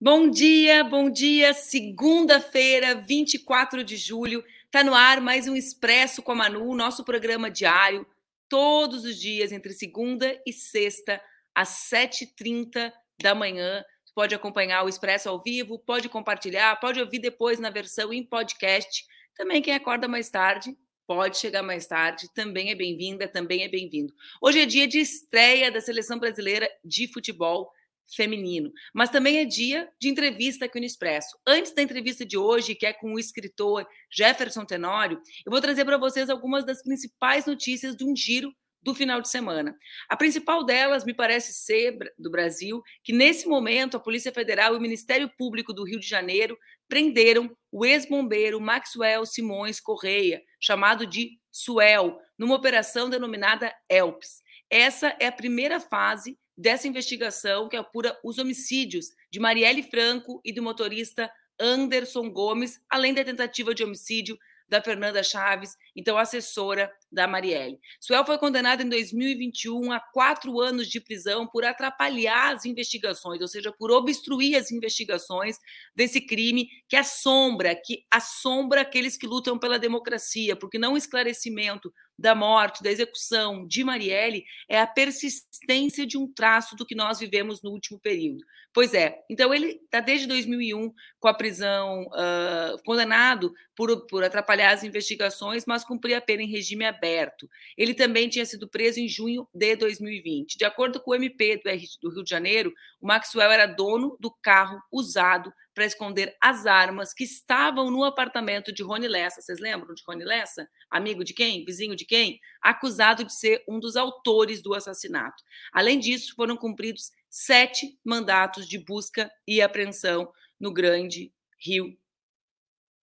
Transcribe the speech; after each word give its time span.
Bom 0.00 0.30
dia, 0.30 0.82
bom 0.84 1.10
dia. 1.10 1.52
Segunda-feira, 1.52 2.94
24 2.94 3.84
de 3.84 3.96
julho, 3.96 4.42
está 4.64 4.82
no 4.82 4.94
ar 4.94 5.20
mais 5.20 5.46
um 5.46 5.54
Expresso 5.54 6.22
com 6.22 6.32
a 6.32 6.34
Manu, 6.34 6.74
nosso 6.74 7.04
programa 7.04 7.50
diário, 7.50 8.06
todos 8.48 9.04
os 9.04 9.20
dias, 9.20 9.52
entre 9.52 9.74
segunda 9.74 10.40
e 10.46 10.52
sexta, 10.52 11.20
às 11.54 11.90
7h30 11.92 12.90
da 13.20 13.34
manhã. 13.34 13.84
Pode 14.18 14.34
acompanhar 14.34 14.84
o 14.84 14.88
Expresso 14.88 15.28
ao 15.28 15.40
vivo, 15.40 15.78
pode 15.78 16.08
compartilhar, 16.08 16.74
pode 16.80 17.00
ouvir 17.00 17.20
depois 17.20 17.60
na 17.60 17.70
versão 17.70 18.12
em 18.12 18.20
podcast. 18.20 19.06
Também 19.36 19.62
quem 19.62 19.72
acorda 19.72 20.08
mais 20.08 20.28
tarde, 20.28 20.76
pode 21.06 21.38
chegar 21.38 21.62
mais 21.62 21.86
tarde, 21.86 22.28
também 22.34 22.72
é 22.72 22.74
bem-vinda, 22.74 23.28
também 23.28 23.62
é 23.62 23.68
bem-vindo. 23.68 24.12
Hoje 24.42 24.58
é 24.58 24.66
dia 24.66 24.88
de 24.88 24.98
estreia 24.98 25.70
da 25.70 25.80
Seleção 25.80 26.18
Brasileira 26.18 26.68
de 26.84 27.06
Futebol 27.12 27.70
feminino. 28.12 28.72
Mas 28.92 29.08
também 29.08 29.38
é 29.38 29.44
dia 29.44 29.88
de 30.00 30.08
entrevista 30.08 30.64
aqui 30.64 30.80
no 30.80 30.86
Expresso. 30.86 31.38
Antes 31.46 31.72
da 31.72 31.80
entrevista 31.80 32.26
de 32.26 32.36
hoje, 32.36 32.74
que 32.74 32.86
é 32.86 32.92
com 32.92 33.14
o 33.14 33.20
escritor 33.20 33.86
Jefferson 34.10 34.64
Tenório, 34.64 35.22
eu 35.46 35.52
vou 35.52 35.60
trazer 35.60 35.84
para 35.84 35.96
vocês 35.96 36.28
algumas 36.28 36.66
das 36.66 36.82
principais 36.82 37.46
notícias 37.46 37.94
de 37.94 38.04
um 38.04 38.16
giro 38.16 38.52
do 38.82 38.94
final 38.94 39.20
de 39.20 39.28
semana. 39.28 39.76
A 40.08 40.16
principal 40.16 40.64
delas 40.64 41.04
me 41.04 41.14
parece 41.14 41.52
ser 41.52 41.96
do 42.18 42.30
Brasil, 42.30 42.82
que 43.02 43.12
nesse 43.12 43.48
momento 43.48 43.96
a 43.96 44.00
Polícia 44.00 44.32
Federal 44.32 44.74
e 44.74 44.78
o 44.78 44.80
Ministério 44.80 45.30
Público 45.36 45.72
do 45.72 45.84
Rio 45.84 45.98
de 45.98 46.08
Janeiro 46.08 46.56
prenderam 46.88 47.54
o 47.70 47.84
ex-bombeiro 47.84 48.60
Maxwell 48.60 49.26
Simões 49.26 49.80
Correia, 49.80 50.40
chamado 50.60 51.06
de 51.06 51.38
Suel, 51.50 52.18
numa 52.38 52.54
operação 52.54 53.10
denominada 53.10 53.74
ELPS. 53.88 54.42
Essa 54.70 55.16
é 55.18 55.26
a 55.26 55.32
primeira 55.32 55.80
fase 55.80 56.38
dessa 56.56 56.88
investigação 56.88 57.68
que 57.68 57.76
apura 57.76 58.18
os 58.24 58.38
homicídios 58.38 59.06
de 59.30 59.38
Marielle 59.38 59.82
Franco 59.82 60.40
e 60.44 60.52
do 60.52 60.62
motorista 60.62 61.30
Anderson 61.58 62.30
Gomes, 62.30 62.80
além 62.88 63.14
da 63.14 63.24
tentativa 63.24 63.74
de 63.74 63.84
homicídio 63.84 64.38
da 64.68 64.82
Fernanda 64.82 65.22
Chaves, 65.22 65.76
então 65.96 66.18
assessora 66.18 66.92
da 67.10 67.26
Marielle. 67.26 67.78
Suel 68.00 68.24
foi 68.24 68.38
condenado 68.38 68.82
em 68.82 68.88
2021 68.88 69.92
a 69.92 70.00
quatro 70.00 70.60
anos 70.60 70.88
de 70.88 71.00
prisão 71.00 71.46
por 71.46 71.64
atrapalhar 71.64 72.54
as 72.54 72.64
investigações, 72.64 73.40
ou 73.40 73.48
seja, 73.48 73.72
por 73.72 73.90
obstruir 73.90 74.56
as 74.56 74.70
investigações 74.70 75.56
desse 75.94 76.20
crime 76.20 76.68
que 76.88 76.96
assombra, 76.96 77.74
que 77.74 78.04
assombra 78.10 78.82
aqueles 78.82 79.16
que 79.16 79.26
lutam 79.26 79.58
pela 79.58 79.78
democracia, 79.78 80.54
porque 80.54 80.78
não 80.78 80.96
esclarecimento 80.96 81.92
da 82.18 82.34
morte, 82.34 82.82
da 82.82 82.90
execução 82.90 83.66
de 83.66 83.84
Marielle 83.84 84.44
é 84.68 84.80
a 84.80 84.86
persistência 84.86 86.04
de 86.04 86.18
um 86.18 86.26
traço 86.26 86.74
do 86.74 86.84
que 86.84 86.94
nós 86.94 87.20
vivemos 87.20 87.62
no 87.62 87.70
último 87.70 88.00
período. 88.00 88.44
Pois 88.72 88.92
é, 88.92 89.18
então 89.30 89.52
ele 89.54 89.80
está 89.84 90.00
desde 90.00 90.26
2001 90.26 90.92
com 91.18 91.28
a 91.28 91.34
prisão, 91.34 92.02
uh, 92.02 92.82
condenado 92.84 93.52
por, 93.74 94.06
por 94.06 94.22
atrapalhar 94.22 94.72
as 94.72 94.84
investigações, 94.84 95.64
mas 95.66 95.84
cumpria 95.84 96.18
a 96.18 96.20
pena 96.20 96.42
em 96.42 96.50
regime 96.50 96.84
aberto. 96.84 97.48
Ele 97.76 97.94
também 97.94 98.28
tinha 98.28 98.44
sido 98.44 98.68
preso 98.68 99.00
em 99.00 99.08
junho 99.08 99.48
de 99.54 99.76
2020. 99.76 100.58
De 100.58 100.64
acordo 100.64 101.00
com 101.00 101.12
o 101.12 101.14
MP 101.14 101.60
do 102.02 102.10
Rio 102.10 102.22
de 102.22 102.30
Janeiro, 102.30 102.72
o 103.00 103.06
Maxwell 103.06 103.50
era 103.50 103.66
dono 103.66 104.16
do 104.20 104.30
carro 104.42 104.80
usado 104.92 105.52
para 105.78 105.86
esconder 105.86 106.36
as 106.40 106.66
armas 106.66 107.14
que 107.14 107.22
estavam 107.22 107.88
no 107.88 108.02
apartamento 108.02 108.72
de 108.72 108.82
Rony 108.82 109.06
Lessa. 109.06 109.40
Vocês 109.40 109.60
lembram 109.60 109.94
de 109.94 110.02
Rony 110.04 110.24
Lessa? 110.24 110.68
Amigo 110.90 111.22
de 111.22 111.32
quem? 111.32 111.64
Vizinho 111.64 111.94
de 111.94 112.04
quem? 112.04 112.40
Acusado 112.60 113.22
de 113.22 113.32
ser 113.32 113.62
um 113.68 113.78
dos 113.78 113.94
autores 113.94 114.60
do 114.60 114.74
assassinato. 114.74 115.40
Além 115.72 116.00
disso, 116.00 116.34
foram 116.34 116.56
cumpridos 116.56 117.12
sete 117.30 117.96
mandatos 118.04 118.66
de 118.66 118.76
busca 118.76 119.30
e 119.46 119.62
apreensão 119.62 120.32
no 120.58 120.72
Grande 120.72 121.32
Rio 121.56 121.96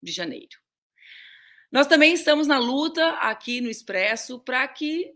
de 0.04 0.12
Janeiro. 0.12 0.60
Nós 1.72 1.88
também 1.88 2.14
estamos 2.14 2.46
na 2.46 2.60
luta 2.60 3.12
aqui 3.22 3.62
no 3.62 3.70
Expresso 3.70 4.38
para 4.38 4.68
que 4.68 5.14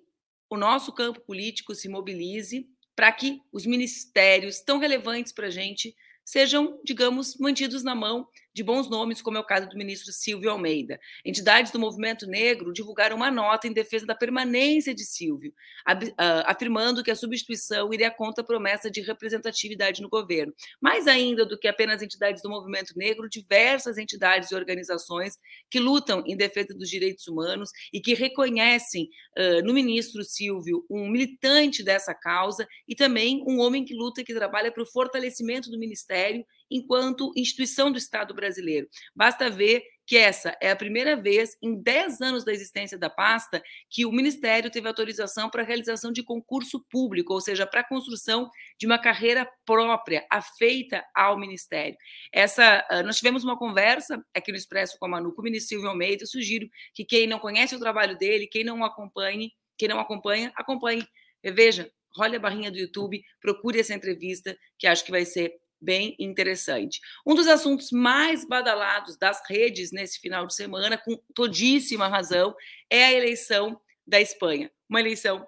o 0.50 0.56
nosso 0.56 0.94
campo 0.94 1.20
político 1.20 1.76
se 1.76 1.90
mobilize, 1.90 2.66
para 2.96 3.12
que 3.12 3.41
os 3.52 3.66
ministérios 3.66 4.62
tão 4.62 4.80
relevantes 4.80 5.34
para 5.34 5.47
a 5.47 5.52
gente 5.52 5.94
sejam, 6.29 6.79
digamos, 6.84 7.35
mantidos 7.38 7.84
na 7.84 7.95
mão 7.95 8.28
de 8.59 8.64
bons 8.64 8.90
nomes, 8.90 9.22
como 9.22 9.38
é 9.38 9.40
o 9.40 9.46
caso 9.46 9.70
do 9.70 9.78
ministro 9.78 10.12
Silvio 10.12 10.52
Almeida. 10.52 11.00
Entidades 11.24 11.72
do 11.72 11.80
movimento 11.80 12.28
negro 12.28 12.74
divulgaram 12.74 13.16
uma 13.16 13.31
nota 13.31 13.70
em 13.70 13.72
defesa 13.72 14.06
da 14.06 14.14
permanência 14.14 14.94
de 14.94 15.06
Silvio, 15.06 15.53
ah, 15.86 15.97
afirmando 16.46 17.02
que 17.02 17.09
a 17.09 17.16
substituição 17.16 17.94
iria 17.94 18.12
contra 18.12 18.44
a 18.44 18.46
promessa 18.46 18.92
de 18.92 19.00
representatividade 19.00 20.02
no 20.02 20.09
governo. 20.09 20.53
Mais 20.81 21.08
ainda 21.08 21.46
do 21.46 21.58
que 21.58 21.70
apenas 21.70 22.02
entidades 22.02 22.42
do 22.42 22.50
movimento 22.50 22.92
negro, 22.97 23.30
diversas 23.30 23.97
entidades 23.97 24.52
e 24.52 24.56
organizações 24.56 25.38
que 25.70 25.80
lutam 25.80 26.22
em 26.28 26.36
defesa 26.36 26.74
dos 26.74 26.90
direitos 26.90 27.28
humanos 27.28 27.70
e 27.94 28.02
que 28.02 28.14
reconhecem 28.14 29.09
uh, 29.38 29.66
no 29.66 29.74
ministro 29.74 30.22
Silvio 30.22 30.86
um 30.90 31.08
militante 31.08 31.81
dessa 31.81 32.14
causa 32.14 32.68
e 32.86 32.94
também 32.94 33.41
um 33.47 33.59
homem 33.62 33.86
que 33.86 33.94
luta 33.94 34.20
e 34.20 34.26
que 34.26 34.34
trabalha 34.34 34.70
para 34.70 34.84
o 34.84 34.86
fortalecimento 34.86 35.72
do 35.72 35.80
ministério 35.80 36.46
enquanto 36.69 37.31
instituição 37.35 37.91
do 37.91 37.97
Estado 37.97 38.34
brasileiro. 38.34 38.88
Basta 39.16 39.50
ver 39.50 39.84
que 40.09 40.18
essa 40.18 40.57
é 40.59 40.72
a 40.72 40.75
primeira 40.75 41.16
vez 41.16 41.56
em 41.62 41.80
10 41.80 42.19
anos 42.22 42.44
da 42.44 42.52
existência 42.52 42.97
da 42.97 43.12
pasta 43.12 43.62
que 43.91 44.07
o 44.07 44.12
Ministério 44.12 44.72
teve 44.72 44.88
autorização 44.88 45.52
para 45.52 45.62
a 45.62 45.66
realização 45.66 46.12
de 46.12 46.24
concurso 46.24 46.84
público, 46.90 47.31
ou 47.31 47.40
seja, 47.40 47.68
para 47.68 47.81
a 47.81 47.88
construção 47.88 48.50
de 48.79 48.88
uma 48.88 48.97
carreira 48.97 49.47
própria, 49.63 50.25
afeita 50.31 51.06
ao 51.16 51.38
Ministério. 51.38 51.96
Essa, 52.34 52.84
ah, 52.90 53.03
nós 53.03 53.18
tivemos 53.18 53.44
uma 53.44 53.56
conversa 53.56 54.19
aqui 54.34 54.52
no 54.52 54.58
Expresso 54.58 54.97
com 55.00 55.06
a 55.06 55.09
Manu, 55.09 55.31
com 55.31 55.41
o 55.41 55.44
ministro 55.44 55.69
Silvio 55.69 55.90
Almeida, 55.90 56.24
eu 56.24 56.28
sugiro 56.28 56.68
que 56.91 57.06
quem 57.06 57.28
não 57.28 57.38
conhece 57.38 57.75
o 57.75 57.79
trabalho 57.79 58.18
dele, 58.18 58.47
quem 58.47 58.63
não 58.63 58.84
acompanhe, 58.84 59.52
quem 59.78 59.88
não 59.88 60.00
acompanha, 60.00 60.52
acompanhe. 60.56 61.06
Veja, 61.44 61.88
role 62.18 62.35
a 62.35 62.40
barrinha 62.40 62.72
do 62.72 62.79
YouTube, 62.79 63.22
procure 63.40 63.79
essa 63.79 63.94
entrevista, 63.94 64.58
que 64.79 64.88
acho 64.88 65.06
que 65.06 65.12
vai 65.12 65.24
ser 65.24 65.53
bem 65.81 66.16
interessante. 66.19 67.00
Um 67.25 67.35
dos 67.35 67.47
assuntos 67.47 67.91
mais 67.91 68.45
badalados 68.45 69.17
das 69.17 69.41
redes 69.47 69.91
nesse 69.91 70.19
final 70.19 70.45
de 70.45 70.56
semana, 70.56 70.97
com 70.97 71.17
todíssima 71.34 72.07
razão, 72.07 72.56
é 72.90 73.06
a 73.06 73.13
eleição 73.13 73.79
da 74.06 74.19
Espanha. 74.19 74.72
Uma 74.90 75.00
eleição 75.00 75.47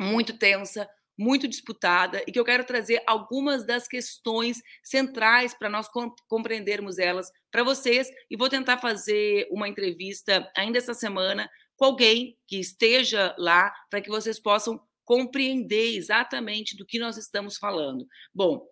muito 0.00 0.38
tensa, 0.38 0.88
muito 1.18 1.48
disputada 1.48 2.22
e 2.26 2.32
que 2.32 2.38
eu 2.38 2.44
quero 2.44 2.64
trazer 2.64 3.02
algumas 3.04 3.66
das 3.66 3.88
questões 3.88 4.62
centrais 4.84 5.52
para 5.52 5.68
nós 5.68 5.88
compreendermos 6.28 6.98
elas 6.98 7.28
para 7.50 7.64
vocês 7.64 8.08
e 8.30 8.36
vou 8.36 8.48
tentar 8.48 8.78
fazer 8.78 9.48
uma 9.50 9.68
entrevista 9.68 10.48
ainda 10.56 10.78
essa 10.78 10.94
semana 10.94 11.50
com 11.76 11.86
alguém 11.86 12.38
que 12.46 12.58
esteja 12.58 13.34
lá 13.36 13.72
para 13.90 14.00
que 14.00 14.08
vocês 14.08 14.38
possam 14.38 14.80
compreender 15.04 15.96
exatamente 15.96 16.76
do 16.76 16.86
que 16.86 16.98
nós 16.98 17.16
estamos 17.16 17.56
falando. 17.56 18.06
Bom, 18.32 18.62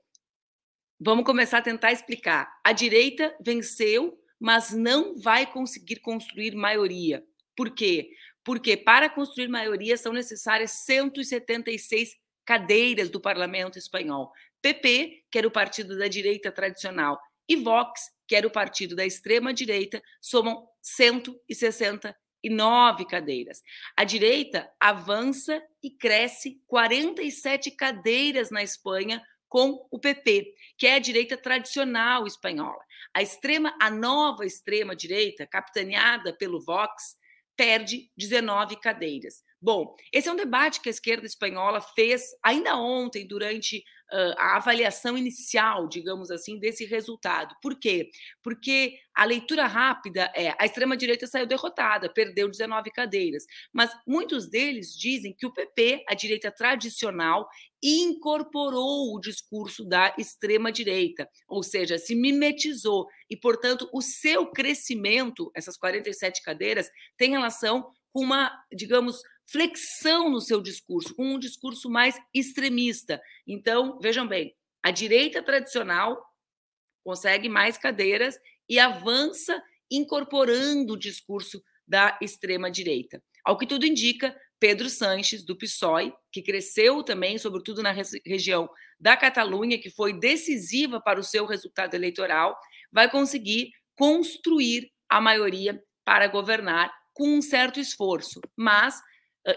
Vamos 0.99 1.27
começar 1.27 1.59
a 1.59 1.63
tentar 1.63 1.93
explicar. 1.93 2.51
A 2.65 2.73
direita 2.73 3.37
venceu, 3.41 4.19
mas 4.41 4.73
não 4.73 5.19
vai 5.19 5.45
conseguir 5.45 5.97
construir 5.97 6.55
maioria. 6.55 7.23
Por 7.55 7.75
quê? 7.75 8.09
Porque 8.43 8.77
para 8.77 9.11
construir 9.11 9.49
maioria 9.49 9.97
são 9.97 10.13
necessárias 10.13 10.71
176 10.85 12.17
cadeiras 12.47 13.11
do 13.11 13.21
parlamento 13.21 13.79
espanhol. 13.79 14.33
PP, 14.63 15.25
que 15.31 15.37
era 15.37 15.47
o 15.47 15.51
partido 15.51 15.99
da 15.99 16.09
direita 16.09 16.51
tradicional, 16.51 17.21
e 17.49 17.57
Vox, 17.57 18.11
que 18.27 18.35
era 18.35 18.47
o 18.47 18.51
partido 18.51 18.97
da 18.97 19.05
extrema 19.05 19.53
direita, 19.53 20.03
somam 20.21 20.67
169 20.83 23.05
cadeiras. 23.07 23.63
A 23.97 24.05
direita 24.05 24.71
avança 24.81 25.63
e 25.83 25.91
cresce 25.91 26.59
47 26.67 27.71
cadeiras 27.73 28.51
na 28.51 28.63
Espanha 28.63 29.23
com 29.49 29.87
o 29.91 29.99
PP, 29.99 30.55
que 30.77 30.87
é 30.87 30.95
a 30.95 31.01
direita 31.01 31.37
tradicional 31.37 32.27
espanhola. 32.27 32.83
A 33.15 33.23
extrema, 33.23 33.75
a 33.81 33.91
nova 33.91 34.45
extrema 34.45 34.95
direita, 34.95 35.47
capitaneada 35.47 36.33
pelo 36.33 36.61
Vox, 36.61 37.17
perde 37.57 38.11
19 38.17 38.77
cadeiras. 38.77 39.43
Bom, 39.61 39.97
esse 40.13 40.29
é 40.29 40.33
um 40.33 40.37
debate 40.37 40.81
que 40.81 40.89
a 40.89 40.93
esquerda 40.93 41.27
espanhola 41.27 41.81
fez 41.81 42.23
ainda 42.43 42.77
ontem, 42.77 43.27
durante 43.27 43.79
uh, 44.13 44.35
a 44.37 44.57
avaliação 44.57 45.17
inicial, 45.17 45.89
digamos 45.89 46.31
assim, 46.31 46.59
desse 46.59 46.85
resultado. 46.85 47.55
Por 47.63 47.79
quê? 47.79 48.11
Porque 48.43 48.99
a 49.15 49.25
leitura 49.25 49.67
rápida 49.67 50.31
é 50.35 50.55
a 50.59 50.67
extrema-direita 50.67 51.27
saiu 51.27 51.47
derrotada, 51.47 52.13
perdeu 52.13 52.51
19 52.51 52.91
cadeiras. 52.91 53.45
Mas 53.73 53.91
muitos 54.07 54.49
deles 54.49 54.95
dizem 54.95 55.35
que 55.35 55.47
o 55.47 55.53
PP, 55.53 56.05
a 56.07 56.15
direita 56.15 56.51
tradicional, 56.51 57.49
incorporou 57.83 59.15
o 59.15 59.21
discurso 59.21 59.89
da 59.89 60.15
extrema-direita, 60.19 61.29
ou 61.49 61.63
seja, 61.63 61.99
se 61.99 62.15
mimetizou. 62.15 63.07
E, 63.31 63.37
portanto, 63.37 63.89
o 63.93 64.03
seu 64.03 64.51
crescimento, 64.51 65.51
essas 65.55 65.77
47 65.79 66.43
cadeiras, 66.43 66.91
tem 67.17 67.31
relação 67.31 67.91
com 68.13 68.23
uma, 68.23 68.51
digamos, 68.73 69.21
flexão 69.47 70.29
no 70.29 70.41
seu 70.41 70.61
discurso, 70.61 71.15
com 71.15 71.35
um 71.35 71.39
discurso 71.39 71.89
mais 71.89 72.19
extremista. 72.35 73.21
Então, 73.47 73.99
vejam 74.01 74.27
bem, 74.27 74.55
a 74.83 74.91
direita 74.91 75.43
tradicional 75.43 76.21
consegue 77.05 77.49
mais 77.49 77.79
cadeiras 77.79 78.37
e 78.69 78.79
avança 78.79 79.63
incorporando 79.91 80.95
o 80.95 80.99
discurso 80.99 81.63
da 81.87 82.19
extrema 82.21 82.71
direita. 82.71 83.23
Ao 83.45 83.57
que 83.57 83.67
tudo 83.67 83.87
indica, 83.87 84.37
Pedro 84.59 84.91
Sanches, 84.91 85.45
do 85.45 85.57
PSOE, 85.57 86.13
que 86.33 86.43
cresceu 86.43 87.03
também, 87.03 87.39
sobretudo 87.39 87.83
na 87.83 87.93
região 88.25 88.69
da 88.99 89.17
Catalunha, 89.17 89.79
que 89.79 89.91
foi 89.91 90.19
decisiva 90.19 91.01
para 91.01 91.21
o 91.21 91.25
seu 91.25 91.47
resultado 91.47 91.95
eleitoral, 91.95 92.59
vai 92.91 93.09
conseguir 93.09 93.71
construir 93.95 94.91
a 95.09 95.21
maioria 95.21 95.81
para 96.05 96.27
governar 96.27 96.93
com 97.13 97.29
um 97.29 97.43
certo 97.43 97.79
esforço, 97.79 98.41
mas 98.57 99.01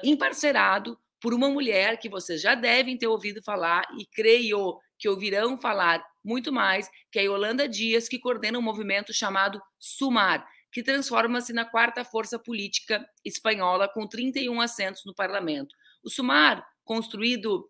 emparcerado 0.03 0.99
por 1.21 1.33
uma 1.33 1.49
mulher 1.49 1.97
que 1.97 2.09
vocês 2.09 2.41
já 2.41 2.55
devem 2.55 2.97
ter 2.97 3.07
ouvido 3.07 3.41
falar 3.43 3.83
e 3.97 4.05
creio 4.05 4.79
que 4.97 5.09
ouvirão 5.09 5.57
falar 5.57 6.03
muito 6.23 6.51
mais, 6.51 6.89
que 7.11 7.19
é 7.19 7.21
a 7.21 7.25
Yolanda 7.25 7.67
Dias, 7.67 8.07
que 8.07 8.19
coordena 8.19 8.59
um 8.59 8.61
movimento 8.61 9.13
chamado 9.13 9.61
SUMAR, 9.79 10.45
que 10.71 10.83
transforma-se 10.83 11.51
na 11.53 11.65
quarta 11.65 12.03
força 12.03 12.37
política 12.37 13.05
espanhola 13.25 13.87
com 13.87 14.07
31 14.07 14.61
assentos 14.61 15.03
no 15.05 15.15
parlamento. 15.15 15.75
O 16.03 16.09
SUMAR, 16.09 16.65
construído 16.83 17.69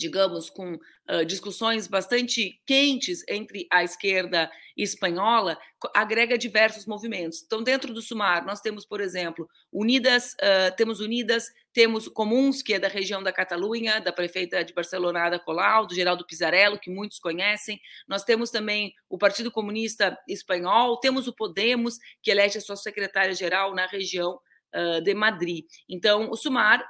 digamos, 0.00 0.48
com 0.48 0.74
uh, 0.74 1.24
discussões 1.26 1.86
bastante 1.86 2.58
quentes 2.66 3.22
entre 3.28 3.66
a 3.70 3.84
esquerda 3.84 4.50
espanhola, 4.74 5.58
agrega 5.94 6.38
diversos 6.38 6.86
movimentos. 6.86 7.42
Então, 7.44 7.62
dentro 7.62 7.92
do 7.92 8.00
Sumar, 8.00 8.46
nós 8.46 8.62
temos, 8.62 8.86
por 8.86 9.00
exemplo, 9.00 9.46
Unidas, 9.70 10.32
uh, 10.34 10.74
temos 10.74 11.00
Unidas, 11.00 11.48
temos 11.72 12.08
Comuns, 12.08 12.62
que 12.62 12.72
é 12.72 12.78
da 12.78 12.88
região 12.88 13.22
da 13.22 13.30
Catalunha, 13.30 14.00
da 14.00 14.10
prefeita 14.10 14.64
de 14.64 14.72
Barcelona, 14.72 15.26
Ada 15.26 15.38
Colau, 15.38 15.86
do 15.86 15.94
Geraldo 15.94 16.26
Pizarello, 16.26 16.80
que 16.80 16.90
muitos 16.90 17.18
conhecem. 17.18 17.78
Nós 18.08 18.24
temos 18.24 18.50
também 18.50 18.94
o 19.08 19.18
Partido 19.18 19.50
Comunista 19.50 20.16
Espanhol, 20.26 20.98
temos 20.98 21.28
o 21.28 21.34
Podemos, 21.34 21.98
que 22.22 22.30
elege 22.30 22.56
a 22.56 22.62
sua 22.62 22.76
secretária-geral 22.76 23.74
na 23.74 23.86
região 23.86 24.40
uh, 24.74 25.02
de 25.02 25.12
Madrid. 25.12 25.66
Então, 25.86 26.30
o 26.30 26.36
Sumar, 26.36 26.82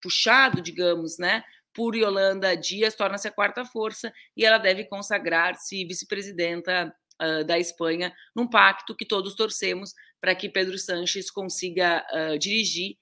puxado, 0.00 0.60
digamos, 0.60 1.18
né, 1.18 1.42
por 1.76 1.94
Yolanda 1.94 2.56
Dias, 2.56 2.94
torna-se 2.94 3.28
a 3.28 3.30
quarta 3.30 3.62
força 3.66 4.10
e 4.34 4.46
ela 4.46 4.56
deve 4.56 4.84
consagrar-se 4.84 5.84
vice-presidenta 5.84 6.90
uh, 7.22 7.44
da 7.44 7.58
Espanha 7.58 8.14
num 8.34 8.48
pacto 8.48 8.96
que 8.96 9.04
todos 9.04 9.34
torcemos 9.34 9.92
para 10.18 10.34
que 10.34 10.48
Pedro 10.48 10.78
Sanches 10.78 11.30
consiga 11.30 12.02
uh, 12.10 12.38
dirigir 12.38 12.96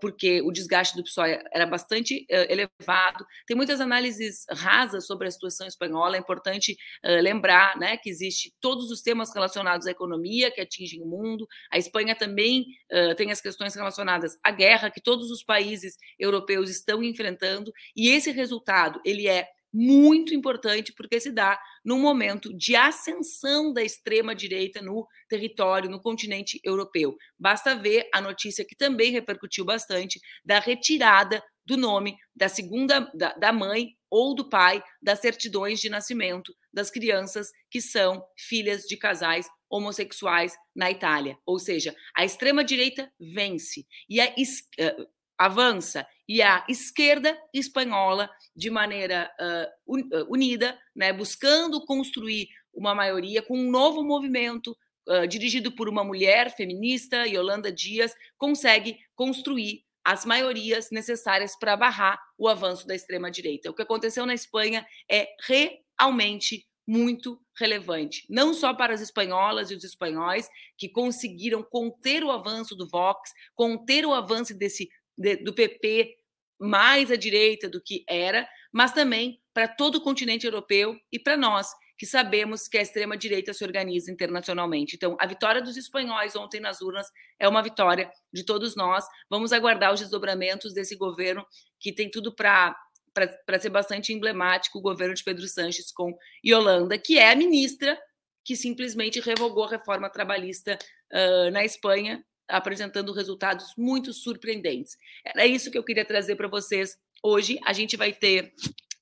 porque 0.00 0.42
o 0.42 0.50
desgaste 0.50 0.96
do 0.96 1.04
PSOE 1.04 1.38
era 1.52 1.66
bastante 1.66 2.26
elevado. 2.28 3.24
Tem 3.46 3.56
muitas 3.56 3.80
análises 3.80 4.44
rasas 4.50 5.06
sobre 5.06 5.28
a 5.28 5.30
situação 5.30 5.66
espanhola. 5.66 6.16
É 6.16 6.20
importante 6.20 6.76
lembrar 7.04 7.78
né, 7.78 7.96
que 7.96 8.10
existe 8.10 8.52
todos 8.60 8.90
os 8.90 9.02
temas 9.02 9.32
relacionados 9.34 9.86
à 9.86 9.90
economia 9.90 10.50
que 10.50 10.60
atingem 10.60 11.02
o 11.02 11.06
mundo. 11.06 11.46
A 11.70 11.78
Espanha 11.78 12.14
também 12.14 12.66
tem 13.16 13.30
as 13.30 13.40
questões 13.40 13.74
relacionadas 13.74 14.36
à 14.42 14.50
guerra 14.50 14.90
que 14.90 15.00
todos 15.00 15.30
os 15.30 15.42
países 15.42 15.96
europeus 16.18 16.70
estão 16.70 17.02
enfrentando. 17.02 17.72
E 17.94 18.08
esse 18.10 18.30
resultado 18.30 19.00
ele 19.04 19.28
é 19.28 19.48
muito 19.78 20.34
importante 20.34 20.90
porque 20.96 21.20
se 21.20 21.30
dá 21.30 21.60
num 21.84 22.00
momento 22.00 22.56
de 22.56 22.74
ascensão 22.74 23.74
da 23.74 23.82
extrema 23.82 24.34
direita 24.34 24.80
no 24.80 25.06
território, 25.28 25.90
no 25.90 26.00
continente 26.00 26.58
europeu. 26.64 27.14
Basta 27.38 27.74
ver 27.74 28.08
a 28.14 28.20
notícia 28.22 28.64
que 28.64 28.74
também 28.74 29.12
repercutiu 29.12 29.66
bastante 29.66 30.18
da 30.42 30.58
retirada 30.58 31.42
do 31.66 31.76
nome 31.76 32.16
da 32.34 32.48
segunda 32.48 33.00
da, 33.14 33.34
da 33.34 33.52
mãe 33.52 33.88
ou 34.08 34.34
do 34.34 34.48
pai 34.48 34.82
das 35.02 35.20
certidões 35.20 35.78
de 35.78 35.90
nascimento 35.90 36.54
das 36.72 36.90
crianças 36.90 37.48
que 37.70 37.82
são 37.82 38.24
filhas 38.38 38.84
de 38.84 38.96
casais 38.96 39.46
homossexuais 39.68 40.54
na 40.74 40.90
Itália. 40.90 41.36
Ou 41.44 41.58
seja, 41.58 41.94
a 42.16 42.24
extrema 42.24 42.64
direita 42.64 43.12
vence 43.20 43.84
e 44.08 44.20
a 44.20 44.26
uh, 44.28 45.06
avança 45.36 46.06
e 46.28 46.42
a 46.42 46.64
esquerda 46.68 47.38
espanhola, 47.52 48.28
de 48.54 48.70
maneira 48.70 49.30
uh, 49.86 50.24
unida, 50.28 50.78
né, 50.94 51.12
buscando 51.12 51.84
construir 51.84 52.48
uma 52.72 52.94
maioria 52.94 53.42
com 53.42 53.58
um 53.58 53.70
novo 53.70 54.02
movimento 54.02 54.76
uh, 55.08 55.26
dirigido 55.26 55.72
por 55.72 55.88
uma 55.88 56.04
mulher 56.04 56.54
feminista, 56.54 57.26
Yolanda 57.26 57.70
Dias, 57.72 58.14
consegue 58.36 58.98
construir 59.14 59.84
as 60.04 60.24
maiorias 60.24 60.90
necessárias 60.90 61.56
para 61.58 61.76
barrar 61.76 62.20
o 62.38 62.48
avanço 62.48 62.86
da 62.86 62.94
extrema-direita. 62.94 63.70
O 63.70 63.74
que 63.74 63.82
aconteceu 63.82 64.24
na 64.24 64.34
Espanha 64.34 64.86
é 65.10 65.28
realmente 65.48 66.64
muito 66.86 67.40
relevante, 67.58 68.24
não 68.30 68.54
só 68.54 68.72
para 68.72 68.94
as 68.94 69.00
espanholas 69.00 69.70
e 69.70 69.74
os 69.74 69.82
espanhóis 69.82 70.48
que 70.78 70.88
conseguiram 70.88 71.62
conter 71.62 72.22
o 72.22 72.30
avanço 72.30 72.76
do 72.76 72.88
Vox, 72.88 73.32
conter 73.56 74.06
o 74.06 74.14
avanço 74.14 74.56
desse 74.56 74.88
de, 75.16 75.36
do 75.36 75.54
PP 75.54 76.16
mais 76.58 77.10
à 77.10 77.16
direita 77.16 77.68
do 77.68 77.82
que 77.82 78.04
era, 78.08 78.48
mas 78.72 78.92
também 78.92 79.40
para 79.52 79.68
todo 79.68 79.96
o 79.96 80.00
continente 80.00 80.46
europeu 80.46 80.98
e 81.10 81.18
para 81.18 81.36
nós, 81.36 81.68
que 81.98 82.04
sabemos 82.04 82.68
que 82.68 82.76
a 82.76 82.82
extrema-direita 82.82 83.54
se 83.54 83.64
organiza 83.64 84.10
internacionalmente. 84.10 84.96
Então, 84.96 85.16
a 85.18 85.26
vitória 85.26 85.62
dos 85.62 85.76
espanhóis 85.76 86.36
ontem 86.36 86.60
nas 86.60 86.82
urnas 86.82 87.06
é 87.38 87.48
uma 87.48 87.62
vitória 87.62 88.10
de 88.32 88.44
todos 88.44 88.76
nós. 88.76 89.06
Vamos 89.30 89.52
aguardar 89.52 89.94
os 89.94 90.00
desdobramentos 90.00 90.74
desse 90.74 90.94
governo 90.94 91.46
que 91.80 91.92
tem 91.92 92.10
tudo 92.10 92.34
para 92.34 92.76
para 93.46 93.58
ser 93.58 93.70
bastante 93.70 94.12
emblemático 94.12 94.78
o 94.78 94.82
governo 94.82 95.14
de 95.14 95.24
Pedro 95.24 95.48
Sanches 95.48 95.90
com 95.90 96.14
Yolanda, 96.44 96.98
que 96.98 97.18
é 97.18 97.32
a 97.32 97.34
ministra 97.34 97.98
que 98.44 98.54
simplesmente 98.54 99.20
revogou 99.20 99.64
a 99.64 99.70
reforma 99.70 100.10
trabalhista 100.10 100.78
uh, 101.10 101.50
na 101.50 101.64
Espanha 101.64 102.22
apresentando 102.48 103.12
resultados 103.12 103.72
muito 103.76 104.12
surpreendentes. 104.12 104.96
Era 105.24 105.46
isso 105.46 105.70
que 105.70 105.78
eu 105.78 105.84
queria 105.84 106.04
trazer 106.04 106.36
para 106.36 106.48
vocês 106.48 106.96
hoje. 107.22 107.58
A 107.64 107.72
gente 107.72 107.96
vai 107.96 108.12
ter 108.12 108.52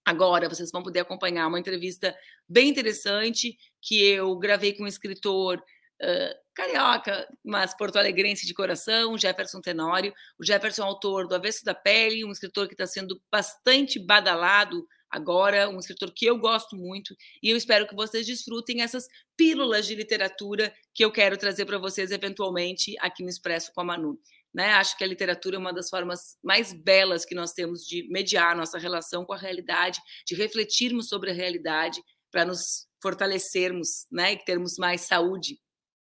agora, 0.05 0.49
vocês 0.49 0.71
vão 0.71 0.83
poder 0.83 1.01
acompanhar 1.01 1.47
uma 1.47 1.59
entrevista 1.59 2.15
bem 2.49 2.69
interessante 2.69 3.57
que 3.81 4.03
eu 4.03 4.37
gravei 4.37 4.73
com 4.73 4.85
um 4.85 4.89
escritor 4.89 5.59
uh, 5.59 6.35
carioca, 6.55 7.27
mas 7.45 7.77
porto-alegrense 7.77 8.47
de 8.47 8.55
coração, 8.55 9.19
Jefferson 9.19 9.61
Tenório. 9.61 10.13
O 10.39 10.45
Jefferson 10.45 10.83
é 10.83 10.87
autor 10.87 11.27
do 11.27 11.35
Avesso 11.35 11.65
da 11.65 11.75
Pele, 11.75 12.25
um 12.25 12.31
escritor 12.31 12.67
que 12.69 12.75
está 12.75 12.87
sendo 12.87 13.21
bastante 13.31 13.99
badalado 13.99 14.87
agora, 15.15 15.69
um 15.69 15.79
escritor 15.79 16.13
que 16.13 16.27
eu 16.27 16.37
gosto 16.37 16.77
muito, 16.77 17.15
e 17.41 17.49
eu 17.49 17.57
espero 17.57 17.87
que 17.87 17.95
vocês 17.95 18.27
desfrutem 18.27 18.83
essas 18.83 19.07
pílulas 19.37 19.87
de 19.87 19.95
literatura 19.95 20.75
que 20.93 21.05
eu 21.05 21.13
quero 21.13 21.37
trazer 21.37 21.65
para 21.67 21.79
vocês 21.79 22.11
eventualmente 22.11 22.97
aqui 22.99 23.23
no 23.23 23.29
Expresso 23.29 23.73
com 23.73 23.81
a 23.81 23.85
Manu. 23.85 24.19
Né? 24.53 24.73
Acho 24.73 24.99
que 24.99 25.05
a 25.05 25.07
literatura 25.07 25.55
é 25.55 25.59
uma 25.59 25.73
das 25.73 25.89
formas 25.89 26.37
mais 26.43 26.73
belas 26.73 27.25
que 27.25 27.35
nós 27.35 27.53
temos 27.53 27.87
de 27.87 28.09
mediar 28.11 28.57
nossa 28.57 28.77
relação 28.77 29.25
com 29.25 29.33
a 29.33 29.39
realidade, 29.39 30.01
de 30.27 30.35
refletirmos 30.35 31.09
sobre 31.09 31.31
a 31.31 31.35
realidade 31.35 32.03
para 32.31 32.45
nos 32.45 32.89
fortalecermos, 33.01 34.07
né, 34.11 34.33
e 34.33 34.45
termos 34.45 34.77
mais 34.79 35.03
saúde 35.03 35.61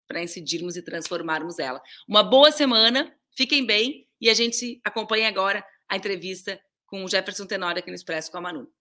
para 0.07 0.23
incidirmos 0.23 0.77
e 0.77 0.83
transformarmos 0.83 1.59
ela. 1.59 1.81
Uma 2.07 2.23
boa 2.23 2.51
semana, 2.51 3.15
fiquem 3.35 3.65
bem 3.65 4.07
e 4.21 4.29
a 4.29 4.35
gente 4.35 4.81
acompanha 4.85 5.29
agora 5.29 5.65
a 5.89 5.97
entrevista 5.97 6.61
com 6.87 7.05
o 7.05 7.09
Jefferson 7.09 7.47
Tenório 7.47 7.79
aqui 7.79 7.91
no 7.91 7.95
Expresso 7.95 8.31
com 8.31 8.39
a 8.39 8.41
Manu. 8.41 8.78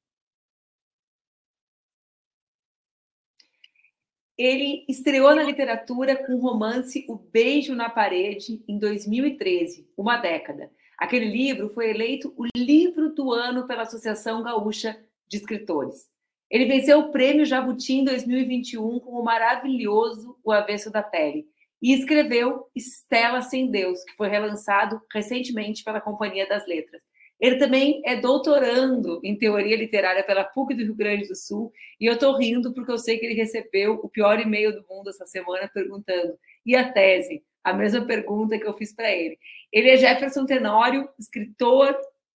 Ele 4.38 4.86
estreou 4.88 5.34
na 5.36 5.42
literatura 5.42 6.16
com 6.16 6.36
o 6.36 6.40
romance 6.40 7.04
O 7.10 7.16
Beijo 7.16 7.74
na 7.74 7.90
Parede, 7.90 8.64
em 8.68 8.78
2013, 8.78 9.90
uma 9.98 10.18
década. 10.18 10.70
Aquele 10.96 11.26
livro 11.26 11.70
foi 11.70 11.90
eleito 11.90 12.34
o 12.38 12.46
livro 12.56 13.10
do 13.10 13.32
ano 13.32 13.66
pela 13.66 13.82
Associação 13.82 14.44
Gaúcha 14.44 14.96
de 15.28 15.38
Escritores. 15.38 16.08
Ele 16.52 16.66
venceu 16.66 17.00
o 17.00 17.12
prêmio 17.12 17.46
Jabuti 17.46 17.94
em 17.94 18.04
2021 18.04 19.00
com 19.00 19.20
o 19.20 19.24
maravilhoso 19.24 20.38
O 20.44 20.52
Avesso 20.52 20.92
da 20.92 21.02
Pele. 21.02 21.48
e 21.80 21.94
escreveu 21.94 22.68
Estela 22.76 23.42
Sem 23.42 23.70
Deus, 23.70 24.04
que 24.04 24.16
foi 24.16 24.28
relançado 24.30 25.00
recentemente 25.14 25.84
pela 25.84 26.02
Companhia 26.02 26.48
das 26.48 26.66
Letras. 26.66 27.07
Ele 27.40 27.58
também 27.58 28.02
é 28.04 28.16
doutorando 28.16 29.20
em 29.24 29.38
teoria 29.38 29.76
literária 29.76 30.24
pela 30.24 30.44
PUC 30.44 30.74
do 30.74 30.84
Rio 30.84 30.96
Grande 30.96 31.28
do 31.28 31.36
Sul, 31.36 31.72
e 32.00 32.06
eu 32.06 32.14
estou 32.14 32.36
rindo 32.36 32.74
porque 32.74 32.92
eu 32.92 32.98
sei 32.98 33.18
que 33.20 33.26
ele 33.26 33.36
recebeu 33.36 34.00
o 34.02 34.10
pior 34.10 34.40
e-mail 34.40 34.74
do 34.74 34.86
mundo 34.90 35.10
essa 35.10 35.26
semana 35.26 35.70
perguntando: 35.72 36.38
e 36.66 36.76
a 36.76 36.92
tese? 36.92 37.44
A 37.64 37.74
mesma 37.74 38.06
pergunta 38.06 38.58
que 38.58 38.66
eu 38.66 38.74
fiz 38.74 38.94
para 38.94 39.12
ele. 39.12 39.38
Ele 39.72 39.90
é 39.90 39.98
Jefferson 39.98 40.46
Tenório, 40.46 41.08
escritor 41.20 41.96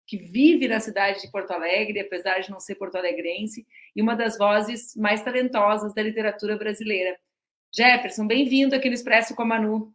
que 0.09 0.17
vive 0.17 0.67
na 0.67 0.79
cidade 0.79 1.21
de 1.21 1.31
Porto 1.31 1.51
Alegre, 1.51 1.99
apesar 1.99 2.39
de 2.39 2.49
não 2.49 2.59
ser 2.59 2.73
porto-alegrense, 2.73 3.63
e 3.95 4.01
uma 4.01 4.15
das 4.15 4.39
vozes 4.39 4.95
mais 4.95 5.21
talentosas 5.21 5.93
da 5.93 6.01
literatura 6.01 6.57
brasileira. 6.57 7.15
Jefferson, 7.71 8.25
bem-vindo 8.25 8.75
aqui 8.75 8.87
no 8.87 8.95
Expresso 8.95 9.35
com 9.35 9.43
a 9.43 9.45
Manu. 9.45 9.93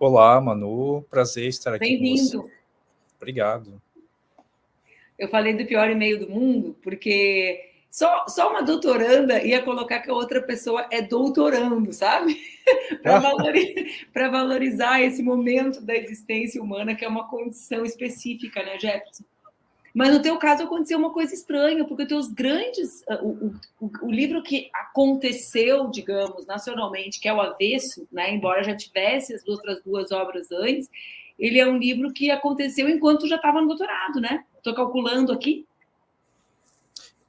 Olá, 0.00 0.40
Manu. 0.40 1.06
Prazer 1.08 1.46
estar 1.46 1.74
aqui. 1.74 1.86
Bem-vindo. 1.86 2.50
Obrigado. 3.18 3.82
Eu 5.18 5.28
falei 5.28 5.52
do 5.52 5.66
pior 5.66 5.90
e-mail 5.90 6.18
do 6.18 6.30
mundo, 6.30 6.76
porque 6.80 7.68
só, 7.90 8.26
só 8.28 8.50
uma 8.50 8.62
doutoranda 8.62 9.42
ia 9.42 9.62
colocar 9.62 10.00
que 10.00 10.10
a 10.10 10.14
outra 10.14 10.40
pessoa 10.40 10.86
é 10.90 11.02
doutorando, 11.02 11.92
sabe? 11.92 12.40
Para 13.02 13.18
valorizar, 13.18 13.82
valorizar 14.30 15.02
esse 15.02 15.22
momento 15.22 15.80
da 15.80 15.96
existência 15.96 16.62
humana, 16.62 16.94
que 16.94 17.04
é 17.04 17.08
uma 17.08 17.28
condição 17.28 17.84
específica, 17.84 18.62
né, 18.62 18.78
Jefferson? 18.78 19.24
Mas 19.94 20.12
no 20.12 20.22
teu 20.22 20.36
caso 20.38 20.62
aconteceu 20.62 20.96
uma 20.98 21.12
coisa 21.12 21.34
estranha, 21.34 21.84
porque 21.84 22.02
os 22.02 22.08
teus 22.08 22.28
grandes. 22.28 23.02
Ah, 23.08 23.18
o, 23.20 23.52
o, 23.80 23.90
o, 24.02 24.10
livro 24.12 24.42
que 24.44 24.70
aconteceu, 24.72 25.88
digamos, 25.88 26.46
nacionalmente, 26.46 27.18
que 27.18 27.26
é 27.26 27.32
o 27.32 27.40
Avesso, 27.40 28.06
né, 28.12 28.32
embora 28.32 28.62
já 28.62 28.76
tivesse 28.76 29.34
as 29.34 29.44
outras 29.48 29.82
duas 29.82 30.12
obras 30.12 30.52
antes, 30.52 30.88
ele 31.38 31.58
é 31.58 31.66
um 31.66 31.78
livro 31.78 32.12
que 32.12 32.30
aconteceu 32.30 32.88
enquanto 32.88 33.28
já 33.28 33.36
estava 33.36 33.60
no 33.60 33.68
doutorado, 33.68 34.20
né? 34.20 34.44
Estou 34.56 34.74
calculando 34.74 35.32
aqui. 35.32 35.66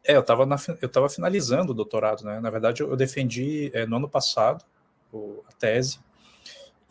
É, 0.04 0.16
eu 0.16 0.22
estava 0.22 0.48
eu 0.82 0.90
tava 0.90 1.10
finalizando 1.10 1.72
o 1.72 1.76
doutorado, 1.76 2.24
né? 2.24 2.40
Na 2.40 2.50
verdade, 2.50 2.82
eu, 2.82 2.90
eu 2.90 2.96
defendi 2.96 3.70
é, 3.74 3.86
no 3.86 3.98
ano 3.98 4.10
passado 4.10 4.66
o, 5.12 5.44
a 5.48 5.52
tese, 5.54 6.00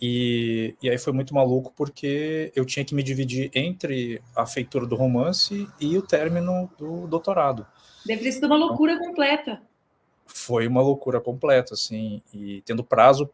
e, 0.01 0.77
e 0.81 0.89
aí 0.89 0.97
foi 0.97 1.13
muito 1.13 1.35
maluco 1.35 1.73
porque 1.77 2.53
eu 2.55 2.65
tinha 2.65 2.85
que 2.85 2.95
me 2.95 3.03
dividir 3.03 3.51
entre 3.53 4.23
a 4.35 4.47
feitura 4.47 4.87
do 4.87 4.95
romance 4.95 5.69
e 5.81 5.99
o 5.99 6.03
término 6.03 6.71
do 6.79 7.07
doutorado. 7.09 7.67
Deve 8.07 8.23
ter 8.23 8.33
sido 8.33 8.47
uma 8.47 8.57
loucura 8.57 8.93
então, 8.93 9.07
completa. 9.07 9.63
Foi 10.25 10.69
uma 10.69 10.83
loucura 10.83 11.21
completa, 11.21 11.75
assim, 11.75 12.23
e 12.33 12.63
tendo 12.65 12.85
prazo 12.85 13.29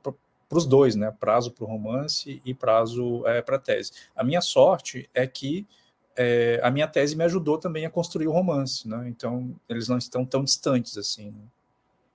para 0.55 0.59
os 0.59 0.67
dois, 0.67 0.95
né? 0.95 1.13
Prazo 1.19 1.51
para 1.51 1.65
o 1.65 1.67
romance 1.67 2.41
e 2.45 2.55
prazo 2.55 3.27
é, 3.27 3.43
para 3.43 3.57
a 3.57 3.59
tese. 3.59 3.91
A 4.15 4.23
minha 4.23 4.41
sorte 4.41 5.11
é 5.13 5.27
que 5.27 5.67
é, 6.17 6.61
a 6.63 6.71
minha 6.71 6.87
tese 6.87 7.17
me 7.17 7.25
ajudou 7.25 7.59
também 7.59 7.85
a 7.85 7.91
construir 7.91 8.29
o 8.29 8.33
romance, 8.33 8.89
né? 8.89 9.07
Então 9.09 9.53
eles 9.69 9.89
não 9.89 9.99
estão 9.99 10.25
tão 10.25 10.45
distantes 10.45 10.97
assim. 10.97 11.33
Né? 11.33 11.43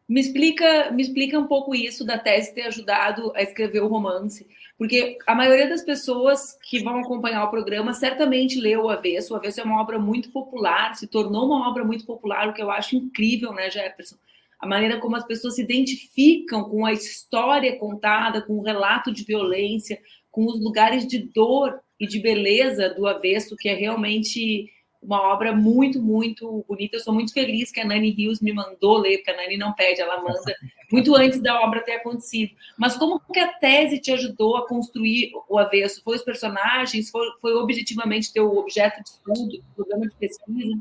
Me 0.08 0.22
explica, 0.22 0.89
me 0.91 1.03
explica 1.03 1.38
um 1.38 1.48
pouco 1.48 1.75
isso 1.75 2.05
da 2.05 2.17
tese 2.17 2.53
ter 2.53 2.62
ajudado 2.62 3.34
a 3.36 3.43
escrever 3.43 3.84
o 3.84 3.88
romance, 3.88 4.48
porque 4.77 5.17
a 5.27 5.36
maioria 5.36 5.67
das 5.67 5.84
pessoas 5.84 6.58
que 6.63 6.81
vão 6.81 7.00
acompanhar 7.00 7.43
o 7.43 7.51
programa 7.51 7.93
certamente 7.93 8.60
leu 8.60 8.84
o 8.86 8.89
Avesso. 8.89 9.34
O 9.34 9.38
Avesso 9.38 9.60
é 9.60 9.63
uma 9.63 9.81
obra 9.81 10.00
muito 10.00 10.31
popular, 10.31 10.96
se 10.96 11.08
tornou 11.08 11.46
uma 11.46 11.69
obra 11.69 11.84
muito 11.84 12.05
popular, 12.05 12.48
o 12.48 12.53
que 12.53 12.62
eu 12.62 12.72
acho 12.72 12.96
incrível, 12.96 13.51
né, 13.51 13.69
Jefferson? 13.69 14.15
A 14.60 14.68
maneira 14.68 15.00
como 15.00 15.16
as 15.16 15.25
pessoas 15.25 15.56
se 15.56 15.62
identificam 15.62 16.63
com 16.66 16.86
a 16.86 16.92
história 16.92 17.78
contada, 17.78 18.42
com 18.42 18.54
o 18.58 18.63
relato 18.63 19.12
de 19.12 19.24
violência, 19.24 20.00
com 20.30 20.46
os 20.46 20.62
lugares 20.62 21.08
de 21.08 21.20
dor 21.34 21.80
e 22.00 22.06
de 22.06 22.20
beleza 22.20 22.89
do 22.89 23.08
avesso, 23.08 23.56
que 23.56 23.70
é 23.70 23.74
realmente 23.74 24.70
uma 25.01 25.22
obra 25.22 25.56
muito, 25.56 26.01
muito 26.01 26.63
bonita. 26.68 26.98
Eu 26.98 27.00
sou 27.00 27.13
muito 27.13 27.34
feliz 27.34 27.72
que 27.72 27.80
a 27.80 27.86
Nani 27.86 28.12
Rios 28.12 28.42
me 28.42 28.51
mandou 28.51 28.98
ler, 28.98 29.18
porque 29.18 29.32
a 29.32 29.38
Nani 29.38 29.58
não 29.58 29.74
pede, 29.74 30.01
ela 30.01 30.22
manda 30.22 30.56
muito 30.92 31.16
antes 31.16 31.42
da 31.42 31.62
obra 31.62 31.82
ter 31.82 31.94
acontecido. 31.94 32.54
Mas 32.78 32.98
como 32.98 33.20
que 33.32 33.39
a 33.39 33.54
tese 33.54 34.00
te 34.00 34.12
ajudou 34.12 34.58
a 34.58 34.68
construir 34.68 35.32
o 35.48 35.58
avesso? 35.58 36.04
Foi 36.04 36.18
os 36.18 36.22
personagens? 36.22 37.10
Foi, 37.10 37.25
foi 37.39 37.54
objetivamente 37.54 38.34
teu 38.34 38.58
objeto 38.58 39.01
de 39.01 39.10
estudo, 39.10 39.63
programa 39.75 40.08
de 40.08 40.16
pesquisa? 40.16 40.80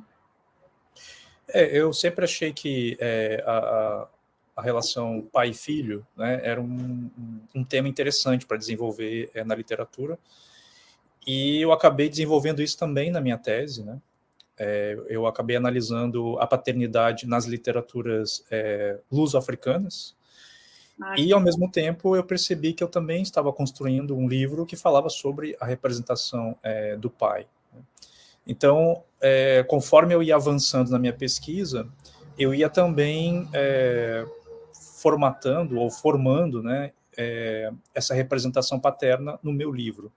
É, 1.48 1.78
eu 1.78 1.92
sempre 1.92 2.24
achei 2.24 2.52
que 2.52 2.96
é, 3.00 3.42
a, 3.46 4.08
a, 4.56 4.62
relação 4.62 5.26
pai 5.32 5.52
filho 5.54 6.06
né, 6.16 6.40
era 6.42 6.60
um, 6.60 7.10
um, 7.54 7.64
tema 7.64 7.88
interessante 7.88 8.44
para 8.44 8.56
desenvolver 8.56 9.30
é, 9.34 9.42
na 9.44 9.54
literatura. 9.54 10.18
E 11.26 11.60
eu 11.60 11.72
acabei 11.72 12.08
desenvolvendo 12.08 12.62
isso 12.62 12.78
também 12.78 13.10
na 13.10 13.20
minha 13.20 13.38
tese. 13.38 13.82
Né? 13.82 14.00
É, 14.58 14.98
eu 15.08 15.26
acabei 15.26 15.56
analisando 15.56 16.38
a 16.38 16.46
paternidade 16.46 17.26
nas 17.26 17.46
literaturas 17.46 18.44
é, 18.50 18.98
luso-africanas. 19.10 20.16
E, 21.16 21.32
ao 21.32 21.40
mesmo 21.40 21.70
tempo, 21.70 22.16
eu 22.16 22.24
percebi 22.24 22.72
que 22.72 22.82
eu 22.82 22.88
também 22.88 23.22
estava 23.22 23.52
construindo 23.52 24.16
um 24.16 24.26
livro 24.26 24.66
que 24.66 24.74
falava 24.74 25.08
sobre 25.08 25.56
a 25.60 25.64
representação 25.64 26.58
é, 26.60 26.96
do 26.96 27.08
pai. 27.08 27.46
Então, 28.48 29.04
é, 29.20 29.62
conforme 29.68 30.14
eu 30.14 30.22
ia 30.22 30.34
avançando 30.34 30.90
na 30.90 30.98
minha 30.98 31.12
pesquisa, 31.12 31.86
eu 32.38 32.54
ia 32.54 32.70
também 32.70 33.46
é, 33.52 34.24
formatando 34.72 35.78
ou 35.78 35.90
formando 35.90 36.62
né, 36.62 36.92
é, 37.14 37.70
essa 37.94 38.14
representação 38.14 38.80
paterna 38.80 39.38
no 39.42 39.52
meu 39.52 39.70
livro. 39.70 40.10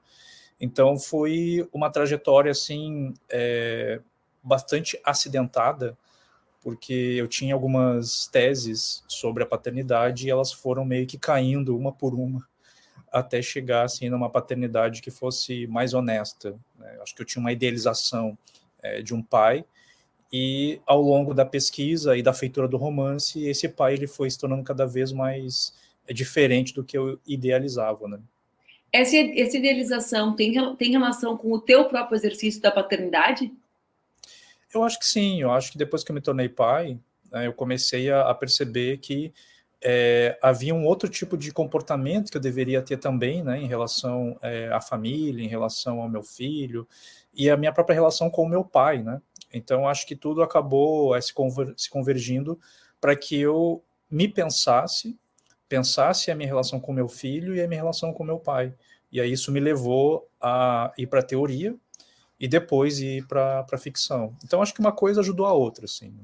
Então, 0.62 0.98
foi 0.98 1.68
uma 1.74 1.90
trajetória 1.90 2.52
assim 2.52 3.14
é, 3.30 4.00
bastante 4.42 4.98
acidentada, 5.04 5.98
porque 6.62 6.94
eu 6.94 7.28
tinha 7.28 7.54
algumas 7.54 8.28
teses 8.28 9.04
sobre 9.10 9.44
a 9.44 9.48
paternidade 9.48 10.28
e 10.28 10.30
elas 10.30 10.54
foram 10.54 10.86
meio 10.86 11.06
que 11.06 11.18
caindo 11.18 11.76
uma 11.76 11.92
por 11.92 12.14
uma 12.14 12.48
até 13.12 13.42
chegar 13.42 13.84
assim 13.84 14.10
numa 14.10 14.30
paternidade 14.30 15.02
que 15.02 15.12
fosse 15.12 15.68
mais 15.68 15.94
honesta. 15.94 16.58
Né? 16.80 16.98
Acho 17.02 17.14
que 17.14 17.22
eu 17.22 17.26
tinha 17.26 17.42
uma 17.42 17.52
idealização 17.52 18.38
é, 18.82 19.02
de 19.02 19.14
um 19.14 19.22
pai 19.22 19.66
e 20.32 20.80
ao 20.86 21.02
longo 21.02 21.34
da 21.34 21.46
pesquisa 21.46 22.16
e 22.16 22.24
da 22.24 22.34
feitura 22.34 22.68
do 22.68 22.78
romance, 22.78 23.46
esse 23.46 23.68
pai 23.68 23.94
ele 23.94 24.08
foi 24.08 24.30
se 24.30 24.40
tornando 24.40 24.64
cada 24.64 24.86
vez 24.86 25.12
mais 25.12 25.74
é, 26.08 26.14
diferente 26.14 26.74
do 26.74 26.84
que 26.84 26.98
eu 26.98 27.20
idealizava, 27.28 28.08
né? 28.08 28.20
Essa, 28.94 29.18
essa 29.18 29.58
idealização 29.58 30.36
tem, 30.36 30.54
tem 30.76 30.92
relação 30.92 31.38
com 31.38 31.52
o 31.52 31.60
teu 31.60 31.86
próprio 31.86 32.16
exercício 32.16 32.62
da 32.62 32.72
paternidade? 32.72 33.52
Eu 34.74 34.84
acho 34.84 35.00
que 35.00 35.06
sim. 35.06 35.42
Eu 35.42 35.52
acho 35.52 35.72
que 35.72 35.78
depois 35.78 36.04
que 36.04 36.12
eu 36.12 36.16
me 36.16 36.22
tornei 36.22 36.50
pai, 36.50 36.98
né, 37.32 37.48
eu 37.48 37.54
comecei 37.54 38.10
a, 38.10 38.30
a 38.30 38.34
perceber 38.34 38.98
que 38.98 39.34
é, 39.84 40.38
havia 40.42 40.76
um 40.76 40.86
outro 40.86 41.10
tipo 41.10 41.36
de 41.36 41.52
comportamento 41.52 42.30
que 42.30 42.38
eu 42.38 42.42
deveria 42.42 42.82
ter 42.82 42.98
também, 42.98 43.44
né, 43.44 43.60
em 43.60 43.68
relação 43.68 44.38
é, 44.42 44.70
à 44.72 44.80
família, 44.80 45.44
em 45.44 45.48
relação 45.48 46.02
ao 46.02 46.10
meu 46.10 46.22
filho 46.22 46.88
e 47.34 47.50
a 47.50 47.58
minha 47.58 47.74
própria 47.74 47.96
relação 47.96 48.30
com 48.30 48.44
o 48.44 48.50
meu 48.50 48.64
pai, 48.64 49.02
né. 49.02 49.22
Então 49.54 49.88
acho 49.88 50.06
que 50.06 50.16
tudo 50.16 50.44
acabou 50.44 51.16
é, 51.16 51.22
se, 51.22 51.34
conver 51.34 51.74
se 51.76 51.90
convergindo 51.90 52.60
para 53.00 53.16
que 53.16 53.40
eu 53.40 53.84
me 54.10 54.28
pensasse, 54.28 55.18
pensasse 55.68 56.30
a 56.30 56.36
minha 56.36 56.48
relação 56.48 56.80
com 56.80 56.94
meu 56.94 57.08
filho 57.08 57.56
e 57.56 57.62
a 57.62 57.68
minha 57.68 57.82
relação 57.82 58.14
com 58.14 58.24
meu 58.24 58.38
pai. 58.38 58.74
E 59.12 59.20
aí 59.20 59.32
isso 59.32 59.52
me 59.52 59.60
levou 59.60 60.30
a 60.40 60.94
ir 60.98 61.08
para 61.08 61.24
teoria 61.24 61.76
e 62.40 62.48
depois 62.48 63.00
ir 63.00 63.26
para 63.28 63.78
ficção. 63.78 64.36
Então 64.44 64.62
acho 64.62 64.74
que 64.74 64.80
uma 64.80 64.92
coisa 64.92 65.22
ajudou 65.22 65.46
a 65.46 65.54
outra, 65.54 65.86
assim. 65.86 66.10
Né? 66.10 66.24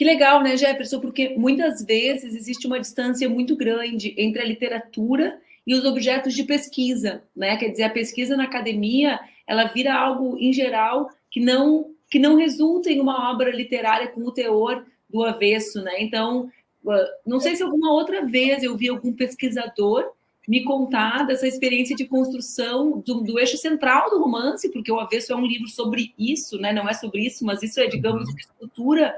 Que 0.00 0.04
legal, 0.06 0.42
né, 0.42 0.56
Jefferson? 0.56 0.98
Porque 0.98 1.34
muitas 1.36 1.84
vezes 1.84 2.34
existe 2.34 2.66
uma 2.66 2.80
distância 2.80 3.28
muito 3.28 3.54
grande 3.54 4.14
entre 4.16 4.40
a 4.40 4.46
literatura 4.46 5.38
e 5.66 5.74
os 5.74 5.84
objetos 5.84 6.32
de 6.32 6.42
pesquisa, 6.42 7.22
né? 7.36 7.58
Quer 7.58 7.68
dizer, 7.68 7.82
a 7.82 7.90
pesquisa 7.90 8.34
na 8.34 8.44
academia, 8.44 9.20
ela 9.46 9.64
vira 9.64 9.92
algo 9.94 10.38
em 10.38 10.54
geral 10.54 11.10
que 11.30 11.38
não 11.38 11.90
que 12.10 12.18
não 12.18 12.36
resulta 12.36 12.90
em 12.90 12.98
uma 12.98 13.30
obra 13.30 13.54
literária 13.54 14.08
com 14.08 14.22
o 14.22 14.32
teor 14.32 14.86
do 15.06 15.22
avesso, 15.22 15.82
né? 15.82 16.00
Então, 16.00 16.50
ah, 16.88 17.06
não 17.26 17.38
sei 17.38 17.54
se 17.54 17.62
alguma 17.62 17.92
outra 17.92 18.24
vez 18.24 18.62
eu 18.62 18.74
vi 18.78 18.88
algum 18.88 19.12
pesquisador 19.12 20.12
me 20.48 20.64
contar 20.64 21.26
dessa 21.26 21.46
experiência 21.46 21.94
de 21.94 22.06
construção 22.06 23.02
do, 23.04 23.20
do, 23.20 23.38
eixo 23.38 23.58
central 23.58 24.08
do 24.08 24.18
romance, 24.18 24.72
porque 24.72 24.90
o 24.90 24.98
Avesso 24.98 25.34
é 25.34 25.36
um 25.36 25.46
livro 25.46 25.68
sobre 25.68 26.14
isso, 26.18 26.58
né? 26.58 26.72
Não 26.72 26.88
é 26.88 26.94
sobre 26.94 27.26
isso, 27.26 27.44
mas 27.44 27.62
isso 27.62 27.78
é, 27.78 27.86
digamos, 27.86 28.26
uhum. 28.26 28.34
estrutura 28.34 29.14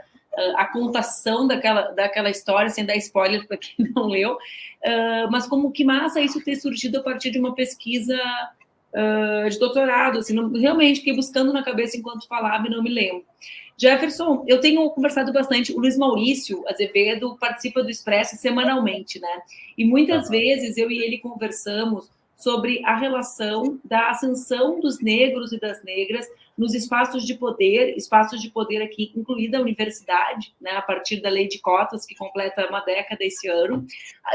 a 0.56 0.66
contação 0.66 1.46
daquela, 1.46 1.90
daquela 1.92 2.30
história, 2.30 2.70
sem 2.70 2.84
dar 2.84 2.96
spoiler 2.96 3.46
para 3.46 3.56
quem 3.56 3.74
não 3.94 4.06
leu, 4.06 4.34
uh, 4.34 5.30
mas 5.30 5.46
como 5.46 5.70
que 5.70 5.84
massa 5.84 6.20
isso 6.20 6.42
ter 6.42 6.56
surgido 6.56 6.98
a 6.98 7.02
partir 7.02 7.30
de 7.30 7.38
uma 7.38 7.54
pesquisa 7.54 8.16
uh, 8.92 9.48
de 9.48 9.58
doutorado, 9.58 10.18
assim, 10.18 10.32
não, 10.32 10.50
realmente 10.52 11.00
fiquei 11.00 11.14
buscando 11.14 11.52
na 11.52 11.62
cabeça 11.62 11.96
enquanto 11.96 12.26
falava 12.26 12.66
e 12.66 12.70
não 12.70 12.82
me 12.82 12.90
lembro. 12.90 13.24
Jefferson, 13.76 14.44
eu 14.46 14.60
tenho 14.60 14.88
conversado 14.90 15.32
bastante, 15.32 15.72
o 15.72 15.80
Luiz 15.80 15.96
Maurício 15.96 16.62
Azevedo 16.68 17.36
participa 17.40 17.82
do 17.82 17.90
Expresso 17.90 18.36
semanalmente, 18.36 19.18
né? 19.18 19.42
E 19.76 19.84
muitas 19.84 20.28
vezes 20.28 20.76
eu 20.76 20.90
e 20.90 21.02
ele 21.02 21.18
conversamos 21.18 22.08
sobre 22.36 22.84
a 22.84 22.96
relação 22.96 23.80
da 23.84 24.10
ascensão 24.10 24.78
dos 24.78 25.00
negros 25.00 25.52
e 25.52 25.58
das 25.58 25.82
negras 25.82 26.26
nos 26.56 26.74
espaços 26.74 27.24
de 27.24 27.34
poder, 27.34 27.96
espaços 27.96 28.40
de 28.40 28.50
poder 28.50 28.82
aqui, 28.82 29.12
incluída 29.16 29.58
a 29.58 29.60
universidade, 29.60 30.54
né, 30.60 30.72
a 30.72 30.82
partir 30.82 31.20
da 31.20 31.28
lei 31.28 31.48
de 31.48 31.58
cotas, 31.58 32.04
que 32.04 32.14
completa 32.14 32.68
uma 32.68 32.80
década 32.80 33.24
esse 33.24 33.48
ano, 33.48 33.86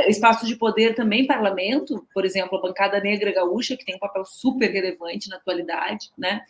espaços 0.07 0.47
de 0.47 0.55
poder 0.55 0.95
também 0.95 1.27
parlamento, 1.27 2.07
por 2.13 2.25
exemplo, 2.25 2.57
a 2.57 2.61
bancada 2.61 2.99
negra 2.99 3.31
gaúcha, 3.31 3.77
que 3.77 3.85
tem 3.85 3.95
um 3.95 3.99
papel 3.99 4.25
super 4.25 4.71
relevante 4.71 5.29
na 5.29 5.37
atualidade, 5.37 6.09
né, 6.17 6.41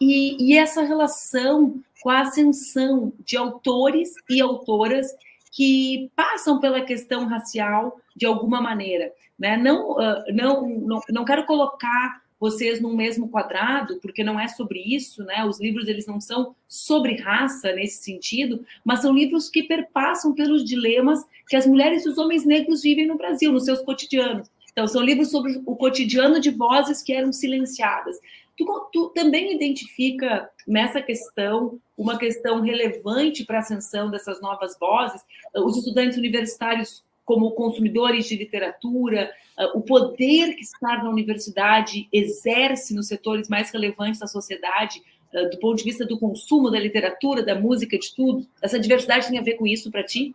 e, 0.00 0.36
e 0.52 0.56
essa 0.56 0.82
relação 0.82 1.82
com 2.00 2.10
a 2.10 2.20
ascensão 2.20 3.12
de 3.24 3.36
autores 3.36 4.12
e 4.30 4.40
autoras 4.40 5.08
que 5.50 6.10
passam 6.14 6.60
pela 6.60 6.82
questão 6.82 7.26
racial 7.26 8.00
de 8.14 8.26
alguma 8.26 8.60
maneira. 8.60 9.12
Né? 9.38 9.56
Não, 9.56 9.92
uh, 9.92 10.22
não, 10.32 10.68
não, 10.68 11.00
não 11.10 11.24
quero 11.24 11.46
colocar 11.46 12.22
vocês 12.40 12.80
no 12.80 12.94
mesmo 12.94 13.28
quadrado, 13.28 13.98
porque 14.00 14.22
não 14.22 14.38
é 14.38 14.46
sobre 14.46 14.80
isso, 14.80 15.24
né? 15.24 15.44
Os 15.44 15.60
livros 15.60 15.88
eles 15.88 16.06
não 16.06 16.20
são 16.20 16.54
sobre 16.68 17.16
raça 17.16 17.72
nesse 17.72 18.02
sentido, 18.02 18.64
mas 18.84 19.00
são 19.00 19.12
livros 19.12 19.48
que 19.48 19.62
perpassam 19.62 20.34
pelos 20.34 20.64
dilemas 20.64 21.24
que 21.48 21.56
as 21.56 21.66
mulheres 21.66 22.04
e 22.04 22.08
os 22.08 22.18
homens 22.18 22.44
negros 22.44 22.82
vivem 22.82 23.06
no 23.06 23.16
Brasil, 23.16 23.52
nos 23.52 23.64
seus 23.64 23.80
cotidianos. 23.80 24.48
Então, 24.70 24.86
são 24.86 25.02
livros 25.02 25.30
sobre 25.30 25.60
o 25.66 25.74
cotidiano 25.74 26.38
de 26.38 26.50
vozes 26.50 27.02
que 27.02 27.12
eram 27.12 27.32
silenciadas. 27.32 28.16
Tu, 28.56 28.64
tu 28.92 29.08
também 29.10 29.54
identifica 29.54 30.48
nessa 30.66 31.02
questão 31.02 31.80
uma 31.96 32.16
questão 32.16 32.60
relevante 32.60 33.44
para 33.44 33.56
a 33.56 33.60
ascensão 33.60 34.08
dessas 34.08 34.40
novas 34.40 34.78
vozes? 34.78 35.20
Os 35.56 35.76
estudantes 35.76 36.16
universitários 36.16 37.04
como 37.28 37.50
consumidores 37.50 38.24
de 38.24 38.36
literatura, 38.36 39.30
o 39.74 39.82
poder 39.82 40.54
que 40.54 40.62
estar 40.62 41.04
na 41.04 41.10
universidade 41.10 42.08
exerce 42.10 42.94
nos 42.94 43.06
setores 43.06 43.50
mais 43.50 43.70
relevantes 43.70 44.18
da 44.18 44.26
sociedade, 44.26 45.02
do 45.50 45.58
ponto 45.60 45.76
de 45.76 45.84
vista 45.84 46.06
do 46.06 46.18
consumo 46.18 46.70
da 46.70 46.80
literatura, 46.80 47.44
da 47.44 47.54
música, 47.54 47.98
de 47.98 48.14
tudo? 48.14 48.46
Essa 48.62 48.80
diversidade 48.80 49.28
tem 49.28 49.38
a 49.38 49.42
ver 49.42 49.56
com 49.56 49.66
isso 49.66 49.90
para 49.90 50.02
ti? 50.02 50.34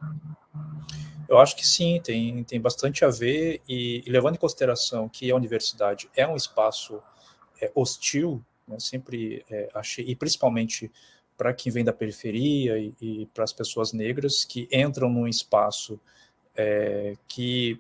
Eu 1.28 1.40
acho 1.40 1.56
que 1.56 1.66
sim, 1.66 2.00
tem, 2.04 2.44
tem 2.44 2.62
bastante 2.62 3.04
a 3.04 3.10
ver, 3.10 3.60
e, 3.68 4.04
e 4.06 4.12
levando 4.12 4.36
em 4.36 4.40
consideração 4.40 5.10
que 5.10 5.32
a 5.32 5.36
universidade 5.36 6.08
é 6.16 6.28
um 6.28 6.36
espaço 6.36 7.02
é, 7.60 7.72
hostil, 7.74 8.40
né, 8.68 8.78
sempre 8.78 9.44
é, 9.50 9.68
achei, 9.74 10.06
e 10.06 10.16
principalmente 10.16 10.92
para 11.36 11.56
quem 11.56 11.72
vem 11.72 11.84
da 11.84 11.92
periferia 11.92 12.78
e, 12.78 12.94
e 13.02 13.26
para 13.34 13.46
as 13.46 13.52
pessoas 13.52 13.94
negras 13.94 14.46
que 14.46 14.70
entram 14.72 15.10
num 15.10 15.28
espaço 15.28 16.00
é, 16.56 17.16
que 17.28 17.80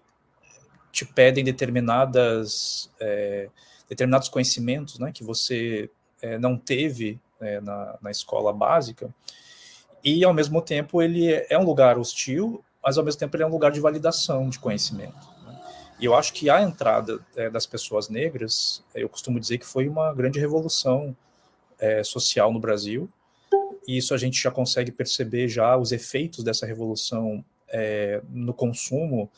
te 0.91 1.05
pedem 1.05 1.43
determinadas 1.43 2.89
é, 2.99 3.49
determinados 3.89 4.29
conhecimentos, 4.29 4.99
né, 4.99 5.11
que 5.11 5.23
você 5.23 5.89
é, 6.21 6.37
não 6.37 6.57
teve 6.57 7.19
é, 7.39 7.59
na, 7.59 7.97
na 8.01 8.11
escola 8.11 8.53
básica, 8.53 9.13
e 10.03 10.23
ao 10.23 10.33
mesmo 10.33 10.61
tempo 10.61 11.01
ele 11.01 11.31
é 11.49 11.57
um 11.57 11.63
lugar 11.63 11.97
hostil, 11.97 12.63
mas 12.83 12.97
ao 12.97 13.03
mesmo 13.03 13.19
tempo 13.19 13.35
ele 13.35 13.43
é 13.43 13.47
um 13.47 13.51
lugar 13.51 13.71
de 13.71 13.79
validação 13.79 14.49
de 14.49 14.59
conhecimento. 14.59 15.33
E 15.99 16.05
eu 16.05 16.13
acho 16.15 16.33
que 16.33 16.49
a 16.49 16.61
entrada 16.61 17.19
é, 17.35 17.49
das 17.49 17.65
pessoas 17.65 18.09
negras, 18.09 18.83
eu 18.93 19.07
costumo 19.07 19.39
dizer 19.39 19.57
que 19.57 19.65
foi 19.65 19.87
uma 19.87 20.13
grande 20.13 20.39
revolução 20.39 21.15
é, 21.79 22.03
social 22.03 22.51
no 22.51 22.59
Brasil. 22.59 23.09
E 23.87 23.97
isso 23.97 24.13
a 24.13 24.17
gente 24.17 24.41
já 24.41 24.51
consegue 24.51 24.91
perceber 24.91 25.47
já 25.47 25.77
os 25.77 25.91
efeitos 25.91 26.43
dessa 26.43 26.65
revolução 26.65 27.43
é, 27.73 28.21
no 28.29 28.53
consumo 28.53 29.29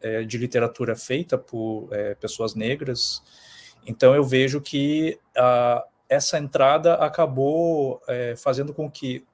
é, 0.00 0.24
de 0.24 0.38
literatura 0.38 0.96
feita 0.96 1.36
por 1.36 1.88
é, 1.92 2.14
pessoas 2.14 2.54
negras. 2.54 3.22
Então 3.86 4.14
eu 4.14 4.24
vejo 4.24 4.60
que 4.60 5.20
a, 5.36 5.84
essa 6.08 6.38
entrada 6.38 6.94
acabou 6.94 8.00
é, 8.08 8.34
fazendo 8.34 8.72
com 8.72 8.90
que 8.90 9.24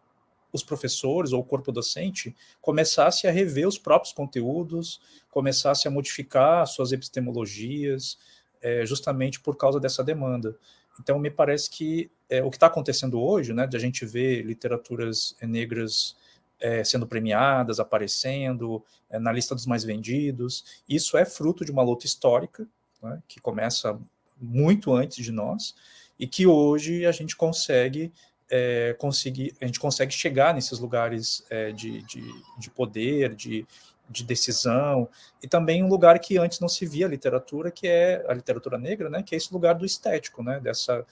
os 0.52 0.62
professores 0.62 1.32
ou 1.32 1.40
o 1.40 1.44
corpo 1.44 1.70
docente 1.70 2.34
começasse 2.60 3.26
a 3.26 3.30
rever 3.30 3.68
os 3.68 3.78
próprios 3.78 4.12
conteúdos, 4.12 5.00
começasse 5.30 5.86
a 5.86 5.90
modificar 5.90 6.66
suas 6.66 6.90
epistemologias, 6.90 8.18
é, 8.60 8.84
justamente 8.84 9.40
por 9.40 9.56
causa 9.56 9.78
dessa 9.78 10.02
demanda. 10.02 10.56
Então, 11.00 11.18
me 11.18 11.30
parece 11.30 11.70
que 11.70 12.10
é, 12.28 12.42
o 12.42 12.50
que 12.50 12.56
está 12.56 12.66
acontecendo 12.66 13.20
hoje, 13.20 13.52
né, 13.52 13.66
de 13.66 13.76
a 13.76 13.80
gente 13.80 14.04
ver 14.04 14.42
literaturas 14.42 15.36
negras 15.40 16.16
é, 16.60 16.82
sendo 16.84 17.06
premiadas, 17.06 17.80
aparecendo 17.80 18.84
é, 19.10 19.18
na 19.18 19.32
lista 19.32 19.54
dos 19.54 19.66
mais 19.66 19.84
vendidos, 19.84 20.82
isso 20.88 21.16
é 21.16 21.24
fruto 21.24 21.64
de 21.64 21.70
uma 21.70 21.82
luta 21.82 22.06
histórica, 22.06 22.66
né, 23.02 23.22
que 23.28 23.40
começa 23.40 23.98
muito 24.40 24.92
antes 24.92 25.24
de 25.24 25.32
nós, 25.32 25.74
e 26.18 26.26
que 26.26 26.46
hoje 26.46 27.06
a 27.06 27.12
gente 27.12 27.36
consegue 27.36 28.12
é, 28.50 28.94
conseguir, 28.98 29.54
a 29.60 29.66
gente 29.66 29.78
consegue 29.78 30.12
chegar 30.12 30.54
nesses 30.54 30.78
lugares 30.78 31.44
é, 31.50 31.70
de, 31.70 32.02
de, 32.02 32.24
de, 32.58 32.70
poder, 32.70 33.34
de, 33.34 33.66
de 34.08 34.24
decisão, 34.24 35.08
e 35.42 35.46
também 35.46 35.82
um 35.82 35.88
lugar 35.88 36.18
que 36.18 36.38
antes 36.38 36.58
não 36.60 36.68
se 36.68 36.86
via 36.86 37.06
a 37.06 37.10
literatura, 37.10 37.70
que 37.70 37.86
é 37.86 38.24
a 38.28 38.34
literatura 38.34 38.78
negra, 38.78 39.08
né, 39.08 39.22
que 39.22 39.34
é 39.34 39.38
esse 39.38 39.52
lugar 39.52 39.74
do 39.74 39.86
estético, 39.86 40.42
né, 40.42 40.58
dessa, 40.60 41.06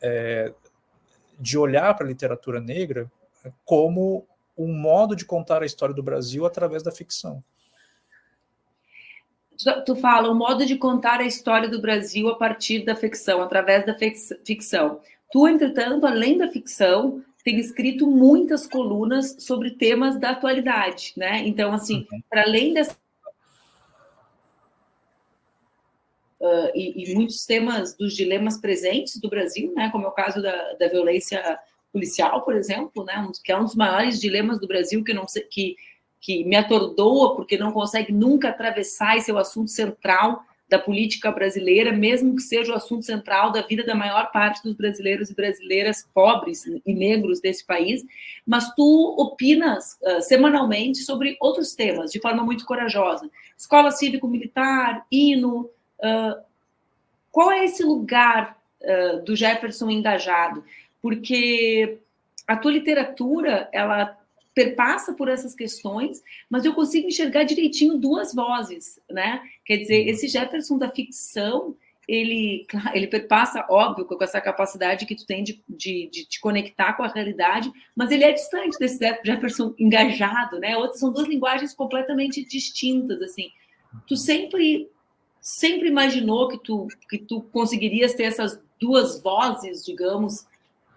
é, 0.00 0.52
de 1.38 1.56
olhar 1.56 1.94
para 1.94 2.04
a 2.04 2.08
literatura 2.08 2.60
negra 2.60 3.10
como 3.64 4.26
um 4.56 4.72
modo 4.72 5.16
de 5.16 5.24
contar 5.24 5.62
a 5.62 5.66
história 5.66 5.94
do 5.94 6.02
Brasil 6.02 6.44
através 6.44 6.82
da 6.82 6.92
ficção. 6.92 7.42
Tu, 9.56 9.84
tu 9.84 9.96
fala 9.96 10.30
o 10.30 10.34
modo 10.34 10.66
de 10.66 10.76
contar 10.76 11.20
a 11.20 11.26
história 11.26 11.68
do 11.68 11.80
Brasil 11.80 12.28
a 12.28 12.36
partir 12.36 12.84
da 12.84 12.94
ficção, 12.94 13.42
através 13.42 13.86
da 13.86 13.94
ficção. 14.44 15.00
Tu, 15.30 15.48
entretanto, 15.48 16.06
além 16.06 16.38
da 16.38 16.48
ficção, 16.48 17.22
tem 17.44 17.58
escrito 17.58 18.06
muitas 18.06 18.66
colunas 18.66 19.36
sobre 19.38 19.72
temas 19.72 20.18
da 20.18 20.30
atualidade, 20.30 21.12
né? 21.16 21.42
Então, 21.46 21.72
assim, 21.72 22.06
uhum. 22.12 22.22
para 22.28 22.42
além 22.42 22.74
dessa 22.74 23.00
Uh, 26.42 26.74
e, 26.74 27.04
e, 27.04 27.14
muitos 27.14 27.46
temas 27.46 27.94
dos 27.94 28.16
dilemas 28.16 28.58
presentes 28.58 29.16
do 29.20 29.28
Brasil, 29.28 29.72
né, 29.76 29.90
como 29.92 30.06
é 30.06 30.08
o 30.08 30.12
caso 30.12 30.42
da, 30.42 30.72
da 30.72 30.88
violência 30.88 31.40
policial, 31.92 32.42
por 32.42 32.54
exemplo, 32.54 33.04
né, 33.04 33.28
que 33.44 33.52
é 33.52 33.58
um 33.58 33.64
dos 33.64 33.74
maiores 33.74 34.20
dilemas 34.20 34.58
do 34.58 34.66
Brasil 34.66 35.04
que 35.04 35.12
não 35.12 35.26
que, 35.50 35.76
que 36.20 36.44
me 36.44 36.56
atordoa 36.56 37.36
porque 37.36 37.58
não 37.58 37.72
consegue 37.72 38.12
nunca 38.12 38.48
atravessar 38.48 39.16
esse 39.16 39.30
é 39.30 39.34
o 39.34 39.38
assunto 39.38 39.70
central 39.70 40.42
da 40.72 40.78
política 40.78 41.30
brasileira, 41.30 41.92
mesmo 41.92 42.34
que 42.34 42.40
seja 42.40 42.72
o 42.72 42.74
assunto 42.74 43.04
central 43.04 43.52
da 43.52 43.60
vida 43.60 43.84
da 43.84 43.94
maior 43.94 44.32
parte 44.32 44.62
dos 44.62 44.74
brasileiros 44.74 45.28
e 45.28 45.34
brasileiras 45.34 46.08
pobres 46.14 46.64
e 46.64 46.94
negros 46.94 47.42
desse 47.42 47.62
país, 47.66 48.02
mas 48.46 48.74
tu 48.74 49.14
opinas 49.18 49.98
uh, 50.00 50.22
semanalmente 50.22 51.00
sobre 51.00 51.36
outros 51.42 51.74
temas 51.74 52.10
de 52.10 52.18
forma 52.18 52.42
muito 52.42 52.64
corajosa. 52.64 53.30
Escola 53.54 53.90
cívico-militar, 53.90 55.04
hino. 55.12 55.68
Uh, 55.98 56.42
qual 57.30 57.52
é 57.52 57.66
esse 57.66 57.84
lugar 57.84 58.56
uh, 58.80 59.22
do 59.24 59.36
Jefferson 59.36 59.90
engajado? 59.90 60.64
Porque 61.02 61.98
a 62.46 62.56
tua 62.56 62.72
literatura, 62.72 63.68
ela 63.72 64.16
perpassa 64.54 65.14
por 65.14 65.28
essas 65.28 65.54
questões, 65.54 66.22
mas 66.48 66.64
eu 66.64 66.74
consigo 66.74 67.08
enxergar 67.08 67.44
direitinho 67.44 67.98
duas 67.98 68.34
vozes, 68.34 69.00
né? 69.10 69.42
Quer 69.64 69.78
dizer, 69.78 70.02
uhum. 70.02 70.10
esse 70.10 70.28
Jefferson 70.28 70.78
da 70.78 70.90
ficção, 70.90 71.74
ele, 72.06 72.66
ele 72.92 73.06
perpassa, 73.06 73.64
óbvio, 73.70 74.04
com 74.04 74.22
essa 74.22 74.40
capacidade 74.40 75.06
que 75.06 75.14
tu 75.14 75.26
tem 75.26 75.42
de, 75.42 75.62
de, 75.68 76.08
de 76.08 76.26
te 76.26 76.40
conectar 76.40 76.92
com 76.94 77.02
a 77.02 77.08
realidade, 77.08 77.72
mas 77.96 78.10
ele 78.10 78.24
é 78.24 78.32
distante 78.32 78.78
desse 78.78 78.98
Jefferson 79.24 79.74
engajado, 79.78 80.58
né? 80.58 80.76
Outras 80.76 81.00
são 81.00 81.12
duas 81.12 81.26
linguagens 81.26 81.74
completamente 81.74 82.44
distintas, 82.44 83.20
assim. 83.22 83.50
Tu 84.06 84.16
sempre 84.16 84.88
sempre 85.40 85.88
imaginou 85.88 86.46
que 86.46 86.58
tu 86.58 86.86
que 87.10 87.18
tu 87.18 87.42
conseguirias 87.42 88.14
ter 88.14 88.24
essas 88.24 88.62
duas 88.78 89.20
vozes, 89.20 89.84
digamos, 89.84 90.46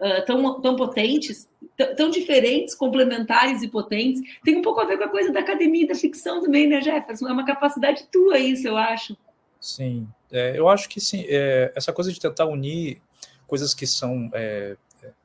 uh, 0.00 0.24
tão, 0.24 0.60
tão 0.60 0.76
potentes, 0.76 1.48
tão 1.96 2.10
diferentes, 2.10 2.74
complementares 2.74 3.62
e 3.62 3.68
potentes. 3.68 4.22
Tem 4.44 4.56
um 4.56 4.62
pouco 4.62 4.80
a 4.80 4.84
ver 4.84 4.98
com 4.98 5.04
a 5.04 5.08
coisa 5.08 5.32
da 5.32 5.40
academia 5.40 5.84
e 5.84 5.88
da 5.88 5.94
ficção 5.94 6.42
também, 6.42 6.66
né, 6.66 6.80
Jefferson? 6.80 7.28
É 7.28 7.32
uma 7.32 7.44
capacidade 7.44 8.06
tua 8.10 8.38
isso, 8.38 8.66
eu 8.66 8.76
acho. 8.76 9.16
Sim, 9.60 10.06
é, 10.30 10.58
eu 10.58 10.68
acho 10.68 10.88
que 10.88 11.00
sim. 11.00 11.24
É, 11.28 11.72
essa 11.74 11.92
coisa 11.92 12.12
de 12.12 12.20
tentar 12.20 12.46
unir 12.46 13.00
coisas 13.46 13.74
que 13.74 13.86
são 13.86 14.30
é, 14.32 14.76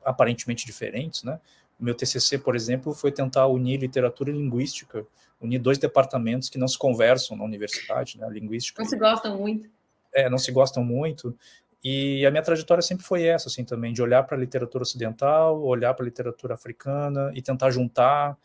aparentemente 0.04 0.64
diferentes, 0.64 1.22
né? 1.22 1.38
O 1.80 1.84
meu 1.84 1.94
TCC, 1.94 2.38
por 2.38 2.54
exemplo, 2.54 2.94
foi 2.94 3.10
tentar 3.10 3.46
unir 3.48 3.80
literatura 3.80 4.30
e 4.30 4.32
linguística, 4.32 5.04
unir 5.40 5.58
dois 5.58 5.78
departamentos 5.78 6.48
que 6.48 6.58
não 6.58 6.68
se 6.68 6.78
conversam 6.78 7.36
na 7.36 7.44
universidade, 7.44 8.18
né? 8.18 8.28
Linguística. 8.30 8.80
Não 8.80 8.88
se 8.88 8.96
gostam 8.96 9.36
muito. 9.36 9.68
É, 10.14 10.28
não 10.28 10.38
se 10.38 10.52
gostam 10.52 10.84
muito 10.84 11.36
E 11.82 12.24
a 12.24 12.30
minha 12.30 12.42
trajetória 12.42 12.82
sempre 12.82 13.04
foi 13.04 13.24
essa, 13.24 13.48
assim, 13.48 13.64
também, 13.64 13.92
de 13.92 14.00
olhar 14.00 14.22
para 14.22 14.36
a 14.36 14.40
literatura 14.40 14.82
ocidental, 14.82 15.60
olhar 15.60 15.92
para 15.94 16.04
a 16.04 16.08
literatura 16.08 16.54
africana 16.54 17.32
e 17.34 17.42
tentar 17.42 17.70
juntar. 17.70 18.38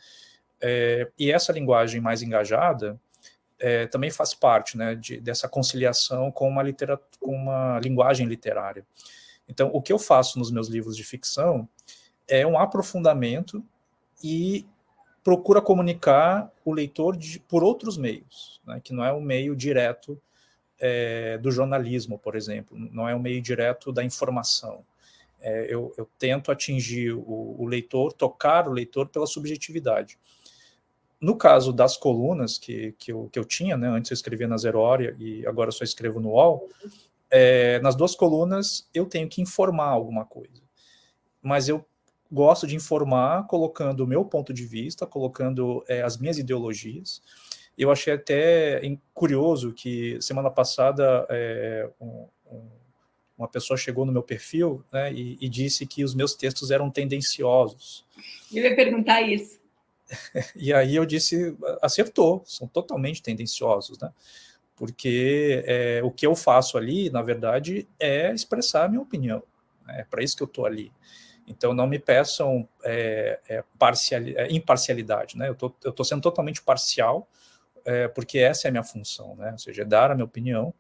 É, 0.60 1.12
e 1.20 1.32
essa 1.32 1.52
linguagem 1.54 2.02
mais 2.02 2.24
engajada 2.24 3.00
é, 3.60 3.86
também 3.88 4.10
faz 4.10 4.34
parte 4.34 4.76
né, 4.76 4.96
de, 4.96 5.20
dessa 5.20 5.48
conciliação 5.48 6.32
com 6.32 6.48
uma, 6.48 6.64
literatura, 6.64 7.08
uma 7.22 7.80
linguagem 7.80 8.28
literária. 8.28 8.86
Então, 9.48 9.70
o 9.72 9.82
que 9.82 9.94
eu 9.94 10.00
faço 10.00 10.40
nos 10.40 10.52
meus 10.52 10.68
livros 10.68 10.98
de 10.98 11.04
ficção 11.04 11.70
é 12.28 12.46
um 12.46 12.58
aprofundamento 12.58 13.64
e 14.24 14.66
procura 15.24 15.62
comunicar 15.62 16.52
o 16.66 16.74
leitor 16.74 17.16
de, 17.16 17.40
por 17.40 17.64
outros 17.64 17.98
meios, 17.98 18.62
né, 18.66 18.80
que 18.84 18.94
não 18.94 19.06
é 19.06 19.14
um 19.14 19.22
meio 19.22 19.56
direto 19.56 20.20
é, 20.80 21.38
do 21.38 21.52
jornalismo, 21.52 22.20
por 22.20 22.36
exemplo, 22.36 22.78
não 22.78 23.08
é 23.08 23.16
um 23.16 23.20
meio 23.20 23.42
direto 23.42 23.92
da 23.92 24.04
informação. 24.04 24.86
É, 25.40 25.74
eu, 25.74 25.94
eu, 25.98 26.10
tento 26.18 26.52
atingir 26.52 27.14
o, 27.14 27.56
o, 27.60 27.66
leitor, 27.66 28.12
tocar 28.14 28.68
o 28.68 28.72
leitor 28.72 29.08
pela 29.08 29.28
subjetividade. 29.28 30.18
No 31.22 31.36
caso 31.36 31.72
das 31.72 31.96
colunas 31.98 32.58
que, 32.58 32.94
que, 32.98 33.12
eu, 33.12 33.30
que 33.32 33.38
eu 33.38 33.46
tinha, 33.46 33.78
né, 33.78 33.88
antes 33.88 34.12
eu 34.12 34.16
escrevia 34.16 34.48
na 34.48 34.58
Zero 34.58 34.80
Hora 34.80 35.16
e 35.20 35.46
agora 35.46 35.72
só 35.72 35.84
escrevo 35.84 36.20
no 36.20 36.30
UOL, 36.30 36.70
é, 37.30 37.80
nas 37.80 37.96
duas 37.96 38.16
colunas 38.16 38.90
eu 38.94 39.06
tenho 39.06 39.28
que 39.28 39.42
informar 39.42 39.90
alguma 39.90 40.26
coisa. 40.26 40.62
Mas 41.42 41.70
eu 41.70 41.86
gosto 42.32 42.68
de 42.68 42.76
informar 42.76 43.48
colocando 43.48 44.02
o 44.02 44.08
meu 44.08 44.26
ponto 44.26 44.54
de 44.54 44.66
vista, 44.66 45.06
colocando 45.06 45.84
é, 45.88 46.02
as 46.02 46.18
minhas 46.18 46.38
ideologias, 46.38 47.22
eu 47.84 47.92
achei 47.92 48.14
até 48.14 48.82
curioso 49.14 49.72
que 49.72 50.20
semana 50.22 50.50
passada 50.50 51.26
é, 51.30 51.90
um, 52.02 52.28
um, 52.52 52.70
uma 53.38 53.48
pessoa 53.48 53.78
chegou 53.78 54.06
no 54.06 54.12
meu 54.12 54.24
perfil 54.24 54.84
né, 54.92 55.14
e, 55.14 55.38
e, 55.40 55.48
disse 55.48 55.86
que 55.86 56.04
os 56.04 56.16
meus 56.16 56.34
textos 56.34 56.72
eram 56.72 56.90
tendenciosos. 56.90 58.04
Eu 58.52 58.64
ia 58.64 58.76
perguntar 58.76 59.22
isso. 59.22 59.60
e 60.56 60.74
aí 60.74 60.96
eu 60.96 61.06
disse, 61.06 61.56
acertou, 61.82 62.42
são 62.46 62.68
totalmente 62.68 63.22
tendenciosos, 63.22 64.00
né? 64.00 64.12
Porque 64.76 65.64
é, 65.66 66.02
o 66.04 66.12
que 66.12 66.26
eu 66.26 66.36
faço 66.36 66.78
ali, 66.78 67.10
na 67.10 67.24
verdade, 67.24 67.88
é 68.00 68.32
expressar 68.32 68.86
a 68.86 68.88
minha 68.88 69.02
opinião. 69.02 69.42
Né? 69.86 70.02
É 70.02 70.04
para 70.04 70.24
isso 70.24 70.38
que 70.38 70.44
eu 70.44 70.48
estou 70.48 70.68
ali. 70.68 70.92
Então 71.48 71.74
não 71.74 71.88
me 71.88 71.98
peçam 71.98 72.68
é, 72.84 73.40
é, 73.50 73.64
é 74.36 74.52
imparcialidade, 74.52 75.38
né? 75.38 75.50
Eu 75.50 75.54
estou 75.90 76.06
sendo 76.06 76.22
totalmente 76.22 76.62
parcial 76.62 77.28
é, 77.88 78.08
porque 78.08 78.38
essa 78.38 78.68
é 78.68 78.70
a 78.70 78.72
minha 78.72 78.84
função, 78.84 79.36
né? 79.38 79.54
Ou 79.54 79.58
seja, 79.58 79.82
é 79.82 79.86
dar 79.86 80.12
a 80.12 80.16
minha 80.16 80.26
opinião. 80.26 80.74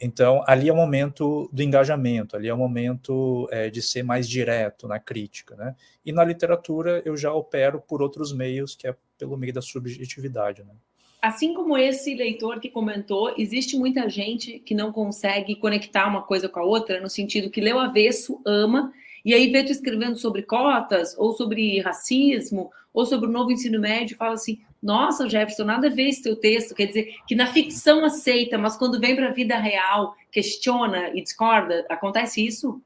Então, 0.00 0.44
ali 0.46 0.68
é 0.68 0.72
o 0.72 0.76
momento 0.76 1.48
do 1.52 1.62
engajamento, 1.62 2.36
ali 2.36 2.48
é 2.48 2.54
o 2.54 2.56
momento 2.56 3.48
é, 3.50 3.68
de 3.68 3.82
ser 3.82 4.02
mais 4.02 4.28
direto 4.28 4.86
na 4.86 4.98
crítica, 5.00 5.56
né? 5.56 5.74
E 6.04 6.12
na 6.12 6.22
literatura 6.22 7.02
eu 7.04 7.16
já 7.16 7.32
opero 7.32 7.80
por 7.80 8.00
outros 8.00 8.32
meios, 8.32 8.76
que 8.76 8.86
é 8.86 8.94
pelo 9.18 9.36
meio 9.36 9.52
da 9.52 9.62
subjetividade, 9.62 10.62
né? 10.62 10.74
Assim 11.20 11.54
como 11.54 11.76
esse 11.76 12.14
leitor 12.14 12.60
que 12.60 12.68
comentou, 12.68 13.34
existe 13.36 13.76
muita 13.76 14.08
gente 14.08 14.60
que 14.60 14.74
não 14.74 14.92
consegue 14.92 15.56
conectar 15.56 16.06
uma 16.06 16.22
coisa 16.22 16.48
com 16.48 16.60
a 16.60 16.64
outra, 16.64 17.00
no 17.00 17.08
sentido 17.08 17.50
que 17.50 17.60
leu 17.60 17.80
avesso, 17.80 18.40
ama, 18.46 18.92
e 19.24 19.34
aí 19.34 19.50
vê 19.50 19.64
tu 19.64 19.72
escrevendo 19.72 20.16
sobre 20.18 20.42
cotas, 20.42 21.16
ou 21.18 21.32
sobre 21.32 21.80
racismo, 21.80 22.70
ou 22.94 23.04
sobre 23.04 23.28
o 23.28 23.32
novo 23.32 23.50
ensino 23.50 23.80
médio, 23.80 24.16
fala 24.16 24.34
assim: 24.34 24.60
nossa, 24.86 25.28
Jefferson, 25.28 25.64
nada 25.64 25.88
a 25.88 25.90
ver 25.90 26.08
esse 26.08 26.22
teu 26.22 26.36
texto. 26.36 26.72
Quer 26.72 26.86
dizer, 26.86 27.16
que 27.26 27.34
na 27.34 27.52
ficção 27.52 28.04
aceita, 28.04 28.56
mas 28.56 28.76
quando 28.76 29.00
vem 29.00 29.16
para 29.16 29.28
a 29.28 29.32
vida 29.32 29.58
real, 29.58 30.14
questiona 30.30 31.08
e 31.08 31.20
discorda. 31.20 31.84
Acontece 31.88 32.46
isso? 32.46 32.80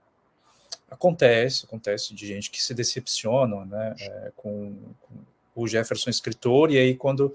Acontece, 0.91 1.67
acontece 1.67 2.15
de 2.15 2.27
gente 2.27 2.51
que 2.51 2.63
se 2.63 2.73
decepciona 2.73 3.67
né, 3.67 3.95
é, 4.01 4.33
com, 4.35 4.75
com, 5.03 5.15
o 5.55 5.69
Jefferson 5.69 6.09
escritor, 6.09 6.71
e 6.71 6.79
aí 6.79 6.95
quando 6.95 7.35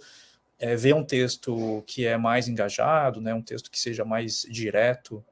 é, 0.58 0.76
vê 0.76 0.94
um 0.94 1.04
texto 1.04 1.84
que 1.86 2.08
é 2.08 2.18
mais 2.18 2.48
engajado, 2.48 3.22
né, 3.22 3.36
um 3.36 3.42
texto 3.44 3.70
que 3.70 3.80
seja 3.80 4.04
mais 4.04 4.48
direto, 4.50 5.24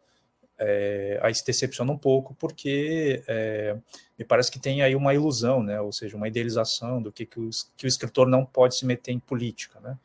é, 0.58 1.20
aí 1.22 1.34
se 1.34 1.46
decepciona 1.46 1.92
um 1.92 1.98
pouco, 1.98 2.36
porque 2.36 3.24
é, 3.28 3.76
me 4.18 4.24
parece 4.24 4.52
que 4.52 4.60
tem 4.60 4.82
aí 4.82 4.96
uma 4.96 5.14
ilusão, 5.14 5.64
né, 5.64 5.80
ou 5.82 5.92
seja, 5.92 6.16
uma 6.16 6.28
idealização 6.28 7.02
do 7.02 7.12
que, 7.12 7.26
que, 7.26 7.40
o, 7.40 7.50
que 7.76 7.86
o 7.86 7.88
escritor 7.88 8.28
não 8.28 8.46
pode 8.46 8.76
se 8.76 8.86
meter 8.86 9.12
em 9.12 9.20
política, 9.20 9.80
né, 9.80 9.98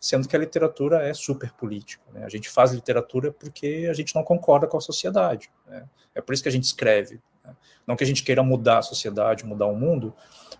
sendo 0.00 0.26
que 0.26 0.34
a 0.34 0.38
literatura 0.38 1.02
é 1.06 1.14
super 1.14 1.52
política. 1.52 2.04
Né, 2.12 2.24
a 2.24 2.28
gente 2.28 2.48
faz 2.48 2.72
literatura 2.72 3.32
porque 3.32 3.86
a 3.90 3.94
gente 3.94 4.14
não 4.14 4.24
concorda 4.24 4.66
com 4.66 4.76
a 4.76 4.80
sociedade, 4.80 5.50
né, 5.66 5.84
é 6.14 6.20
por 6.20 6.32
isso 6.32 6.42
que 6.42 6.48
a 6.48 6.52
gente 6.52 6.64
escreve. 6.64 7.20
Né, 7.44 7.54
não 7.86 7.96
que 7.96 8.04
a 8.04 8.06
gente 8.06 8.24
queira 8.24 8.42
mudar 8.42 8.78
a 8.78 8.82
sociedade, 8.82 9.44
mudar 9.44 9.66
o 9.66 9.76
mundo, 9.76 10.14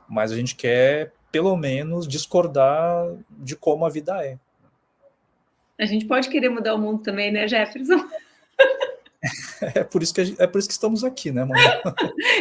mas 0.09 0.31
a 0.31 0.37
gente 0.37 0.55
quer, 0.55 1.13
pelo 1.31 1.57
menos, 1.57 2.07
discordar 2.07 3.07
de 3.31 3.57
como 3.57 3.87
a 3.87 3.89
vida 3.89 4.25
é. 4.25 4.39
A 5.79 5.87
gente 5.87 6.05
pode 6.05 6.29
querer 6.29 6.51
mudar 6.51 6.75
o 6.75 6.79
mundo 6.79 7.03
também, 7.03 7.33
né, 7.33 7.49
Jefferson? 7.49 8.05
É 9.75 9.85
por 9.85 10.03
isso 10.03 10.15
que 10.15 10.25
gente, 10.25 10.43
é 10.43 10.47
por 10.47 10.59
isso 10.59 10.69
que 10.69 10.75
estamos 10.75 11.05
aqui, 11.05 11.31
né, 11.31 11.45
mano? 11.45 11.61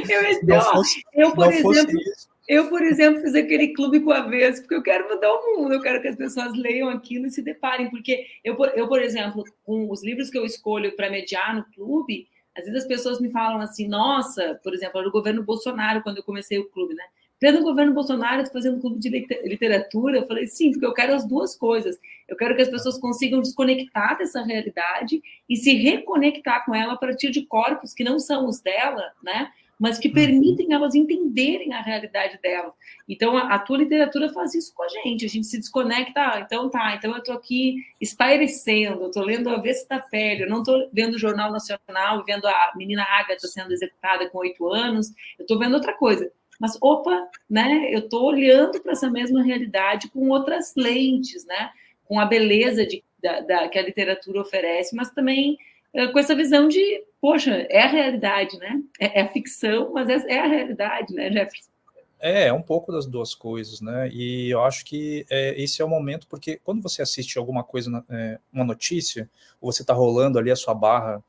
eu, 0.10 0.44
não 0.44 0.62
fosse, 0.62 1.02
eu, 1.14 1.32
por 1.34 1.52
exemplo, 1.52 2.00
eu, 2.48 2.70
por 2.70 2.82
exemplo, 2.82 3.22
fiz 3.22 3.36
aquele 3.36 3.74
clube 3.74 4.00
com 4.00 4.12
a 4.12 4.22
vez, 4.22 4.60
porque 4.60 4.76
eu 4.76 4.84
quero 4.84 5.08
mudar 5.08 5.32
o 5.32 5.58
mundo, 5.58 5.74
eu 5.74 5.82
quero 5.82 6.02
que 6.02 6.08
as 6.08 6.16
pessoas 6.16 6.54
leiam 6.54 6.90
aquilo 6.90 7.28
e 7.28 7.32
se 7.32 7.42
deparem, 7.42 7.90
porque 7.90 8.26
eu, 8.44 8.58
eu 8.76 8.88
por 8.88 9.02
exemplo, 9.02 9.44
com 9.64 9.90
os 9.90 10.04
livros 10.04 10.30
que 10.30 10.38
eu 10.38 10.46
escolho 10.46 10.96
para 10.96 11.10
mediar 11.10 11.56
no 11.56 11.64
clube, 11.74 12.28
às 12.58 12.66
vezes 12.66 12.82
as 12.82 12.88
pessoas 12.88 13.22
me 13.22 13.32
falam 13.32 13.62
assim, 13.62 13.88
nossa, 13.88 14.60
por 14.64 14.74
exemplo, 14.74 15.00
era 15.00 15.08
o 15.08 15.12
governo 15.12 15.44
Bolsonaro, 15.44 16.02
quando 16.02 16.18
eu 16.18 16.24
comecei 16.24 16.60
o 16.60 16.70
clube, 16.70 16.94
né? 16.94 17.04
Pleno 17.42 17.64
governo 17.64 17.92
Bolsonaro, 17.92 18.44
estou 18.44 18.62
fazendo 18.62 18.80
clube 18.80 19.00
de 19.00 19.10
literatura. 19.10 20.20
Eu 20.20 20.28
falei, 20.28 20.46
sim, 20.46 20.70
porque 20.70 20.86
eu 20.86 20.94
quero 20.94 21.16
as 21.16 21.28
duas 21.28 21.56
coisas. 21.56 21.98
Eu 22.28 22.38
quero 22.38 22.56
que 22.56 22.62
as 22.62 22.70
pessoas 22.70 23.00
consigam 23.00 23.42
desconectar 23.42 24.16
dessa 24.16 24.44
realidade 24.44 25.20
e 25.50 25.56
se 25.56 25.74
reconectar 25.74 26.64
com 26.64 26.76
ela 26.76 26.94
a 26.94 26.98
partir 26.98 27.32
de 27.32 27.42
corpos 27.48 27.96
que 27.96 28.04
não 28.04 28.20
são 28.20 28.48
os 28.48 28.62
dela, 28.62 29.12
né? 29.24 29.52
Mas 29.80 29.98
que 29.98 30.10
uhum. 30.10 30.14
permitem 30.14 30.72
elas 30.72 30.94
entenderem 30.94 31.74
a 31.74 31.82
realidade 31.82 32.40
dela. 32.44 32.72
Então, 33.10 33.36
a, 33.36 33.56
a 33.56 33.58
tua 33.58 33.80
literatura 33.80 34.32
faz 34.32 34.54
isso 34.54 34.72
com 34.76 34.84
a 34.84 34.88
gente. 34.88 35.26
A 35.26 35.30
gente 35.30 35.48
se 35.48 35.58
desconecta. 35.58 36.22
Ah, 36.22 36.42
então 36.46 36.70
tá, 36.70 36.94
então 36.94 37.10
eu 37.10 37.18
estou 37.18 37.34
aqui 37.34 37.78
espairecendo, 38.00 39.02
eu 39.02 39.08
estou 39.08 39.24
lendo 39.24 39.50
A 39.50 39.60
Vez 39.60 39.84
da 39.88 40.00
Pele, 40.00 40.44
eu 40.44 40.50
não 40.50 40.60
estou 40.60 40.88
vendo 40.94 41.16
o 41.16 41.20
Jornal 41.20 41.52
Nacional, 41.52 42.24
vendo 42.24 42.46
a 42.46 42.74
menina 42.76 43.02
Agatha 43.02 43.48
sendo 43.48 43.74
executada 43.74 44.30
com 44.30 44.38
oito 44.38 44.68
anos, 44.68 45.10
eu 45.40 45.44
estou 45.44 45.58
vendo 45.58 45.74
outra 45.74 45.94
coisa 45.94 46.32
mas 46.62 46.78
opa, 46.80 47.28
né? 47.50 47.90
Eu 47.92 48.02
estou 48.02 48.24
olhando 48.24 48.80
para 48.80 48.92
essa 48.92 49.10
mesma 49.10 49.42
realidade 49.42 50.08
com 50.10 50.30
outras 50.30 50.76
lentes, 50.78 51.44
né? 51.44 51.72
Com 52.06 52.20
a 52.20 52.26
beleza 52.26 52.86
de, 52.86 53.04
da, 53.20 53.40
da, 53.40 53.68
que 53.68 53.80
a 53.80 53.82
literatura 53.82 54.42
oferece, 54.42 54.96
mas 54.96 55.10
também 55.10 55.58
é, 55.92 56.06
com 56.06 56.20
essa 56.20 56.36
visão 56.36 56.68
de, 56.68 57.04
poxa, 57.20 57.66
é 57.68 57.82
a 57.82 57.88
realidade, 57.88 58.60
né? 58.60 58.80
É, 59.00 59.22
é 59.22 59.28
ficção, 59.28 59.92
mas 59.92 60.08
é, 60.08 60.32
é, 60.32 60.40
a 60.40 60.46
realidade, 60.46 61.16
né, 61.16 61.32
Jefferson? 61.32 61.72
É, 62.20 62.50
é 62.50 62.54
um 62.54 62.62
pouco 62.62 62.92
das 62.92 63.08
duas 63.08 63.34
coisas, 63.34 63.82
né? 63.82 64.08
E 64.14 64.52
eu 64.52 64.64
acho 64.64 64.86
que 64.86 65.26
é, 65.32 65.60
esse 65.60 65.82
é 65.82 65.86
o 65.86 65.90
momento, 65.90 66.28
porque 66.28 66.62
quando 66.64 66.84
você 66.84 67.02
assiste 67.02 67.40
alguma 67.40 67.64
coisa, 67.64 68.06
é, 68.08 68.38
uma 68.54 68.64
notícia, 68.64 69.28
ou 69.60 69.74
você 69.74 69.82
está 69.82 69.96
rolando 69.96 70.38
ali 70.38 70.52
a 70.52 70.56
sua 70.56 70.76
barra 70.76 71.24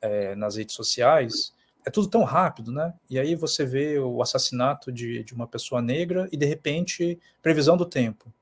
é, 0.00 0.34
nas 0.34 0.56
redes 0.56 0.74
sociais, 0.74 1.52
é 1.84 1.90
tudo 1.90 2.08
tão 2.08 2.22
rápido, 2.22 2.70
né? 2.70 2.94
E 3.10 3.18
aí 3.18 3.34
você 3.34 3.64
vê 3.64 3.98
o 3.98 4.22
assassinato 4.22 4.92
de, 4.92 5.24
de 5.24 5.34
uma 5.34 5.46
pessoa 5.46 5.82
negra 5.82 6.28
e, 6.30 6.36
de 6.36 6.46
repente, 6.46 7.18
previsão 7.40 7.76
do 7.76 7.84
tempo. 7.84 8.32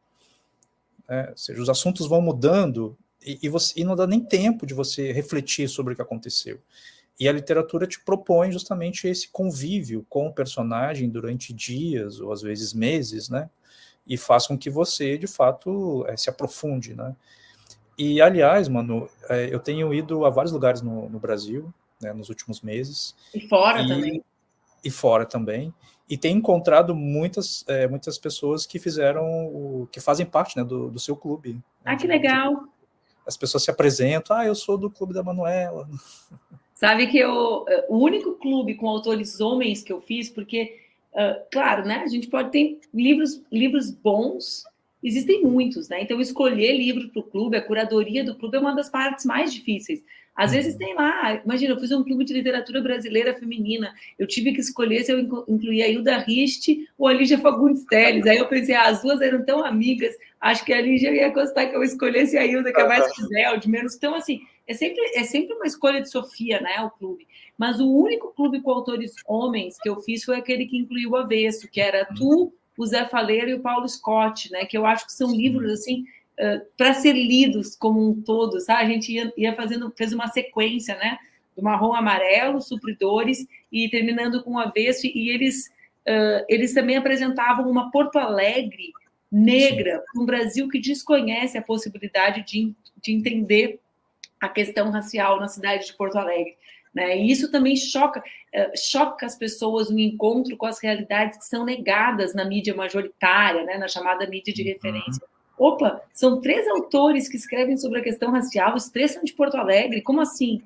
É, 1.08 1.30
ou 1.30 1.36
seja, 1.36 1.60
os 1.60 1.68
assuntos 1.68 2.06
vão 2.06 2.20
mudando 2.20 2.96
e, 3.24 3.38
e, 3.42 3.48
você, 3.48 3.80
e 3.80 3.84
não 3.84 3.96
dá 3.96 4.06
nem 4.06 4.20
tempo 4.20 4.66
de 4.66 4.74
você 4.74 5.12
refletir 5.12 5.68
sobre 5.68 5.92
o 5.92 5.96
que 5.96 6.02
aconteceu. 6.02 6.60
E 7.18 7.28
a 7.28 7.32
literatura 7.32 7.86
te 7.86 8.00
propõe 8.00 8.50
justamente 8.52 9.06
esse 9.06 9.28
convívio 9.28 10.06
com 10.08 10.28
o 10.28 10.32
personagem 10.32 11.08
durante 11.08 11.52
dias 11.52 12.20
ou 12.20 12.32
às 12.32 12.42
vezes 12.42 12.72
meses, 12.72 13.28
né? 13.28 13.50
E 14.06 14.16
faz 14.16 14.46
com 14.46 14.56
que 14.56 14.70
você, 14.70 15.18
de 15.18 15.26
fato, 15.26 16.04
é, 16.08 16.16
se 16.16 16.30
aprofunde, 16.30 16.94
né? 16.94 17.14
E, 17.98 18.20
aliás, 18.22 18.68
mano, 18.68 19.08
é, 19.28 19.52
eu 19.52 19.60
tenho 19.60 19.92
ido 19.92 20.24
a 20.24 20.30
vários 20.30 20.52
lugares 20.52 20.80
no, 20.80 21.10
no 21.10 21.18
Brasil, 21.18 21.72
né, 22.00 22.12
nos 22.12 22.28
últimos 22.28 22.60
meses. 22.60 23.14
E 23.34 23.40
fora 23.48 23.82
e, 23.82 23.88
também. 23.88 24.24
E 24.84 24.90
fora 24.90 25.26
também. 25.26 25.74
E 26.08 26.16
tem 26.16 26.36
encontrado 26.36 26.94
muitas, 26.94 27.64
é, 27.68 27.86
muitas 27.86 28.18
pessoas 28.18 28.66
que 28.66 28.78
fizeram, 28.78 29.46
o, 29.46 29.88
que 29.92 30.00
fazem 30.00 30.26
parte 30.26 30.56
né, 30.56 30.64
do, 30.64 30.90
do 30.90 30.98
seu 30.98 31.16
clube. 31.16 31.54
Né, 31.54 31.60
ah, 31.84 31.96
que 31.96 32.06
legal! 32.06 32.64
As 33.26 33.36
pessoas 33.36 33.62
se 33.62 33.70
apresentam, 33.70 34.36
ah, 34.36 34.44
eu 34.44 34.54
sou 34.54 34.76
do 34.76 34.90
clube 34.90 35.14
da 35.14 35.22
Manuela. 35.22 35.88
Sabe 36.74 37.06
que 37.08 37.18
eu, 37.18 37.66
o 37.88 37.98
único 37.98 38.32
clube 38.36 38.74
com 38.74 38.88
autores 38.88 39.38
homens 39.38 39.82
que 39.82 39.92
eu 39.92 40.00
fiz, 40.00 40.30
porque, 40.30 40.78
uh, 41.12 41.44
claro, 41.52 41.84
né, 41.84 41.96
a 41.96 42.08
gente 42.08 42.26
pode 42.26 42.50
ter 42.50 42.80
livros, 42.94 43.42
livros 43.52 43.90
bons 43.90 44.64
existem 45.02 45.42
muitos, 45.42 45.88
né? 45.88 46.02
Então, 46.02 46.20
escolher 46.20 46.76
livro 46.76 47.08
para 47.08 47.20
o 47.20 47.24
clube, 47.24 47.56
a 47.56 47.62
curadoria 47.62 48.24
do 48.24 48.34
clube 48.34 48.56
é 48.56 48.60
uma 48.60 48.74
das 48.74 48.90
partes 48.90 49.24
mais 49.24 49.52
difíceis. 49.52 50.02
Às 50.40 50.52
vezes 50.52 50.74
tem 50.74 50.94
lá, 50.94 51.38
imagina, 51.44 51.74
eu 51.74 51.78
fiz 51.78 51.92
um 51.92 52.02
clube 52.02 52.24
de 52.24 52.32
literatura 52.32 52.80
brasileira 52.80 53.34
feminina, 53.34 53.92
eu 54.18 54.26
tive 54.26 54.54
que 54.54 54.60
escolher 54.62 55.04
se 55.04 55.12
eu 55.12 55.20
incluía 55.20 55.84
a 55.84 55.88
Hilda 55.88 56.16
Riste 56.16 56.88
ou 56.96 57.06
a 57.06 57.12
Lígia 57.12 57.38
Fagundes 57.38 57.84
Teles. 57.84 58.26
Aí 58.26 58.38
eu 58.38 58.48
pensei, 58.48 58.74
ah, 58.74 58.88
as 58.88 59.02
duas 59.02 59.20
eram 59.20 59.44
tão 59.44 59.62
amigas, 59.62 60.16
acho 60.40 60.64
que 60.64 60.72
a 60.72 60.80
Lígia 60.80 61.12
ia 61.14 61.28
gostar 61.28 61.66
que 61.66 61.76
eu 61.76 61.82
escolhesse 61.82 62.38
a 62.38 62.46
Hilda, 62.46 62.72
que 62.72 62.80
é 62.80 62.88
mais 62.88 63.04
rebelde, 63.18 63.68
menos. 63.68 63.94
Então, 63.94 64.14
assim, 64.14 64.40
é 64.66 64.72
sempre, 64.72 65.02
é 65.14 65.24
sempre 65.24 65.54
uma 65.54 65.66
escolha 65.66 66.00
de 66.00 66.08
Sofia, 66.08 66.58
né, 66.58 66.80
o 66.80 66.90
clube. 66.90 67.28
Mas 67.58 67.78
o 67.78 67.94
único 67.94 68.32
clube 68.32 68.62
com 68.62 68.70
autores 68.70 69.12
homens 69.26 69.76
que 69.78 69.90
eu 69.90 70.00
fiz 70.00 70.24
foi 70.24 70.38
aquele 70.38 70.64
que 70.64 70.78
incluiu 70.78 71.10
o 71.10 71.16
Avesso, 71.16 71.68
que 71.68 71.82
era 71.82 72.08
uhum. 72.12 72.16
tu, 72.16 72.52
o 72.78 72.86
Zé 72.86 73.04
Faleiro 73.04 73.50
e 73.50 73.54
o 73.54 73.60
Paulo 73.60 73.86
Scott, 73.86 74.50
né, 74.50 74.64
que 74.64 74.78
eu 74.78 74.86
acho 74.86 75.04
que 75.04 75.12
são 75.12 75.36
livros, 75.36 75.70
assim, 75.70 76.06
para 76.76 76.94
ser 76.94 77.12
lidos 77.12 77.76
como 77.76 78.10
um 78.10 78.22
todo, 78.22 78.60
sabe? 78.60 78.82
A 78.82 78.88
gente 78.88 79.12
ia, 79.12 79.32
ia, 79.36 79.54
fazendo, 79.54 79.92
fez 79.96 80.12
uma 80.12 80.28
sequência, 80.28 80.96
né? 80.96 81.18
Do 81.56 81.62
marrom 81.62 81.92
amarelo, 81.92 82.60
supridores, 82.60 83.46
e 83.70 83.88
terminando 83.88 84.42
com 84.42 84.54
o 84.54 84.58
avesso, 84.58 85.06
e 85.06 85.28
eles, 85.28 85.66
uh, 86.08 86.44
eles 86.48 86.72
também 86.72 86.96
apresentavam 86.96 87.68
uma 87.68 87.90
Porto 87.90 88.18
Alegre 88.18 88.92
negra, 89.30 90.02
um 90.16 90.24
Brasil 90.24 90.68
que 90.68 90.80
desconhece 90.80 91.56
a 91.56 91.62
possibilidade 91.62 92.44
de, 92.44 92.74
de 93.00 93.12
entender 93.12 93.78
a 94.40 94.48
questão 94.48 94.90
racial 94.90 95.38
na 95.38 95.46
cidade 95.46 95.86
de 95.86 95.94
Porto 95.94 96.16
Alegre. 96.16 96.56
Né? 96.92 97.18
E 97.18 97.30
isso 97.30 97.50
também 97.50 97.76
choca, 97.76 98.22
choca 98.74 99.24
as 99.24 99.36
pessoas 99.36 99.90
no 99.90 99.98
encontro 100.00 100.56
com 100.56 100.66
as 100.66 100.80
realidades 100.80 101.38
que 101.38 101.44
são 101.44 101.64
negadas 101.64 102.34
na 102.34 102.44
mídia 102.44 102.74
majoritária, 102.74 103.64
né? 103.64 103.78
na 103.78 103.86
chamada 103.86 104.26
mídia 104.26 104.52
de 104.52 104.62
uhum. 104.62 105.30
Opa, 105.60 106.00
são 106.14 106.40
três 106.40 106.66
autores 106.68 107.28
que 107.28 107.36
escrevem 107.36 107.76
sobre 107.76 108.00
a 108.00 108.02
questão 108.02 108.32
racial, 108.32 108.74
os 108.74 108.88
três 108.88 109.12
são 109.12 109.22
de 109.22 109.34
Porto 109.34 109.58
Alegre, 109.58 110.00
como 110.00 110.22
assim? 110.22 110.62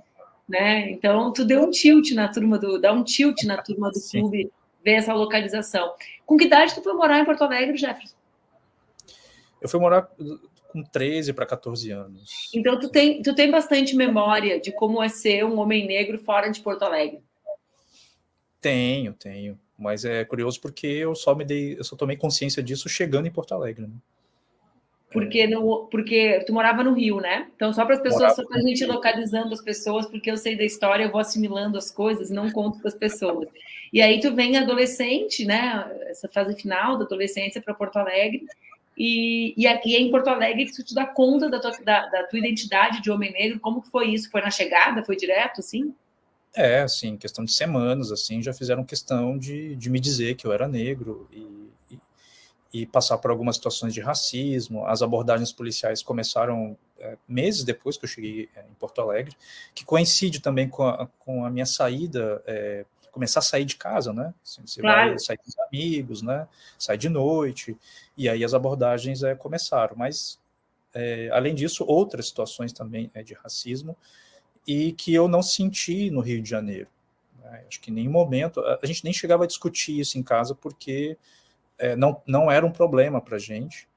Né? 0.48 0.92
Então, 0.92 1.33
tu 1.33 1.44
deu 1.44 1.64
um 1.64 1.70
tilt 1.70 2.12
na 2.12 2.28
turma 2.28 2.59
do, 2.59 2.80
dá 2.80 2.92
um 2.92 3.02
tilt 3.02 3.42
na 3.42 3.61
turma 3.61 3.90
do 3.90 3.98
Sim. 3.98 4.20
clube 4.20 4.52
ver 4.85 4.92
essa 4.92 5.12
localização. 5.12 5.94
Com 6.24 6.37
que 6.37 6.44
idade 6.44 6.74
tu 6.74 6.83
foi 6.83 6.92
morar 6.92 7.18
em 7.18 7.24
Porto 7.24 7.42
Alegre, 7.42 7.76
Jefferson? 7.76 8.14
Eu 9.61 9.68
fui 9.68 9.80
morar 9.80 10.09
com 10.68 10.83
13 10.92 11.33
para 11.33 11.46
14 11.46 11.90
anos. 11.90 12.50
Então, 12.54 12.78
tu 12.78 12.88
tem, 12.88 13.20
tu 13.20 13.35
tem 13.35 13.50
bastante 13.50 13.96
memória 13.96 14.61
de 14.61 14.70
como 14.70 15.02
é 15.02 15.09
ser 15.09 15.44
um 15.44 15.59
homem 15.59 15.88
negro 15.88 16.18
fora 16.18 16.50
de 16.50 16.61
Porto 16.61 16.85
Alegre. 16.85 17.20
Tenho, 18.61 19.12
tenho. 19.12 19.59
Mas 19.76 20.04
é 20.04 20.24
curioso 20.24 20.61
porque 20.61 20.87
eu 20.87 21.16
só 21.16 21.35
me 21.35 21.44
dei, 21.44 21.76
eu 21.76 21.83
só 21.83 21.96
tomei 21.96 22.16
consciência 22.16 22.62
disso 22.62 22.88
chegando 22.88 23.26
em 23.26 23.33
Porto 23.33 23.54
Alegre. 23.54 23.88
Né? 23.88 23.94
Porque, 25.14 25.46
no, 25.46 25.87
porque 25.87 26.42
tu 26.44 26.53
morava 26.53 26.83
no 26.83 26.92
Rio, 26.92 27.20
né? 27.20 27.46
Então, 27.55 27.72
só 27.72 27.85
para 27.85 27.94
as 27.94 28.03
pessoas, 28.03 28.22
morava 28.22 28.35
só 28.35 28.44
para 28.48 28.59
a 28.59 28.62
gente 28.62 28.85
localizando 28.85 29.55
as 29.55 29.62
pessoas, 29.62 30.07
porque 30.07 30.29
eu 30.29 30.37
sei 30.37 30.57
da 30.57 30.64
história, 30.64 31.05
eu 31.05 31.12
vou 31.12 31.20
assimilando 31.20 31.79
as 31.79 31.88
coisas 31.88 32.31
não 32.31 32.50
conto 32.50 32.81
para 32.81 32.88
as 32.88 32.96
pessoas. 32.96 33.48
E 33.92 34.03
aí 34.03 34.18
tu 34.18 34.35
vem 34.35 34.57
adolescente, 34.57 35.44
né? 35.44 35.88
Essa 36.09 36.29
fase 36.29 36.61
final 36.61 36.98
da 36.98 37.05
adolescência 37.05 37.62
para 37.62 37.72
Porto 37.72 37.96
Alegre. 37.96 38.44
E, 38.98 39.55
e 39.57 39.68
aqui 39.68 39.94
é 39.94 40.00
em 40.00 40.11
Porto 40.11 40.27
Alegre 40.27 40.64
que 40.64 40.74
tu 40.74 40.83
te 40.83 40.92
dá 40.92 41.07
conta 41.07 41.48
da 41.48 41.61
tua, 41.61 41.70
da, 41.85 42.07
da 42.09 42.24
tua 42.24 42.40
identidade 42.40 43.00
de 43.00 43.09
homem 43.09 43.33
negro. 43.33 43.61
Como 43.61 43.83
que 43.83 43.90
foi 43.90 44.09
isso? 44.09 44.29
Foi 44.33 44.40
na 44.40 44.50
chegada? 44.50 45.05
Foi 45.05 45.14
direto, 45.14 45.61
assim? 45.61 45.94
É, 46.57 46.81
assim, 46.81 47.16
questão 47.16 47.44
de 47.44 47.53
semanas, 47.53 48.11
assim, 48.11 48.42
já 48.42 48.53
fizeram 48.53 48.83
questão 48.83 49.38
de, 49.38 49.77
de 49.77 49.88
me 49.88 50.00
dizer 50.00 50.35
que 50.35 50.44
eu 50.44 50.53
era 50.53 50.66
negro 50.66 51.29
e 51.33 51.63
e 52.74 52.84
passar 52.84 53.18
por 53.18 53.30
algumas 53.30 53.54
situações 53.54 53.94
de 53.94 54.00
racismo. 54.00 54.84
As 54.84 55.00
abordagens 55.00 55.52
policiais 55.52 56.02
começaram 56.02 56.76
é, 56.98 57.16
meses 57.28 57.62
depois 57.62 57.96
que 57.96 58.04
eu 58.04 58.08
cheguei 58.08 58.48
é, 58.56 58.62
em 58.62 58.74
Porto 58.74 59.00
Alegre, 59.00 59.37
que 59.72 59.84
coincide 59.84 60.40
também 60.40 60.68
com 60.68 60.82
a, 60.82 61.06
com 61.20 61.44
a 61.44 61.50
minha 61.50 61.66
saída, 61.66 62.42
é, 62.44 62.84
começar 63.12 63.38
a 63.38 63.42
sair 63.44 63.64
de 63.64 63.76
casa, 63.76 64.12
né? 64.12 64.34
Assim, 64.44 64.66
você 64.66 64.80
claro. 64.80 65.10
vai 65.10 65.18
sair 65.20 65.37
com 65.37 65.48
os 65.48 65.56
amigos, 65.68 66.20
né? 66.20 66.48
Sai 66.76 66.98
de 66.98 67.08
noite, 67.08 67.76
e 68.16 68.28
aí 68.28 68.42
as 68.42 68.54
abordagens 68.54 69.22
é, 69.22 69.37
começaram. 69.37 69.94
Mas, 69.96 70.40
é, 70.92 71.28
além 71.32 71.54
disso, 71.54 71.84
outras 71.87 72.26
situações 72.26 72.72
também 72.72 73.08
é, 73.14 73.22
de 73.22 73.34
racismo, 73.34 73.96
e 74.66 74.90
que 74.90 75.14
eu 75.14 75.28
não 75.28 75.44
senti 75.44 76.10
no 76.10 76.20
Rio 76.20 76.42
de 76.42 76.50
Janeiro. 76.50 76.88
Né? 77.40 77.62
Acho 77.68 77.80
que 77.80 77.92
em 77.92 77.94
nenhum 77.94 78.10
momento, 78.10 78.58
a, 78.58 78.80
a 78.82 78.87
gente 78.87 79.04
nem 79.04 79.12
chegava 79.12 79.44
a 79.44 79.46
discutir 79.46 80.00
isso 80.00 80.18
em 80.18 80.24
casa, 80.24 80.56
porque 80.56 81.16
é, 81.78 81.96
não, 81.96 82.20
não 82.26 82.50
era 82.50 82.64
um 82.64 82.70
problema 82.70 83.20
para 83.20 83.37
a 83.37 83.38
gente. 83.38 83.88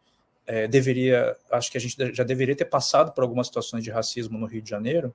É, 0.45 0.67
deveria, 0.67 1.35
acho 1.51 1.69
que 1.71 1.77
a 1.77 1.81
gente 1.81 2.13
já 2.13 2.23
deveria 2.23 2.55
ter 2.55 2.65
passado 2.65 3.11
por 3.11 3.21
algumas 3.21 3.47
situações 3.47 3.83
de 3.83 3.91
racismo 3.91 4.37
no 4.37 4.45
Rio 4.45 4.61
de 4.61 4.69
Janeiro, 4.69 5.13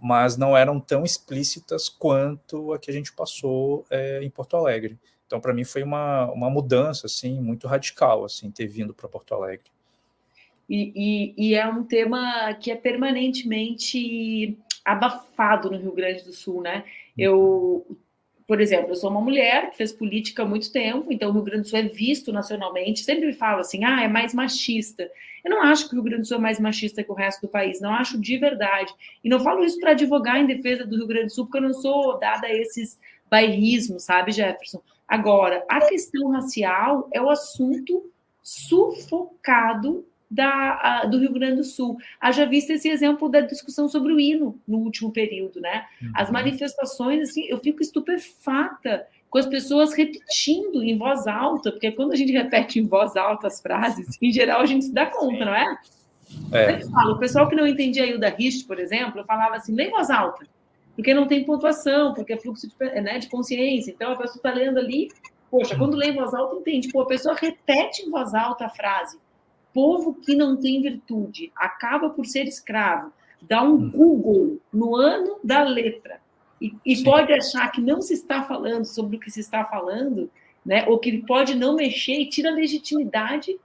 mas 0.00 0.36
não 0.36 0.56
eram 0.56 0.80
tão 0.80 1.04
explícitas 1.04 1.88
quanto 1.88 2.72
a 2.72 2.78
que 2.78 2.90
a 2.90 2.94
gente 2.94 3.12
passou 3.12 3.86
é, 3.90 4.20
em 4.22 4.30
Porto 4.30 4.56
Alegre. 4.56 4.98
Então, 5.26 5.40
para 5.40 5.52
mim, 5.52 5.64
foi 5.64 5.82
uma, 5.82 6.30
uma 6.32 6.50
mudança 6.50 7.06
assim 7.06 7.40
muito 7.40 7.68
radical 7.68 8.24
assim 8.24 8.50
ter 8.50 8.66
vindo 8.66 8.94
para 8.94 9.08
Porto 9.08 9.34
Alegre. 9.34 9.70
E, 10.68 10.92
e, 10.94 11.48
e, 11.48 11.54
é 11.54 11.66
um 11.66 11.82
tema 11.82 12.52
que 12.54 12.70
é 12.70 12.76
permanentemente 12.76 14.58
abafado 14.84 15.70
no 15.70 15.78
Rio 15.78 15.92
Grande 15.92 16.22
do 16.24 16.32
Sul, 16.32 16.60
né? 16.60 16.84
Eu 17.16 17.86
por 18.48 18.62
exemplo, 18.62 18.92
eu 18.92 18.96
sou 18.96 19.10
uma 19.10 19.20
mulher 19.20 19.70
que 19.70 19.76
fez 19.76 19.92
política 19.92 20.42
há 20.42 20.46
muito 20.46 20.72
tempo, 20.72 21.12
então 21.12 21.28
o 21.28 21.32
Rio 21.34 21.42
Grande 21.42 21.64
do 21.64 21.68
Sul 21.68 21.80
é 21.80 21.82
visto 21.82 22.32
nacionalmente. 22.32 23.04
Sempre 23.04 23.26
me 23.26 23.34
falo 23.34 23.60
assim, 23.60 23.84
ah, 23.84 24.02
é 24.02 24.08
mais 24.08 24.32
machista. 24.32 25.06
Eu 25.44 25.50
não 25.50 25.62
acho 25.62 25.86
que 25.86 25.92
o 25.92 25.96
Rio 25.96 26.04
Grande 26.04 26.22
do 26.22 26.28
Sul 26.28 26.38
é 26.38 26.40
mais 26.40 26.58
machista 26.58 27.04
que 27.04 27.12
o 27.12 27.14
resto 27.14 27.42
do 27.42 27.48
país, 27.48 27.78
não 27.78 27.92
acho 27.92 28.18
de 28.18 28.38
verdade. 28.38 28.90
E 29.22 29.28
não 29.28 29.38
falo 29.38 29.62
isso 29.62 29.78
para 29.78 29.90
advogar 29.90 30.38
em 30.38 30.46
defesa 30.46 30.86
do 30.86 30.96
Rio 30.96 31.06
Grande 31.06 31.26
do 31.26 31.32
Sul, 31.32 31.44
porque 31.44 31.58
eu 31.58 31.62
não 31.68 31.74
sou 31.74 32.18
dada 32.18 32.46
a 32.46 32.54
esses 32.54 32.98
bairrismos, 33.28 34.04
sabe, 34.04 34.32
Jefferson? 34.32 34.80
Agora, 35.06 35.62
a 35.68 35.86
questão 35.86 36.30
racial 36.30 37.06
é 37.12 37.20
o 37.20 37.28
assunto 37.28 38.10
sufocado 38.42 40.06
da, 40.30 40.78
a, 40.82 41.06
do 41.06 41.18
Rio 41.18 41.32
Grande 41.32 41.56
do 41.56 41.64
Sul. 41.64 41.96
Haja 42.20 42.44
visto 42.44 42.70
esse 42.70 42.88
exemplo 42.88 43.28
da 43.28 43.40
discussão 43.40 43.88
sobre 43.88 44.12
o 44.12 44.20
hino 44.20 44.60
no 44.66 44.78
último 44.78 45.10
período, 45.10 45.60
né? 45.60 45.86
Uhum. 46.02 46.12
As 46.14 46.30
manifestações, 46.30 47.30
assim, 47.30 47.46
eu 47.48 47.58
fico 47.58 47.82
estupefata 47.82 49.06
com 49.30 49.38
as 49.38 49.46
pessoas 49.46 49.92
repetindo 49.94 50.82
em 50.82 50.96
voz 50.96 51.26
alta, 51.26 51.70
porque 51.70 51.92
quando 51.92 52.12
a 52.12 52.16
gente 52.16 52.32
repete 52.32 52.78
em 52.78 52.86
voz 52.86 53.16
alta 53.16 53.46
as 53.46 53.60
frases, 53.60 54.16
em 54.20 54.32
geral 54.32 54.60
a 54.60 54.66
gente 54.66 54.86
se 54.86 54.92
dá 54.92 55.06
conta, 55.06 55.44
não 55.44 55.54
é? 55.54 55.78
é. 56.52 56.82
Eu 56.82 56.90
falo, 56.90 57.14
o 57.14 57.18
pessoal 57.18 57.48
que 57.48 57.56
não 57.56 57.66
entendia 57.66 58.04
a 58.04 58.06
Hilda 58.06 58.28
Rist, 58.30 58.66
por 58.66 58.78
exemplo, 58.78 59.20
eu 59.20 59.24
falava 59.24 59.56
assim, 59.56 59.74
lê 59.74 59.84
em 59.84 59.90
voz 59.90 60.08
alta, 60.08 60.46
porque 60.94 61.12
não 61.12 61.26
tem 61.26 61.44
pontuação, 61.44 62.14
porque 62.14 62.32
é 62.32 62.36
fluxo 62.36 62.68
de, 62.68 63.00
né, 63.00 63.18
de 63.18 63.28
consciência. 63.28 63.90
Então 63.90 64.12
a 64.12 64.16
pessoa 64.16 64.36
está 64.36 64.50
lendo 64.50 64.78
ali, 64.78 65.08
poxa, 65.50 65.76
quando 65.76 65.96
lê 65.96 66.08
em 66.08 66.14
voz 66.14 66.32
alta, 66.32 66.56
entende. 66.56 66.88
Pô, 66.88 67.02
a 67.02 67.06
pessoa 67.06 67.34
repete 67.34 68.02
em 68.02 68.10
voz 68.10 68.34
alta 68.34 68.66
a 68.66 68.70
frase 68.70 69.18
povo 69.78 70.12
que 70.12 70.34
não 70.34 70.56
tem 70.56 70.82
virtude 70.82 71.52
acaba 71.54 72.10
por 72.10 72.26
ser 72.26 72.48
escravo, 72.48 73.12
dá 73.40 73.62
um 73.62 73.74
hum. 73.74 73.90
Google 73.92 74.60
no 74.72 74.96
ano 74.96 75.38
da 75.44 75.62
letra 75.62 76.20
e, 76.60 76.74
e 76.84 77.04
pode 77.04 77.32
achar 77.32 77.70
que 77.70 77.80
não 77.80 78.02
se 78.02 78.12
está 78.12 78.42
falando 78.42 78.84
sobre 78.84 79.16
o 79.16 79.20
que 79.20 79.30
se 79.30 79.38
está 79.38 79.64
falando, 79.64 80.28
né? 80.66 80.84
Ou 80.88 80.98
que 80.98 81.10
ele 81.10 81.22
pode 81.22 81.54
não 81.54 81.76
mexer 81.76 82.14
e 82.14 82.28
tira 82.28 82.50
a 82.50 82.54
legitimidade 82.54 83.56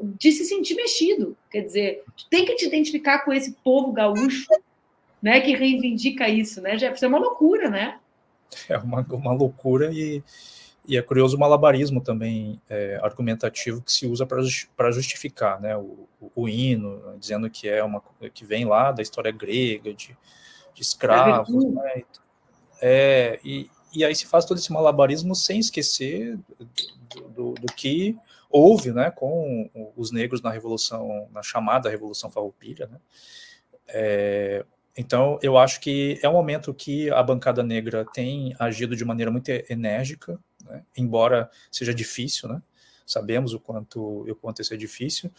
de 0.00 0.30
se 0.30 0.44
sentir 0.44 0.76
mexido. 0.76 1.36
Quer 1.50 1.62
dizer, 1.62 2.04
tu 2.16 2.28
tem 2.30 2.44
que 2.44 2.54
te 2.54 2.66
identificar 2.66 3.24
com 3.24 3.32
esse 3.32 3.56
povo 3.64 3.90
gaúcho, 3.90 4.46
né? 5.20 5.40
Que 5.40 5.56
reivindica 5.56 6.28
isso, 6.28 6.60
né? 6.60 6.78
Jefferson, 6.78 7.06
é 7.06 7.08
uma 7.08 7.18
loucura, 7.18 7.68
né? 7.68 7.98
É 8.68 8.78
uma, 8.78 9.00
uma 9.00 9.32
loucura 9.32 9.90
e 9.92 10.22
e 10.86 10.96
é 10.96 11.02
curioso 11.02 11.36
o 11.36 11.40
malabarismo 11.40 12.00
também 12.00 12.60
é, 12.68 12.98
argumentativo 13.02 13.82
que 13.82 13.92
se 13.92 14.06
usa 14.06 14.26
para 14.26 14.90
justificar 14.90 15.60
né, 15.60 15.76
o, 15.76 16.08
o, 16.34 16.48
hino, 16.48 17.16
dizendo 17.18 17.50
que 17.50 17.68
é 17.68 17.82
uma 17.82 18.02
que 18.32 18.44
vem 18.44 18.64
lá 18.64 18.92
da 18.92 19.02
história 19.02 19.32
grega, 19.32 19.92
de, 19.92 20.16
de 20.74 20.82
escravos. 20.82 21.64
É, 21.64 21.68
né, 21.68 22.02
é, 22.80 23.40
e, 23.44 23.68
e 23.92 24.04
aí 24.04 24.14
se 24.14 24.26
faz 24.26 24.44
todo 24.44 24.58
esse 24.58 24.72
malabarismo 24.72 25.34
sem 25.34 25.58
esquecer 25.58 26.38
do, 26.58 27.28
do, 27.28 27.54
do, 27.54 27.72
que 27.74 28.16
houve 28.48 28.92
né, 28.92 29.10
com 29.10 29.68
os 29.96 30.12
negros 30.12 30.40
na 30.40 30.50
revolução, 30.50 31.28
na 31.32 31.42
chamada 31.42 31.90
Revolução 31.90 32.30
Farroupilha. 32.30 32.86
Né? 32.86 32.98
É, 33.88 34.64
então, 34.96 35.38
eu 35.42 35.58
acho 35.58 35.80
que 35.80 36.18
é 36.22 36.28
um 36.28 36.32
momento 36.32 36.72
que 36.72 37.10
a 37.10 37.22
bancada 37.22 37.62
negra 37.62 38.04
tem 38.14 38.54
agido 38.58 38.94
de 38.94 39.04
maneira 39.04 39.30
muito 39.30 39.48
enérgica 39.68 40.38
né? 40.66 40.82
embora 40.96 41.50
seja 41.70 41.94
difícil, 41.94 42.48
né? 42.48 42.62
sabemos 43.06 43.54
o 43.54 43.60
quanto, 43.60 44.00
o 44.28 44.34
quanto 44.34 44.60
isso 44.60 44.74
é 44.74 44.76
difícil, 44.76 45.30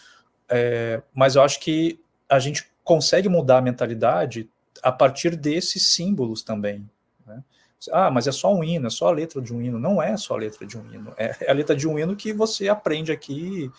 é, 0.50 1.02
mas 1.13 1.36
eu 1.36 1.42
acho 1.42 1.60
que 1.60 2.00
a 2.30 2.40
gente 2.40 2.70
consegue 2.84 3.28
mudar 3.28 3.58
a 3.58 3.62
mentalidade 3.62 4.50
a 4.82 4.92
partir 4.92 5.36
desses 5.36 5.88
símbolos 5.88 6.42
também. 6.42 6.90
Né? 7.26 7.44
Ah, 7.92 8.10
mas 8.10 8.28
é 8.28 8.32
só 8.32 8.54
um 8.54 8.63
hino, 8.63 8.88
é 8.88 8.90
só 8.90 9.08
a 9.08 9.12
letra 9.12 9.42
de 9.42 9.54
um 9.54 9.62
hino. 9.62 9.78
Não 9.78 10.02
é 10.02 10.16
só 10.18 10.36
a 10.36 10.38
letra 10.38 10.66
de 10.66 10.78
um 10.78 10.94
hino, 10.94 11.13
é, 11.18 11.36
é 11.42 11.52
a 11.52 11.54
letra 11.54 11.76
de 11.76 11.88
um 11.88 12.00
hino 12.00 12.16
que 12.16 12.34
você 12.34 12.70
aprende 12.70 13.12
aqui 13.12 13.70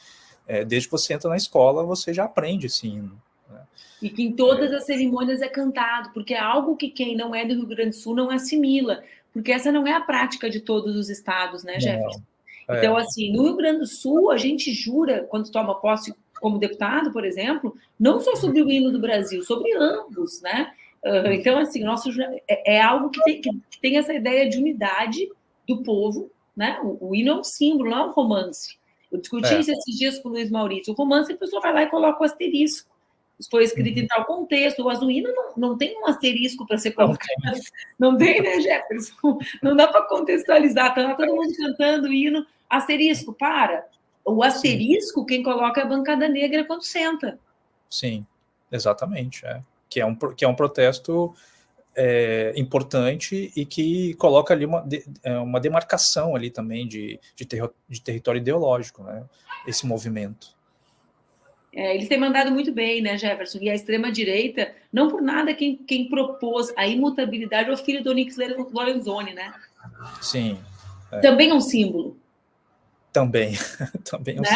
É, 0.51 0.65
desde 0.65 0.89
que 0.89 0.93
você 0.93 1.13
entra 1.13 1.29
na 1.29 1.37
escola, 1.37 1.85
você 1.85 2.15
já 2.15 2.25
aprende 2.25 2.69
esse 2.69 2.87
hino. 2.87 3.21
Né? 3.51 3.61
E 4.01 4.09
que 4.09 4.23
em 4.23 4.33
todas 4.33 4.73
as 4.73 4.87
cerimônias 4.87 5.43
é 5.43 5.49
cantado, 5.49 6.11
porque 6.15 6.33
é 6.33 6.41
algo 6.41 6.75
que 6.75 6.89
quem 6.89 7.15
não 7.15 7.35
é 7.35 7.45
do 7.45 7.53
Rio 7.53 7.67
Grande 7.67 7.91
do 7.91 7.97
Sul 7.97 8.15
não 8.15 8.31
assimila, 8.31 9.05
porque 9.33 9.53
essa 9.53 9.71
não 9.71 9.87
é 9.87 9.93
a 9.93 10.01
prática 10.01 10.49
de 10.49 10.61
todos 10.61 10.97
os 10.97 11.09
estados, 11.09 11.63
né, 11.63 11.79
Jefferson? 11.79 12.23
É. 12.69 12.79
Então, 12.79 12.97
assim, 12.97 13.33
no 13.33 13.45
Rio 13.45 13.57
Grande 13.57 13.81
do 13.81 13.87
Sul, 13.87 14.31
a 14.31 14.37
gente 14.37 14.73
jura, 14.73 15.27
quando 15.29 15.51
toma 15.51 15.81
posse 15.81 16.15
como 16.41 16.59
deputado, 16.59 17.13
por 17.13 17.25
exemplo, 17.25 17.75
não 17.99 18.21
só 18.21 18.37
sobre 18.37 18.63
o 18.63 18.71
hino 18.71 18.91
do 18.93 19.01
Brasil, 19.01 19.43
sobre 19.43 19.73
ambos, 19.75 20.41
né? 20.43 20.73
Então, 21.33 21.59
assim, 21.59 21.83
nosso 21.83 22.11
é, 22.21 22.77
é 22.77 22.81
algo 22.81 23.11
que 23.11 23.23
tem, 23.23 23.41
que 23.41 23.81
tem, 23.81 23.97
essa 23.97 24.13
ideia 24.13 24.49
de 24.49 24.59
unidade 24.59 25.29
do 25.67 25.83
povo, 25.83 26.31
né? 26.57 26.79
O, 26.83 27.09
o 27.09 27.15
hino 27.15 27.31
é 27.31 27.35
um 27.37 27.45
símbolo, 27.45 27.91
não 27.91 27.99
é 27.99 28.05
um 28.07 28.13
romance. 28.13 28.79
Eu 29.11 29.21
discuti 29.21 29.55
é. 29.55 29.61
isso 29.61 29.71
esses 29.71 29.97
dias 29.97 30.19
com 30.19 30.29
o 30.29 30.33
Luiz 30.33 30.51
Maurício. 30.51 30.93
O 30.93 30.97
romance, 30.97 31.33
a 31.33 31.37
pessoa 31.37 31.63
vai 31.63 31.73
lá 31.73 31.83
e 31.85 31.91
coloca 31.91 32.21
o 32.21 32.25
asterisco. 32.25 32.88
Foi 33.51 33.65
escrito 33.65 33.97
uhum. 33.97 34.03
em 34.03 34.07
tal 34.07 34.25
contexto. 34.25 34.83
O 34.83 34.91
azuíno 34.91 35.33
não, 35.33 35.53
não 35.57 35.79
tem 35.79 35.97
um 36.01 36.07
asterisco 36.07 36.67
para 36.67 36.79
ser 36.79 36.93
colocado. 36.93 37.29
Não 37.99 38.17
tem, 38.17 38.41
né, 38.41 38.61
Jefferson? 38.61 39.39
Não 39.63 39.75
dá 39.75 39.89
para 39.89 40.03
contextualizar. 40.03 40.95
Tá 40.95 41.15
todo 41.15 41.35
mundo 41.35 41.53
cantando 41.57 42.09
o 42.09 42.13
hino. 42.13 42.47
Asterisco, 42.69 43.33
para. 43.33 43.87
O 44.25 44.43
asterisco, 44.43 45.21
Sim. 45.21 45.27
quem 45.27 45.43
coloca 45.43 45.81
é 45.81 45.85
a 45.85 45.87
bancada 45.87 46.29
negra 46.29 46.65
quando 46.65 46.83
senta. 46.83 47.39
Sim, 47.89 48.27
exatamente. 48.71 49.45
É. 49.47 49.61
Que, 49.89 50.01
é 50.01 50.07
um, 50.07 50.15
que 50.15 50.45
é 50.45 50.49
um 50.49 50.55
protesto 50.55 51.35
é, 51.97 52.53
importante 52.57 53.53
e 53.57 53.65
que 53.65 54.15
coloca 54.15 54.55
ali 54.55 54.65
uma, 54.65 54.81
de, 54.83 55.05
é, 55.23 55.37
uma 55.39 55.59
demarcação 55.59 56.37
ali 56.37 56.51
também 56.51 56.87
de, 56.87 57.19
de, 57.35 57.45
ter, 57.45 57.69
de 57.89 58.01
território 58.01 58.39
ideológico, 58.39 59.03
né? 59.03 59.25
Esse 59.67 59.87
movimento. 59.87 60.58
É, 61.79 61.95
eles 61.95 62.09
têm 62.09 62.19
mandado 62.19 62.51
muito 62.51 62.73
bem, 62.73 63.01
né, 63.01 63.17
Jefferson? 63.17 63.59
E 63.61 63.71
a 63.71 63.75
extrema-direita, 63.75 64.75
não 64.93 65.09
por 65.09 65.23
nada 65.23 65.55
quem, 65.55 65.77
quem 65.77 66.09
propôs 66.09 66.73
a 66.77 66.89
imutabilidade 66.89 67.71
é 67.71 67.73
o 67.73 67.77
filho 67.77 68.03
do 68.03 68.11
Onyx 68.11 68.37
Lorenzoni, 68.73 69.33
né? 69.33 69.55
Sim. 70.21 70.59
É. 71.13 71.21
Também 71.21 71.51
é 71.51 71.55
um 71.55 71.61
símbolo. 71.61 72.19
Também, 73.13 73.57
também 74.11 74.39
é 74.39 74.41
um 74.41 74.43
né? 74.43 74.51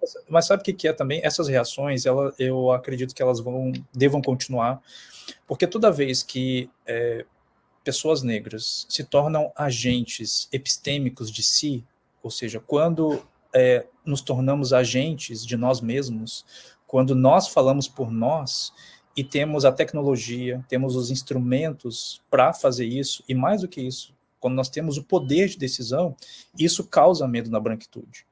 símbolo. 0.00 0.24
Mas 0.30 0.46
sabe 0.46 0.62
o 0.62 0.64
que 0.64 0.88
é 0.88 0.94
também? 0.94 1.20
Essas 1.22 1.46
reações, 1.46 2.06
ela, 2.06 2.34
eu 2.38 2.72
acredito 2.72 3.14
que 3.14 3.20
elas 3.20 3.38
vão, 3.38 3.70
devam 3.92 4.22
continuar, 4.22 4.80
porque 5.46 5.66
toda 5.66 5.92
vez 5.92 6.22
que 6.22 6.70
é, 6.86 7.26
pessoas 7.84 8.22
negras 8.22 8.86
se 8.88 9.04
tornam 9.04 9.52
agentes 9.54 10.48
epistêmicos 10.50 11.30
de 11.30 11.42
si, 11.42 11.84
ou 12.22 12.30
seja, 12.30 12.58
quando 12.58 13.22
é, 13.54 13.86
nos 14.04 14.20
tornamos 14.20 14.72
agentes 14.72 15.44
de 15.44 15.56
nós 15.56 15.80
mesmos, 15.80 16.44
quando 16.86 17.14
nós 17.14 17.48
falamos 17.48 17.88
por 17.88 18.10
nós 18.10 18.72
e 19.16 19.22
temos 19.22 19.64
a 19.64 19.72
tecnologia, 19.72 20.64
temos 20.68 20.96
os 20.96 21.10
instrumentos 21.10 22.22
para 22.30 22.52
fazer 22.52 22.86
isso, 22.86 23.22
e 23.28 23.34
mais 23.34 23.62
do 23.62 23.68
que 23.68 23.80
isso, 23.80 24.14
quando 24.40 24.54
nós 24.54 24.68
temos 24.68 24.96
o 24.96 25.04
poder 25.04 25.48
de 25.48 25.58
decisão, 25.58 26.16
isso 26.58 26.84
causa 26.84 27.28
medo 27.28 27.50
na 27.50 27.60
branquitude. 27.60 28.26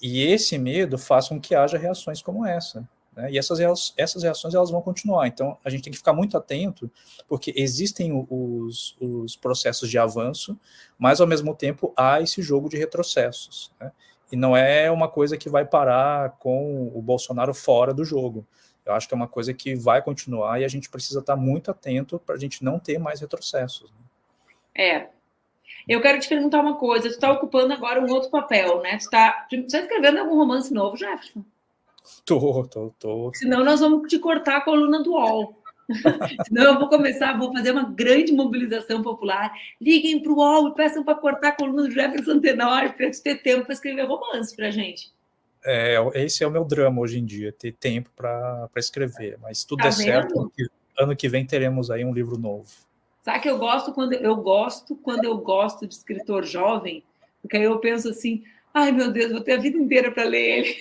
E 0.00 0.22
esse 0.22 0.58
medo 0.58 0.98
faz 0.98 1.28
com 1.28 1.40
que 1.40 1.54
haja 1.54 1.78
reações 1.78 2.22
como 2.22 2.44
essa. 2.46 2.88
Né? 3.14 3.32
E 3.32 3.38
essas, 3.38 3.60
essas 3.96 4.22
reações 4.22 4.54
elas 4.54 4.70
vão 4.70 4.82
continuar. 4.82 5.26
Então, 5.26 5.56
a 5.64 5.70
gente 5.70 5.82
tem 5.82 5.92
que 5.92 5.98
ficar 5.98 6.12
muito 6.12 6.36
atento, 6.36 6.90
porque 7.28 7.52
existem 7.56 8.26
os, 8.28 8.96
os 9.00 9.36
processos 9.36 9.88
de 9.88 9.98
avanço, 9.98 10.58
mas, 10.98 11.20
ao 11.20 11.26
mesmo 11.26 11.54
tempo, 11.54 11.92
há 11.96 12.20
esse 12.20 12.42
jogo 12.42 12.68
de 12.68 12.76
retrocessos. 12.76 13.70
Né? 13.80 13.92
E 14.34 14.36
não 14.36 14.56
é 14.56 14.90
uma 14.90 15.06
coisa 15.06 15.36
que 15.36 15.48
vai 15.48 15.64
parar 15.64 16.30
com 16.40 16.90
o 16.92 17.00
Bolsonaro 17.00 17.54
fora 17.54 17.94
do 17.94 18.04
jogo. 18.04 18.44
Eu 18.84 18.92
acho 18.92 19.06
que 19.06 19.14
é 19.14 19.16
uma 19.16 19.28
coisa 19.28 19.54
que 19.54 19.76
vai 19.76 20.02
continuar 20.02 20.60
e 20.60 20.64
a 20.64 20.68
gente 20.68 20.90
precisa 20.90 21.20
estar 21.20 21.36
muito 21.36 21.70
atento 21.70 22.18
para 22.18 22.34
a 22.34 22.38
gente 22.38 22.64
não 22.64 22.80
ter 22.80 22.98
mais 22.98 23.20
retrocessos. 23.20 23.92
Né? 23.92 24.84
É. 24.84 25.08
Eu 25.88 26.02
quero 26.02 26.18
te 26.18 26.28
perguntar 26.28 26.62
uma 26.62 26.74
coisa. 26.74 27.08
Tu 27.08 27.14
está 27.14 27.30
ocupando 27.30 27.72
agora 27.72 28.00
um 28.00 28.10
outro 28.10 28.28
papel, 28.28 28.82
né? 28.82 28.96
Tu 28.96 29.02
está 29.02 29.46
tá 29.70 29.78
escrevendo 29.78 30.18
algum 30.18 30.34
romance 30.34 30.74
novo, 30.74 30.96
Jefferson? 30.96 31.44
Tô, 32.26 32.64
tô, 32.64 32.92
tô. 32.98 33.30
Senão 33.34 33.62
nós 33.62 33.78
vamos 33.78 34.08
te 34.08 34.18
cortar 34.18 34.56
a 34.56 34.60
coluna 34.62 35.00
do 35.00 35.12
UOL. 35.12 35.54
Senão 36.46 36.64
eu 36.64 36.78
vou 36.78 36.88
começar, 36.88 37.36
vou 37.38 37.52
fazer 37.52 37.70
uma 37.70 37.84
grande 37.90 38.32
mobilização 38.32 39.02
popular. 39.02 39.52
Liguem 39.80 40.20
para 40.20 40.32
o 40.32 40.36
UOL 40.36 40.68
e 40.68 40.74
peçam 40.74 41.04
para 41.04 41.14
cortar 41.14 41.48
a 41.48 41.52
coluna 41.52 41.82
do 41.82 41.90
Jefferson 41.90 42.40
Tenório 42.40 42.92
para 42.92 43.10
ter 43.10 43.42
tempo 43.42 43.64
para 43.64 43.74
escrever 43.74 44.06
romance 44.06 44.54
para 44.54 44.68
a 44.68 44.70
gente. 44.70 45.12
É, 45.64 45.96
esse 46.14 46.44
é 46.44 46.46
o 46.46 46.50
meu 46.50 46.64
drama 46.64 47.00
hoje 47.00 47.18
em 47.18 47.24
dia, 47.24 47.50
ter 47.50 47.72
tempo 47.72 48.10
para 48.14 48.68
escrever. 48.76 49.38
Mas 49.40 49.60
se 49.60 49.66
tudo 49.66 49.78
tá 49.78 49.84
der 49.84 49.92
certo, 49.92 50.38
ano 50.38 50.52
que, 50.54 50.66
ano 50.98 51.16
que 51.16 51.28
vem 51.28 51.46
teremos 51.46 51.90
aí 51.90 52.04
um 52.04 52.12
livro 52.12 52.38
novo. 52.38 52.66
Sabe 53.22 53.40
que 53.40 53.48
eu 53.48 53.58
gosto 53.58 53.92
quando 53.92 54.12
eu 54.12 54.36
gosto 54.36 54.94
quando 54.96 55.24
eu 55.24 55.38
gosto 55.38 55.86
de 55.86 55.94
escritor 55.94 56.44
jovem, 56.44 57.02
porque 57.40 57.56
aí 57.56 57.62
eu 57.62 57.78
penso 57.78 58.10
assim, 58.10 58.44
ai 58.72 58.92
meu 58.92 59.10
Deus, 59.10 59.32
vou 59.32 59.40
ter 59.40 59.52
a 59.52 59.60
vida 59.60 59.78
inteira 59.78 60.10
para 60.10 60.24
ler 60.24 60.58
ele. 60.58 60.76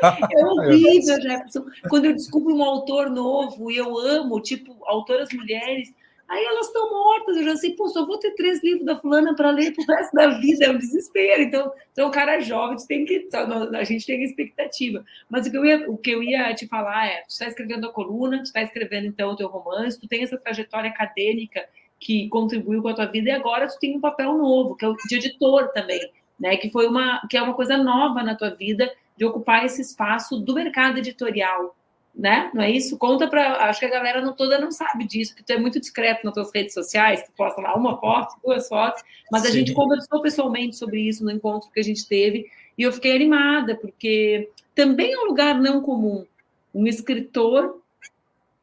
É 0.32 0.44
horrível, 0.44 1.20
Jefferson. 1.20 1.64
Quando 1.88 2.06
eu 2.06 2.14
descubro 2.14 2.54
um 2.54 2.62
autor 2.62 3.10
novo 3.10 3.70
e 3.70 3.76
eu 3.76 3.98
amo, 3.98 4.40
tipo, 4.40 4.76
autoras 4.86 5.28
mulheres, 5.32 5.92
aí 6.28 6.44
elas 6.44 6.68
estão 6.68 6.88
mortas. 6.88 7.36
Eu 7.36 7.44
já 7.44 7.56
sei, 7.56 7.74
pô, 7.74 7.88
só 7.88 8.06
vou 8.06 8.18
ter 8.18 8.34
três 8.34 8.62
livros 8.62 8.86
da 8.86 8.96
fulana 8.96 9.34
para 9.34 9.50
ler 9.50 9.74
pro 9.74 9.84
resto 9.84 10.14
da 10.14 10.28
vida, 10.38 10.66
é 10.66 10.70
um 10.70 10.78
desespero. 10.78 11.42
Então, 11.42 11.72
então 11.92 12.08
um 12.08 12.10
cara 12.10 12.40
jovem, 12.40 12.76
tem 12.86 13.04
que, 13.04 13.28
a 13.32 13.84
gente 13.84 14.06
tem 14.06 14.22
expectativa. 14.22 15.04
Mas 15.28 15.46
o 15.46 15.50
que 15.50 15.56
eu 15.56 15.64
ia, 15.64 15.90
o 15.90 15.98
que 15.98 16.10
eu 16.10 16.22
ia 16.22 16.54
te 16.54 16.66
falar 16.68 17.08
é, 17.08 17.22
tu 17.22 17.30
está 17.30 17.46
escrevendo 17.48 17.86
a 17.86 17.92
coluna, 17.92 18.38
tu 18.38 18.44
está 18.44 18.62
escrevendo 18.62 19.06
então 19.06 19.32
o 19.32 19.36
teu 19.36 19.48
romance, 19.48 20.00
tu 20.00 20.08
tem 20.08 20.22
essa 20.22 20.38
trajetória 20.38 20.88
acadêmica 20.88 21.66
que 21.98 22.28
contribuiu 22.28 22.80
com 22.80 22.88
a 22.88 22.94
tua 22.94 23.06
vida 23.06 23.28
e 23.28 23.32
agora 23.32 23.68
tu 23.68 23.78
tem 23.78 23.94
um 23.94 24.00
papel 24.00 24.32
novo, 24.38 24.74
que 24.74 24.84
é 24.84 24.88
o 24.88 24.96
de 24.96 25.16
editor 25.16 25.68
também, 25.72 26.00
né? 26.38 26.56
Que 26.56 26.70
foi 26.70 26.86
uma, 26.86 27.20
que 27.28 27.36
é 27.36 27.42
uma 27.42 27.52
coisa 27.52 27.76
nova 27.76 28.22
na 28.22 28.34
tua 28.34 28.50
vida 28.50 28.90
de 29.16 29.24
ocupar 29.24 29.64
esse 29.64 29.82
espaço 29.82 30.38
do 30.38 30.54
mercado 30.54 30.98
editorial, 30.98 31.76
né? 32.14 32.50
Não 32.54 32.62
é 32.62 32.70
isso? 32.70 32.98
Conta 32.98 33.28
para. 33.28 33.64
Acho 33.68 33.80
que 33.80 33.86
a 33.86 33.90
galera 33.90 34.20
não, 34.20 34.34
toda 34.34 34.58
não 34.58 34.70
sabe 34.70 35.06
disso, 35.06 35.32
porque 35.32 35.44
tu 35.44 35.56
é 35.56 35.60
muito 35.60 35.78
discreto 35.78 36.24
nas 36.24 36.34
tuas 36.34 36.50
redes 36.54 36.74
sociais, 36.74 37.22
tu 37.22 37.32
posta 37.36 37.60
lá 37.60 37.74
uma 37.76 37.98
foto, 37.98 38.36
duas 38.44 38.68
fotos, 38.68 39.02
mas 39.30 39.42
Sim. 39.42 39.48
a 39.48 39.50
gente 39.52 39.72
conversou 39.72 40.20
pessoalmente 40.20 40.76
sobre 40.76 41.00
isso 41.00 41.24
no 41.24 41.30
encontro 41.30 41.70
que 41.70 41.80
a 41.80 41.84
gente 41.84 42.06
teve, 42.08 42.46
e 42.76 42.82
eu 42.82 42.92
fiquei 42.92 43.14
animada, 43.14 43.76
porque 43.76 44.50
também 44.74 45.12
é 45.12 45.18
um 45.18 45.26
lugar 45.26 45.60
não 45.60 45.80
comum 45.80 46.26
um 46.74 46.86
escritor 46.86 47.80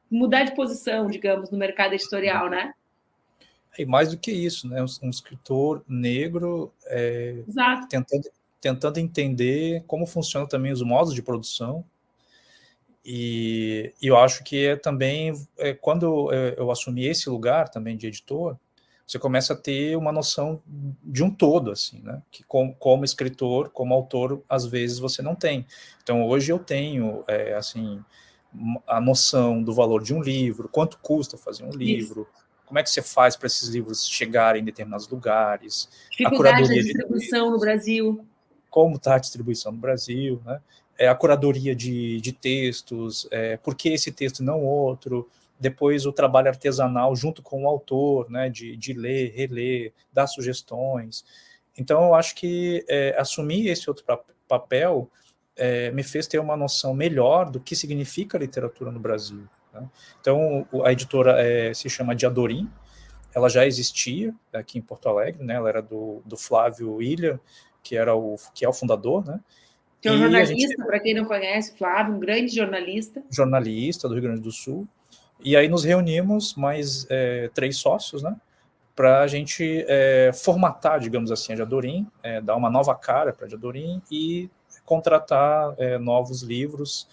mudar 0.10 0.43
de 0.43 0.55
posição, 0.55 1.07
digamos, 1.07 1.51
no 1.51 1.57
mercado 1.57 1.93
editorial, 1.93 2.49
né? 2.49 2.73
E 3.77 3.86
mais 3.86 4.10
do 4.10 4.17
que 4.17 4.31
isso, 4.31 4.67
né? 4.67 4.83
Um, 5.03 5.10
escritor 5.10 5.83
negro 5.88 6.73
é, 6.86 7.43
tentando 7.89 8.27
tentando 8.59 8.99
entender 8.99 9.83
como 9.87 10.05
funcionam 10.05 10.47
também 10.47 10.71
os 10.71 10.81
modos 10.81 11.13
de 11.13 11.21
produção. 11.21 11.83
E, 13.05 13.93
e 14.01 14.07
eu 14.07 14.17
acho 14.17 14.43
que 14.43 14.65
é 14.65 14.75
também, 14.75 15.33
é, 15.57 15.73
quando 15.73 16.31
eu, 16.33 16.53
eu 16.57 16.71
assumi 16.71 17.05
esse 17.05 17.29
lugar 17.29 17.69
também 17.69 17.95
de 17.95 18.07
editor, 18.07 18.57
você 19.07 19.17
começa 19.17 19.53
a 19.53 19.55
ter 19.55 19.95
uma 19.95 20.11
noção 20.11 20.61
de 21.01 21.23
um 21.23 21.31
todo, 21.31 21.71
assim, 21.71 22.01
né? 22.01 22.21
Que 22.29 22.43
como, 22.43 22.75
como 22.75 23.05
escritor, 23.05 23.69
como 23.69 23.93
autor, 23.93 24.43
às 24.49 24.65
vezes 24.65 24.99
você 24.99 25.21
não 25.21 25.33
tem. 25.33 25.65
Então, 26.03 26.27
hoje 26.27 26.51
eu 26.51 26.59
tenho, 26.59 27.23
é, 27.25 27.53
assim, 27.53 28.03
a 28.85 28.99
noção 28.99 29.63
do 29.63 29.73
valor 29.73 30.03
de 30.03 30.13
um 30.13 30.21
livro, 30.21 30.67
quanto 30.67 30.99
custa 30.99 31.37
fazer 31.37 31.63
um 31.63 31.69
livro, 31.69 32.27
Isso. 32.29 32.43
como 32.65 32.79
é 32.79 32.83
que 32.83 32.89
você 32.89 33.01
faz 33.01 33.37
para 33.37 33.47
esses 33.47 33.69
livros 33.69 34.05
chegarem 34.05 34.61
em 34.61 34.65
determinados 34.65 35.07
lugares, 35.07 35.89
a 36.25 36.29
curadoria 36.29 36.81
de 36.81 36.89
distribuição 36.89 37.49
no 37.49 37.59
Brasil 37.59 38.25
como 38.77 38.97
está 38.97 39.15
a 39.15 39.17
distribuição 39.17 39.71
no 39.71 39.79
Brasil, 39.79 40.39
né? 40.45 40.61
é, 40.99 41.07
a 41.07 41.15
curadoria 41.15 41.75
de, 41.75 42.21
de 42.21 42.31
textos, 42.31 43.27
é, 43.31 43.57
por 43.57 43.73
que 43.73 43.89
esse 43.89 44.11
texto 44.11 44.43
não 44.43 44.63
outro, 44.63 45.27
depois 45.59 46.05
o 46.05 46.11
trabalho 46.11 46.49
artesanal 46.49 47.15
junto 47.15 47.41
com 47.41 47.63
o 47.63 47.67
autor, 47.67 48.29
né, 48.29 48.51
de, 48.51 48.77
de 48.77 48.93
ler, 48.93 49.33
reler, 49.35 49.93
dar 50.13 50.27
sugestões. 50.27 51.25
Então, 51.75 52.03
eu 52.03 52.13
acho 52.13 52.35
que 52.35 52.85
é, 52.87 53.15
assumir 53.17 53.67
esse 53.67 53.89
outro 53.89 54.05
papel 54.47 55.09
é, 55.55 55.89
me 55.89 56.03
fez 56.03 56.27
ter 56.27 56.37
uma 56.37 56.55
noção 56.55 56.93
melhor 56.93 57.49
do 57.49 57.59
que 57.59 57.75
significa 57.75 58.37
literatura 58.37 58.91
no 58.91 58.99
Brasil. 58.99 59.49
Né? 59.73 59.89
Então, 60.21 60.67
a 60.85 60.91
editora 60.91 61.41
é, 61.41 61.73
se 61.73 61.89
chama 61.89 62.15
Diadorim, 62.15 62.69
ela 63.33 63.49
já 63.49 63.65
existia 63.65 64.35
aqui 64.53 64.77
em 64.77 64.83
Porto 64.83 65.09
Alegre, 65.09 65.43
né? 65.43 65.55
ela 65.55 65.67
era 65.67 65.81
do, 65.81 66.21
do 66.25 66.37
Flávio 66.37 67.01
Ilha, 67.01 67.39
que 67.83 67.95
era 67.95 68.15
o 68.15 68.35
que 68.53 68.65
é 68.65 68.69
o 68.69 68.73
fundador, 68.73 69.25
né? 69.25 69.39
Que 70.01 70.09
é 70.09 70.11
um 70.11 70.17
jornalista, 70.17 70.75
gente... 70.75 70.85
para 70.85 70.99
quem 70.99 71.13
não 71.13 71.25
conhece, 71.25 71.75
Flávio, 71.77 72.15
um 72.15 72.19
grande 72.19 72.53
jornalista. 72.55 73.23
Jornalista 73.29 74.07
do 74.07 74.13
Rio 74.13 74.23
Grande 74.23 74.41
do 74.41 74.51
Sul. 74.51 74.87
E 75.43 75.55
aí 75.55 75.67
nos 75.67 75.83
reunimos 75.83 76.55
mais 76.55 77.05
é, 77.09 77.49
três 77.53 77.77
sócios, 77.77 78.21
né? 78.21 78.35
Para 78.95 79.21
a 79.21 79.27
gente 79.27 79.85
é, 79.87 80.31
formatar, 80.33 80.99
digamos 80.99 81.31
assim, 81.31 81.53
a 81.53 81.55
Jadorim, 81.55 82.07
é, 82.23 82.41
dar 82.41 82.56
uma 82.56 82.69
nova 82.69 82.95
cara 82.95 83.31
para 83.31 83.45
a 83.45 83.49
Jadorim 83.49 84.02
e 84.12 84.49
contratar 84.85 85.75
é, 85.77 85.97
novos 85.97 86.41
livros 86.41 87.08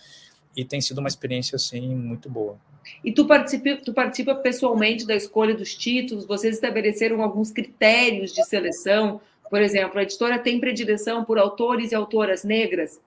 e 0.56 0.64
tem 0.64 0.80
sido 0.80 0.98
uma 0.98 1.08
experiência 1.08 1.56
assim 1.56 1.94
muito 1.94 2.30
boa. 2.30 2.56
E 3.02 3.12
tu 3.12 3.26
participa, 3.26 3.76
tu 3.82 3.92
participa 3.92 4.34
pessoalmente 4.34 5.06
da 5.06 5.14
escolha 5.14 5.54
dos 5.54 5.74
títulos? 5.74 6.26
Vocês 6.26 6.54
estabeleceram 6.54 7.22
alguns 7.22 7.50
critérios 7.50 8.32
de 8.32 8.44
seleção? 8.44 9.20
Por 9.50 9.60
exemplo, 9.60 9.98
a 9.98 10.02
editora 10.02 10.38
tem 10.38 10.58
predileção 10.58 11.24
por 11.24 11.38
autores 11.38 11.92
e 11.92 11.94
autoras 11.94 12.44
negras? 12.44 13.00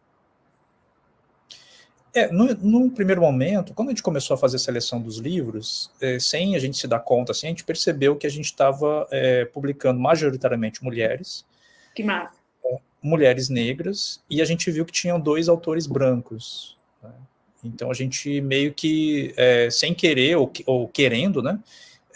É, 2.17 2.31
no, 2.31 2.45
no, 2.55 2.89
primeiro 2.89 3.21
momento, 3.21 3.75
quando 3.75 3.89
a 3.89 3.91
gente 3.91 4.01
começou 4.01 4.33
a 4.33 4.37
fazer 4.37 4.55
a 4.55 4.59
seleção 4.59 4.99
dos 4.99 5.17
livros, 5.17 5.91
é, 6.01 6.17
sem 6.17 6.55
a 6.55 6.59
gente 6.59 6.75
se 6.75 6.87
dar 6.87 6.99
conta, 6.99 7.31
assim, 7.31 7.45
a 7.45 7.49
gente 7.49 7.63
percebeu 7.63 8.15
que 8.15 8.25
a 8.25 8.29
gente 8.29 8.45
estava 8.45 9.07
é, 9.11 9.45
publicando 9.45 9.99
majoritariamente 9.99 10.83
mulheres. 10.83 11.45
Que 11.93 12.03
massa. 12.03 12.33
É, 12.65 12.77
mulheres 13.03 13.49
negras, 13.49 14.19
e 14.27 14.41
a 14.41 14.45
gente 14.45 14.71
viu 14.71 14.83
que 14.83 14.91
tinham 14.91 15.19
dois 15.19 15.47
autores 15.47 15.85
brancos. 15.85 16.75
Né? 17.03 17.11
Então 17.63 17.91
a 17.91 17.93
gente 17.93 18.41
meio 18.41 18.73
que, 18.73 19.31
é, 19.37 19.69
sem 19.69 19.93
querer 19.93 20.37
ou, 20.37 20.51
ou, 20.65 20.87
querendo, 20.87 21.43
né, 21.43 21.59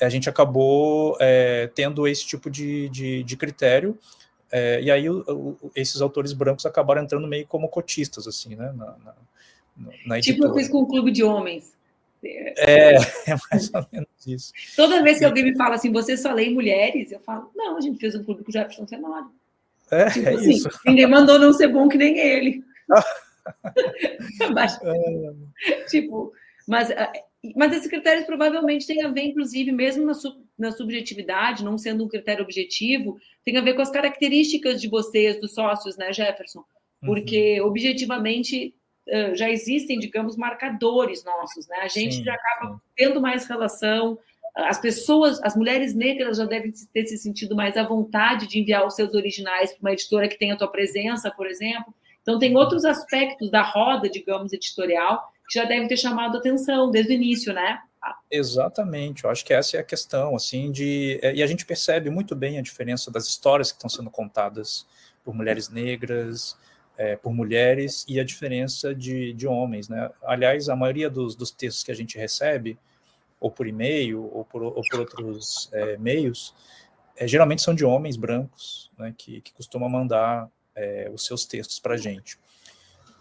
a 0.02 0.10
gente 0.10 0.30
acabou 0.30 1.16
é, 1.20 1.70
tendo 1.76 2.08
esse 2.08 2.26
tipo 2.26 2.50
de, 2.50 2.90
de, 2.90 3.24
de 3.24 3.38
critério, 3.38 3.98
é, 4.52 4.82
e 4.82 4.92
aí 4.92 5.10
o, 5.10 5.24
o, 5.30 5.72
esses 5.76 6.02
autores 6.02 6.34
brancos 6.34 6.66
acabaram 6.66 7.02
entrando 7.02 7.28
meio 7.28 7.48
como 7.48 7.70
cotistas, 7.70 8.28
assim, 8.28 8.56
né, 8.56 8.74
na, 8.76 8.96
na, 8.98 9.14
na 10.06 10.22
Tipo 10.22 10.46
eu 10.46 10.54
fiz 10.54 10.68
com 10.68 10.80
o 10.80 10.88
Clube 10.88 11.12
de 11.12 11.24
Homens. 11.24 11.74
É, 12.24 12.96
é 13.32 13.36
mais 13.52 13.72
ou 13.74 13.86
menos 13.92 14.28
isso. 14.28 14.54
Toda 14.76 15.02
vez 15.02 15.20
que 15.20 15.26
alguém 15.26 15.44
me 15.44 15.56
fala 15.56 15.76
assim, 15.76 15.92
você 15.92 16.18
só 16.18 16.34
lê 16.34 16.50
mulheres, 16.50 17.12
eu 17.12 17.20
falo, 17.20 17.50
não, 17.56 17.78
a 17.78 17.82
gente 17.82 18.00
fez 18.00 18.16
um 18.16 18.24
clube 18.24 18.44
com 18.44 18.50
o 18.50 18.54
Jefferson 18.54 18.86
Tenório. 18.86 19.32
É, 19.90 20.10
tipo 20.10 20.28
é 20.28 20.34
assim, 20.34 20.52
isso. 20.52 20.70
Ninguém 20.86 21.08
mandou 21.08 21.40
não 21.40 21.54
ser 21.54 21.68
bom 21.68 21.88
que 21.88 21.98
nem 21.98 22.18
ele. 22.18 22.64
mas, 24.54 24.80
é. 24.82 25.84
tipo, 25.90 26.32
mas, 26.68 26.92
ah, 26.92 27.12
mas 27.56 27.74
esses 27.74 27.90
critérios 27.90 28.26
provavelmente 28.26 28.86
têm 28.86 29.04
a 29.04 29.10
ver, 29.10 29.24
inclusive, 29.24 29.72
mesmo 29.72 30.06
na, 30.06 30.14
sub, 30.14 30.38
na 30.58 30.72
subjetividade, 30.72 31.64
não 31.64 31.78
sendo 31.78 32.04
um 32.04 32.08
critério 32.08 32.44
objetivo, 32.44 33.18
tem 33.44 33.58
a 33.58 33.62
ver 33.62 33.74
com 33.74 33.82
as 33.82 33.90
características 33.90 34.80
de 34.80 34.88
vocês, 34.88 35.40
dos 35.40 35.54
sócios, 35.54 35.98
né, 35.98 36.14
Jefferson? 36.14 36.64
Porque, 37.04 37.60
uhum. 37.60 37.68
objetivamente, 37.68 38.76
já 39.34 39.50
existem, 39.50 40.00
digamos, 40.00 40.38
marcadores 40.38 41.24
nossos, 41.24 41.68
né? 41.68 41.78
A 41.82 41.88
gente 41.88 42.16
sim, 42.16 42.24
já 42.24 42.34
acaba 42.34 42.76
sim. 42.76 42.80
tendo 42.96 43.20
mais 43.20 43.46
relação, 43.46 44.18
as 44.56 44.80
pessoas, 44.80 45.42
as 45.44 45.56
mulheres 45.56 45.96
negras 45.96 46.38
já 46.38 46.46
devem 46.46 46.72
ter 46.94 47.06
se 47.06 47.18
sentido 47.18 47.56
mais 47.56 47.76
à 47.76 47.84
vontade 47.84 48.48
de 48.48 48.60
enviar 48.60 48.86
os 48.86 48.96
seus 48.96 49.14
originais 49.14 49.72
para 49.72 49.82
uma 49.82 49.94
editora 49.94 50.28
que 50.28 50.38
tem 50.38 50.52
a 50.52 50.58
tua 50.58 50.68
presença, 50.68 51.32
por 51.32 51.48
exemplo. 51.48 51.94
Então, 52.22 52.38
tem 52.38 52.56
outros 52.56 52.86
aspectos 52.86 53.50
da 53.50 53.64
roda, 53.64 54.08
digamos, 54.08 54.54
editorial, 54.54 55.24
que 55.52 55.60
já 55.60 55.66
devem 55.66 55.86
ter 55.86 55.98
chamado 55.98 56.38
atenção 56.38 56.90
desde 56.90 57.12
o 57.12 57.16
início, 57.16 57.54
né? 57.54 57.82
Exatamente, 58.32 59.26
eu 59.26 59.30
acho 59.30 59.44
que 59.44 59.54
essa 59.54 59.76
é 59.76 59.82
a 59.82 59.84
questão, 59.84 60.34
assim, 60.34 60.72
de... 60.72 61.20
É, 61.22 61.36
e 61.36 61.44
a 61.44 61.48
gente 61.48 61.66
percebe 61.66 62.10
muito 62.10 62.34
bem 62.34 62.58
a 62.58 62.62
diferença 62.62 63.12
das 63.12 63.28
histórias 63.28 63.70
que 63.70 63.78
estão 63.78 63.90
sendo 63.90 64.10
contadas 64.10 64.88
por 65.26 65.36
mulheres 65.36 65.68
negras, 65.68 66.58
é, 66.98 67.18
por 67.18 67.34
mulheres, 67.34 68.06
e 68.08 68.18
a 68.18 68.24
diferença 68.24 68.96
de, 68.96 69.34
de 69.34 69.46
homens, 69.46 69.90
né? 69.90 70.10
Aliás, 70.24 70.70
a 70.70 70.76
maioria 70.76 71.10
dos, 71.10 71.36
dos 71.36 71.52
textos 71.52 71.84
que 71.84 71.92
a 71.92 71.96
gente 71.96 72.18
recebe, 72.18 72.80
ou 73.38 73.52
por 73.52 73.68
e-mail, 73.68 74.34
ou 74.34 74.46
por, 74.46 74.64
ou 74.64 74.82
por 74.90 75.02
outros 75.02 75.70
é, 75.74 75.98
meios, 75.98 76.56
é, 77.18 77.28
geralmente 77.28 77.62
são 77.62 77.76
de 77.76 77.84
homens 77.84 78.16
brancos, 78.16 78.90
né, 78.98 79.14
que, 79.18 79.42
que 79.42 79.52
costumam 79.52 79.90
mandar 79.90 80.50
é, 80.74 81.12
os 81.14 81.26
seus 81.26 81.46
textos 81.46 81.78
para 81.78 81.96
a 81.96 81.98
gente. 81.98 82.40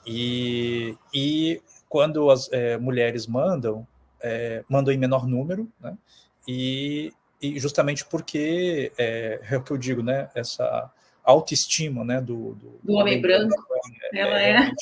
E, 0.07 0.97
e 1.13 1.61
quando 1.91 2.31
as 2.31 2.51
é, 2.53 2.79
mulheres 2.79 3.27
mandam, 3.27 3.87
é, 4.23 4.65
mandam 4.69 4.95
em 4.95 4.97
menor 4.97 5.27
número, 5.27 5.69
né? 5.81 5.99
E, 6.47 7.13
e 7.43 7.59
justamente 7.59 8.05
porque 8.07 8.93
é, 8.97 9.41
é, 9.51 9.57
o 9.57 9.63
que 9.63 9.73
eu 9.73 9.77
digo, 9.77 10.01
né? 10.01 10.31
Essa 10.35 10.91
autoestima, 11.25 12.05
né? 12.05 12.21
Do, 12.21 12.55
do, 12.55 12.81
do 12.83 12.93
homem, 12.93 13.21
branco. 13.21 13.49
branco 13.49 13.67
é, 14.15 14.21
Ela 14.21 14.41
é. 14.41 14.73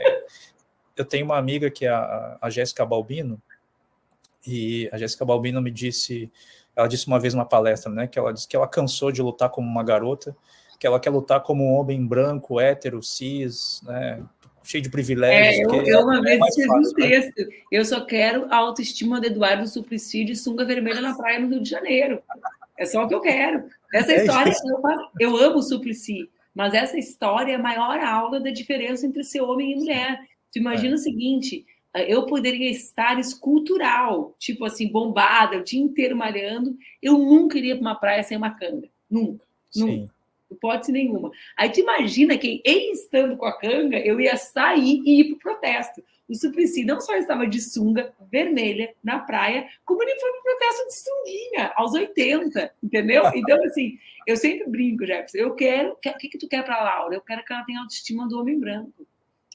é. 0.00 0.24
eu 0.96 1.04
tenho 1.04 1.24
uma 1.24 1.38
amiga 1.38 1.70
que 1.70 1.86
é 1.86 1.90
a, 1.90 2.38
a 2.40 2.50
Jéssica 2.50 2.84
Balbino 2.84 3.40
e 4.44 4.90
a 4.92 4.98
Jéssica 4.98 5.24
Balbino 5.24 5.62
me 5.62 5.70
disse, 5.70 6.28
ela 6.74 6.88
disse 6.88 7.06
uma 7.06 7.20
vez 7.20 7.34
numa 7.34 7.46
palestra, 7.46 7.90
né? 7.92 8.08
Que 8.08 8.18
ela 8.18 8.32
disse 8.32 8.48
que 8.48 8.56
ela 8.56 8.66
cansou 8.66 9.12
de 9.12 9.22
lutar 9.22 9.48
como 9.48 9.68
uma 9.68 9.84
garota 9.84 10.36
que 10.82 10.86
ela 10.88 10.98
quer 10.98 11.10
lutar 11.10 11.40
como 11.40 11.64
um 11.64 11.74
homem 11.74 12.04
branco, 12.04 12.58
hétero, 12.58 13.00
cis, 13.00 13.80
né, 13.84 14.20
cheio 14.64 14.82
de 14.82 14.90
privilégios. 14.90 15.72
É, 15.72 15.76
eu, 15.76 15.86
eu 15.86 16.00
uma 16.00 16.18
é 16.18 16.20
vez 16.20 16.40
escrevi 16.46 16.70
um 16.70 16.94
texto. 16.94 17.38
Né? 17.38 17.56
Eu 17.70 17.84
só 17.84 18.04
quero 18.04 18.46
a 18.50 18.56
autoestima 18.56 19.20
do 19.20 19.26
Eduardo 19.26 19.66
Suplicy 19.66 20.24
de 20.24 20.36
sunga 20.36 20.64
vermelha 20.64 21.00
na 21.00 21.14
praia 21.14 21.38
no 21.38 21.48
Rio 21.48 21.62
de 21.62 21.68
Janeiro. 21.68 22.22
É 22.78 22.86
só 22.86 23.04
o 23.04 23.08
que 23.08 23.14
eu 23.14 23.20
quero. 23.20 23.64
Essa 23.92 24.12
é 24.12 24.24
história, 24.24 24.52
eu, 25.20 25.30
eu 25.30 25.36
amo 25.36 25.58
o 25.58 25.62
Suplicy, 25.62 26.30
mas 26.54 26.74
essa 26.74 26.98
história 26.98 27.52
é 27.52 27.56
a 27.56 27.62
maior 27.62 28.00
aula 28.00 28.40
da 28.40 28.50
diferença 28.50 29.06
entre 29.06 29.24
ser 29.24 29.40
homem 29.40 29.72
e 29.72 29.76
mulher. 29.76 30.20
Tu 30.52 30.58
imagina 30.58 30.94
é. 30.94 30.94
o 30.94 30.98
seguinte, 30.98 31.64
eu 31.94 32.26
poderia 32.26 32.70
estar 32.70 33.18
escultural, 33.18 34.34
tipo 34.38 34.64
assim, 34.64 34.88
bombada, 34.88 35.58
o 35.58 35.64
dia 35.64 35.80
inteiro 35.80 36.16
malhando, 36.16 36.76
eu 37.02 37.18
nunca 37.18 37.58
iria 37.58 37.74
para 37.74 37.82
uma 37.82 37.94
praia 37.94 38.22
sem 38.22 38.36
uma 38.36 38.50
canga. 38.50 38.88
Nunca. 39.10 39.44
Sim. 39.70 40.00
Nunca 40.00 40.21
hipótese 40.52 40.92
nenhuma. 40.92 41.30
Aí 41.56 41.70
te 41.70 41.80
imagina 41.80 42.36
que, 42.38 42.62
em 42.64 42.92
estando 42.92 43.36
com 43.36 43.46
a 43.46 43.58
canga, 43.58 43.98
eu 43.98 44.20
ia 44.20 44.36
sair 44.36 45.02
e 45.04 45.20
ir 45.20 45.24
para 45.24 45.34
o 45.34 45.38
protesto. 45.38 46.02
O 46.28 46.34
Suplicy 46.34 46.84
não 46.84 47.00
só 47.00 47.14
estava 47.14 47.46
de 47.46 47.60
sunga 47.60 48.12
vermelha 48.30 48.94
na 49.04 49.18
praia, 49.18 49.68
como 49.84 50.02
ele 50.02 50.18
foi 50.18 50.30
para 50.30 50.40
o 50.40 50.42
protesto 50.42 50.88
de 50.88 50.94
sunguinha, 50.94 51.72
aos 51.76 51.92
80, 51.92 52.74
entendeu? 52.82 53.22
Então, 53.34 53.62
assim, 53.64 53.98
eu 54.26 54.36
sempre 54.36 54.68
brinco, 54.68 55.04
Jefferson, 55.04 55.38
eu 55.38 55.54
quero... 55.54 55.92
O 55.92 55.96
que, 55.96 56.28
que 56.28 56.38
tu 56.38 56.48
quer 56.48 56.64
para 56.64 56.76
a 56.76 56.84
Laura? 56.84 57.14
Eu 57.14 57.20
quero 57.20 57.44
que 57.44 57.52
ela 57.52 57.64
tenha 57.64 57.80
autoestima 57.80 58.26
do 58.28 58.40
homem 58.40 58.58
branco. 58.58 59.06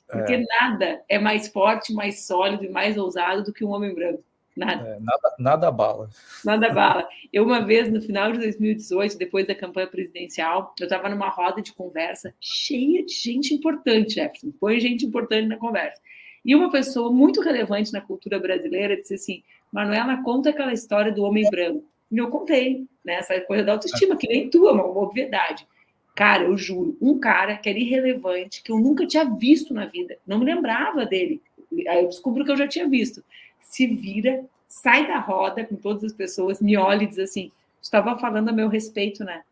Porque 0.08 0.34
é. 0.34 0.44
nada 0.60 1.04
é 1.10 1.20
mais 1.20 1.48
forte, 1.48 1.94
mais 1.94 2.26
sólido 2.26 2.64
e 2.64 2.70
mais 2.70 2.98
ousado 2.98 3.44
do 3.44 3.54
que 3.54 3.66
um 3.66 3.70
homem 3.70 3.94
branco. 3.94 4.24
Nada. 4.58 4.88
É, 4.88 5.00
nada, 5.00 5.36
nada 5.38 5.72
bala. 5.72 6.10
Nada 6.44 6.74
bala. 6.74 7.08
Eu, 7.32 7.44
uma 7.44 7.64
vez, 7.64 7.92
no 7.92 8.02
final 8.02 8.32
de 8.32 8.40
2018, 8.40 9.18
depois 9.18 9.46
da 9.46 9.54
campanha 9.54 9.86
presidencial, 9.86 10.74
eu 10.80 10.86
estava 10.86 11.08
numa 11.08 11.30
roda 11.30 11.62
de 11.62 11.74
conversa 11.74 12.34
cheia 12.42 13.06
de 13.06 13.14
gente 13.14 13.54
importante, 13.54 14.16
Jefferson. 14.16 14.52
Põe 14.60 14.80
gente 14.80 15.06
importante 15.06 15.48
na 15.48 15.58
conversa. 15.58 16.02
E 16.44 16.56
uma 16.56 16.72
pessoa 16.72 17.12
muito 17.12 17.40
relevante 17.40 17.94
na 17.94 18.02
cultura 18.02 18.40
brasileira 18.40 18.98
disse 18.98 19.14
assim: 19.14 19.44
Manuela, 19.72 20.24
conta 20.24 20.50
aquela 20.50 20.74
história 20.74 21.12
do 21.12 21.24
homem 21.24 21.48
branco. 21.52 21.86
E 22.10 22.18
eu 22.18 22.30
contei, 22.30 22.88
né? 23.06 23.16
Essa 23.16 23.40
coisa 23.42 23.64
da 23.64 23.74
autoestima, 23.74 24.18
que 24.18 24.28
nem 24.28 24.50
tua, 24.50 24.72
uma 24.72 24.86
obviedade. 24.86 25.68
Cara, 26.16 26.46
eu 26.46 26.58
juro, 26.58 26.98
um 27.00 27.20
cara 27.20 27.58
que 27.58 27.70
era 27.70 27.78
irrelevante, 27.78 28.64
que 28.64 28.72
eu 28.72 28.80
nunca 28.80 29.06
tinha 29.06 29.24
visto 29.24 29.72
na 29.72 29.86
vida, 29.86 30.18
não 30.26 30.40
me 30.40 30.46
lembrava 30.46 31.06
dele. 31.06 31.40
Aí 31.88 32.02
eu 32.02 32.08
descubro 32.08 32.44
que 32.44 32.52
eu 32.52 32.58
já 32.58 32.68
tinha 32.68 32.90
visto 32.90 33.24
se 33.62 33.88
vira, 33.88 34.46
sai 34.68 35.08
da 35.08 35.20
roda 35.20 35.66
com 35.66 35.76
todas 35.76 36.04
as 36.04 36.14
pessoas, 36.14 36.62
me 36.62 36.78
olha 36.78 37.04
e 37.04 37.08
diz 37.08 37.20
assim: 37.20 37.52
estava 37.82 38.18
falando 38.18 38.50
a 38.50 38.54
meu 38.54 38.68
respeito, 38.68 39.24
né? 39.24 39.44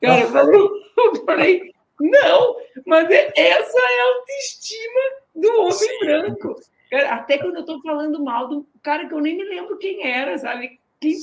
Cara, 0.00 0.20
eu 0.20 0.30
falei, 0.30 0.60
eu 0.96 1.24
falei 1.24 1.74
não, 2.00 2.56
mas 2.86 3.10
é, 3.10 3.30
essa 3.36 3.78
é 3.78 4.00
a 4.00 4.14
autoestima 4.16 5.00
do 5.36 5.60
homem 5.60 5.72
Sim. 5.72 5.98
branco. 6.00 6.60
Cara, 6.90 7.14
até 7.14 7.38
quando 7.38 7.56
eu 7.56 7.60
estou 7.60 7.80
falando 7.82 8.24
mal 8.24 8.48
do 8.48 8.66
cara 8.82 9.06
que 9.06 9.14
eu 9.14 9.20
nem 9.20 9.36
me 9.36 9.44
lembro 9.44 9.76
quem 9.78 10.06
era, 10.06 10.36
sabe? 10.38 10.80
Que 11.00 11.14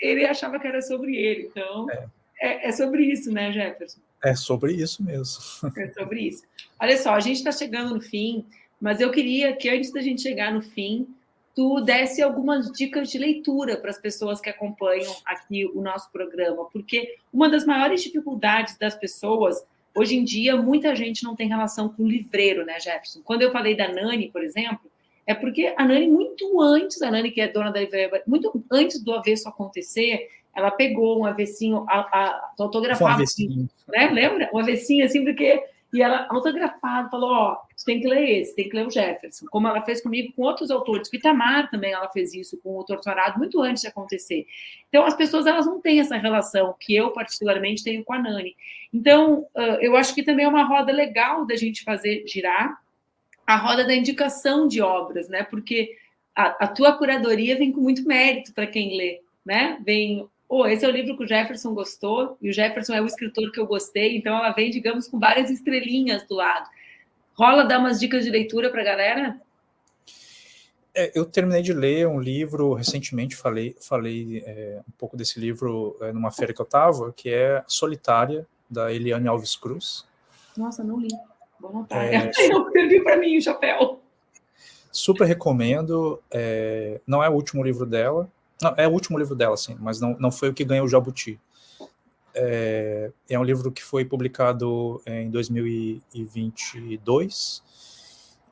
ele 0.00 0.24
achava 0.24 0.58
que 0.58 0.66
era 0.66 0.80
sobre 0.80 1.16
ele. 1.16 1.48
Então, 1.50 1.90
é. 1.90 2.06
É, 2.40 2.68
é 2.68 2.72
sobre 2.72 3.04
isso, 3.04 3.32
né, 3.32 3.52
Jefferson? 3.52 4.00
É 4.24 4.34
sobre 4.34 4.72
isso 4.72 5.02
mesmo. 5.02 5.40
É 5.76 5.92
sobre 5.92 6.20
isso. 6.20 6.44
Olha 6.80 6.96
só, 6.96 7.14
a 7.14 7.20
gente 7.20 7.36
está 7.36 7.52
chegando 7.52 7.94
no 7.94 8.00
fim, 8.00 8.44
mas 8.80 9.00
eu 9.00 9.10
queria 9.10 9.54
que 9.54 9.68
antes 9.68 9.92
da 9.92 10.00
gente 10.00 10.22
chegar 10.22 10.52
no 10.52 10.62
fim, 10.62 11.06
tu 11.54 11.80
desse 11.80 12.22
algumas 12.22 12.70
dicas 12.72 13.10
de 13.10 13.18
leitura 13.18 13.76
para 13.76 13.90
as 13.90 13.98
pessoas 13.98 14.40
que 14.40 14.48
acompanham 14.48 15.14
aqui 15.24 15.66
o 15.66 15.80
nosso 15.80 16.10
programa, 16.10 16.64
porque 16.72 17.16
uma 17.32 17.48
das 17.48 17.64
maiores 17.64 18.02
dificuldades 18.02 18.76
das 18.78 18.94
pessoas, 18.94 19.62
hoje 19.94 20.16
em 20.16 20.24
dia, 20.24 20.56
muita 20.56 20.94
gente 20.96 21.22
não 21.24 21.36
tem 21.36 21.48
relação 21.48 21.88
com 21.88 22.04
o 22.04 22.08
livreiro, 22.08 22.64
né, 22.64 22.80
Jefferson? 22.80 23.20
Quando 23.22 23.42
eu 23.42 23.52
falei 23.52 23.76
da 23.76 23.88
Nani, 23.88 24.30
por 24.30 24.42
exemplo, 24.42 24.90
é 25.26 25.34
porque 25.34 25.74
a 25.76 25.84
Nani, 25.84 26.08
muito 26.08 26.60
antes, 26.60 27.00
a 27.02 27.10
Nani, 27.10 27.30
que 27.30 27.40
é 27.40 27.48
dona 27.48 27.70
da 27.70 27.80
livraria, 27.80 28.22
muito 28.26 28.64
antes 28.70 29.02
do 29.02 29.12
avesso 29.12 29.48
acontecer, 29.48 30.28
ela 30.54 30.70
pegou 30.70 31.20
um 31.20 31.24
avessinho 31.24 31.84
a, 31.88 32.00
a, 32.00 32.50
autografado, 32.58 33.10
um 33.10 33.14
avessinho. 33.14 33.68
né? 33.88 34.10
Lembra? 34.10 34.50
Um 34.52 34.58
avessinho, 34.58 35.04
assim, 35.04 35.24
porque 35.24 35.62
e 35.92 36.00
ela, 36.00 36.26
autografado, 36.30 37.10
falou: 37.10 37.30
Ó, 37.30 37.52
oh, 37.52 37.66
você 37.76 37.84
tem 37.84 38.00
que 38.00 38.08
ler 38.08 38.40
esse, 38.40 38.56
tem 38.56 38.68
que 38.68 38.74
ler 38.74 38.86
o 38.86 38.90
Jefferson. 38.90 39.46
Como 39.50 39.68
ela 39.68 39.82
fez 39.82 40.00
comigo 40.00 40.32
com 40.34 40.42
outros 40.42 40.70
autores. 40.70 41.08
O 41.08 41.16
Itamar 41.16 41.68
também 41.68 41.92
ela 41.92 42.08
fez 42.08 42.32
isso 42.32 42.58
com 42.62 42.78
o 42.78 42.84
Torturado 42.84 43.38
muito 43.38 43.60
antes 43.60 43.82
de 43.82 43.88
acontecer. 43.88 44.46
Então, 44.88 45.04
as 45.04 45.14
pessoas 45.14 45.46
elas 45.46 45.66
não 45.66 45.80
têm 45.80 46.00
essa 46.00 46.16
relação 46.16 46.74
que 46.80 46.94
eu, 46.94 47.10
particularmente, 47.10 47.84
tenho 47.84 48.02
com 48.04 48.14
a 48.14 48.18
Nani. 48.18 48.56
Então, 48.92 49.46
eu 49.80 49.96
acho 49.96 50.14
que 50.14 50.22
também 50.22 50.46
é 50.46 50.48
uma 50.48 50.64
roda 50.64 50.92
legal 50.92 51.44
da 51.46 51.56
gente 51.56 51.84
fazer 51.84 52.24
girar 52.26 52.80
a 53.46 53.56
roda 53.56 53.84
da 53.84 53.94
indicação 53.94 54.66
de 54.66 54.80
obras, 54.80 55.28
né? 55.28 55.42
Porque 55.42 55.94
a, 56.34 56.64
a 56.64 56.68
tua 56.68 56.96
curadoria 56.96 57.56
vem 57.56 57.72
com 57.72 57.80
muito 57.80 58.06
mérito 58.06 58.54
para 58.54 58.66
quem 58.66 58.96
lê, 58.96 59.20
né? 59.44 59.78
Vem 59.84 60.26
oh, 60.54 60.66
esse 60.66 60.84
é 60.84 60.88
o 60.88 60.90
livro 60.90 61.16
que 61.16 61.24
o 61.24 61.26
Jefferson 61.26 61.72
gostou, 61.72 62.36
e 62.42 62.50
o 62.50 62.52
Jefferson 62.52 62.92
é 62.92 63.00
o 63.00 63.06
escritor 63.06 63.50
que 63.50 63.58
eu 63.58 63.66
gostei, 63.66 64.18
então 64.18 64.36
ela 64.36 64.52
vem, 64.52 64.70
digamos, 64.70 65.08
com 65.08 65.18
várias 65.18 65.48
estrelinhas 65.50 66.26
do 66.28 66.34
lado. 66.34 66.68
Rola 67.32 67.64
dar 67.64 67.78
umas 67.78 67.98
dicas 67.98 68.22
de 68.22 68.30
leitura 68.30 68.68
para 68.70 68.82
a 68.82 68.84
galera? 68.84 69.40
É, 70.94 71.10
eu 71.14 71.24
terminei 71.24 71.62
de 71.62 71.72
ler 71.72 72.06
um 72.06 72.20
livro 72.20 72.74
recentemente, 72.74 73.34
falei, 73.34 73.74
falei 73.80 74.42
é, 74.44 74.82
um 74.86 74.92
pouco 74.98 75.16
desse 75.16 75.40
livro 75.40 75.96
é, 76.02 76.12
numa 76.12 76.30
feira 76.30 76.52
que 76.52 76.60
eu 76.60 76.64
estava, 76.64 77.10
que 77.14 77.30
é 77.30 77.64
Solitária, 77.66 78.46
da 78.68 78.92
Eliane 78.92 79.28
Alves 79.28 79.56
Cruz. 79.56 80.06
Nossa, 80.54 80.84
não 80.84 81.00
li. 81.00 81.08
Boa 81.58 81.72
vontade. 81.72 82.14
É, 82.14 82.28
escrevi 82.28 83.02
para 83.02 83.16
mim 83.16 83.38
o 83.38 83.42
chapéu. 83.42 84.02
Super 84.90 85.26
recomendo. 85.26 86.22
É, 86.30 87.00
não 87.06 87.24
é 87.24 87.28
o 87.30 87.32
último 87.32 87.62
livro 87.62 87.86
dela, 87.86 88.30
não, 88.62 88.72
é 88.76 88.86
o 88.86 88.92
último 88.92 89.18
livro 89.18 89.34
dela, 89.34 89.56
sim, 89.56 89.76
mas 89.80 90.00
não, 90.00 90.16
não 90.18 90.30
foi 90.30 90.48
o 90.48 90.54
que 90.54 90.64
ganhou 90.64 90.86
o 90.86 90.88
Jabuti. 90.88 91.40
É, 92.34 93.12
é 93.28 93.38
um 93.38 93.44
livro 93.44 93.70
que 93.70 93.82
foi 93.82 94.06
publicado 94.06 95.02
em 95.04 95.28
2022 95.30 97.62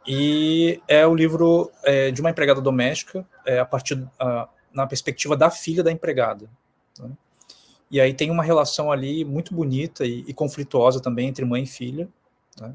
e 0.06 0.82
é 0.86 1.06
o 1.06 1.14
livro 1.14 1.70
é, 1.84 2.10
de 2.10 2.20
uma 2.20 2.28
empregada 2.28 2.60
doméstica 2.60 3.26
é, 3.46 3.58
a 3.58 3.64
partir 3.64 4.06
a, 4.18 4.46
na 4.72 4.86
perspectiva 4.86 5.34
da 5.36 5.50
filha 5.50 5.82
da 5.82 5.90
empregada. 5.90 6.50
Né? 6.98 7.10
E 7.90 7.98
aí 8.00 8.12
tem 8.12 8.30
uma 8.30 8.42
relação 8.42 8.92
ali 8.92 9.24
muito 9.24 9.54
bonita 9.54 10.04
e, 10.04 10.24
e 10.26 10.34
conflituosa 10.34 11.00
também 11.00 11.28
entre 11.28 11.42
mãe 11.44 11.62
e 11.62 11.66
filha. 11.66 12.06
Né? 12.60 12.74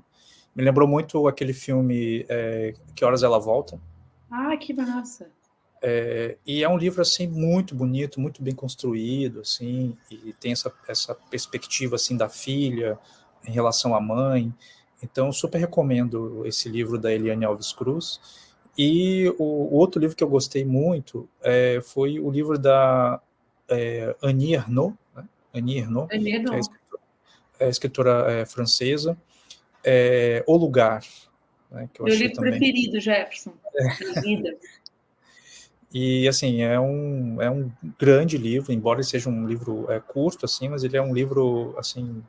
Me 0.56 0.64
lembrou 0.64 0.88
muito 0.88 1.28
aquele 1.28 1.54
filme 1.54 2.26
é, 2.30 2.74
Que 2.96 3.06
Horas 3.06 3.22
Ela 3.22 3.40
Volta. 3.40 3.80
Ah, 4.32 4.58
que 4.58 4.74
massa! 4.74 5.30
É, 5.82 6.38
e 6.46 6.64
é 6.64 6.70
um 6.70 6.78
livro 6.78 7.02
assim 7.02 7.28
muito 7.28 7.76
bonito, 7.76 8.20
muito 8.20 8.42
bem 8.42 8.56
construído, 8.56 9.42
assim, 9.42 9.96
e 10.10 10.34
tem 10.34 10.52
essa, 10.52 10.74
essa 10.88 11.14
perspectiva 11.14 11.96
assim 11.96 12.18
da 12.18 12.30
filha 12.30 12.98
em 13.48 13.52
relação 13.52 13.96
à 13.96 14.02
mãe. 14.02 14.54
Então, 15.04 15.32
super 15.32 15.60
recomendo 15.60 16.44
esse 16.46 16.68
livro 16.70 16.98
da 16.98 17.14
Eliane 17.14 17.46
Alves 17.46 17.72
Cruz. 17.72 18.20
E 18.78 19.34
o, 19.38 19.44
o 19.44 19.74
outro 19.76 20.02
livro 20.02 20.16
que 20.16 20.24
eu 20.24 20.30
gostei 20.30 20.66
muito 20.66 21.30
é, 21.42 21.80
foi 21.82 22.20
o 22.20 22.30
livro 22.30 22.58
da 22.58 23.22
é, 23.70 24.16
Annie 24.22 24.54
Ernaux, 24.54 24.96
né? 25.16 25.24
Annie 25.54 25.78
Ernaux, 25.80 26.10
Annie 26.12 26.34
Ernaux. 26.34 26.50
que 26.50 26.56
é 26.56 26.60
escritora, 26.60 27.02
é 27.60 27.70
escritora 27.70 28.32
é, 28.32 28.46
francesa, 28.46 29.18
é, 29.84 30.44
O 30.48 30.58
Lugar. 30.58 31.04
Né, 31.72 31.90
que 31.94 32.02
eu 32.02 32.06
Meu 32.06 32.16
livro 32.16 32.36
também. 32.36 32.52
preferido, 32.52 33.00
Jefferson, 33.00 33.54
é. 33.76 33.86
E 35.98 36.28
assim, 36.28 36.62
é 36.62 36.78
um, 36.78 37.42
é 37.42 37.50
um 37.50 37.72
grande 37.98 38.38
livro, 38.38 38.74
embora 38.74 39.00
ele 39.00 39.08
seja 39.08 39.30
um 39.30 39.48
livro 39.48 39.90
é, 39.90 39.98
curto, 39.98 40.44
assim, 40.44 40.68
mas 40.68 40.84
ele 40.84 40.98
é 40.98 41.02
um 41.02 41.14
livro 41.14 41.74
assim 41.78 42.22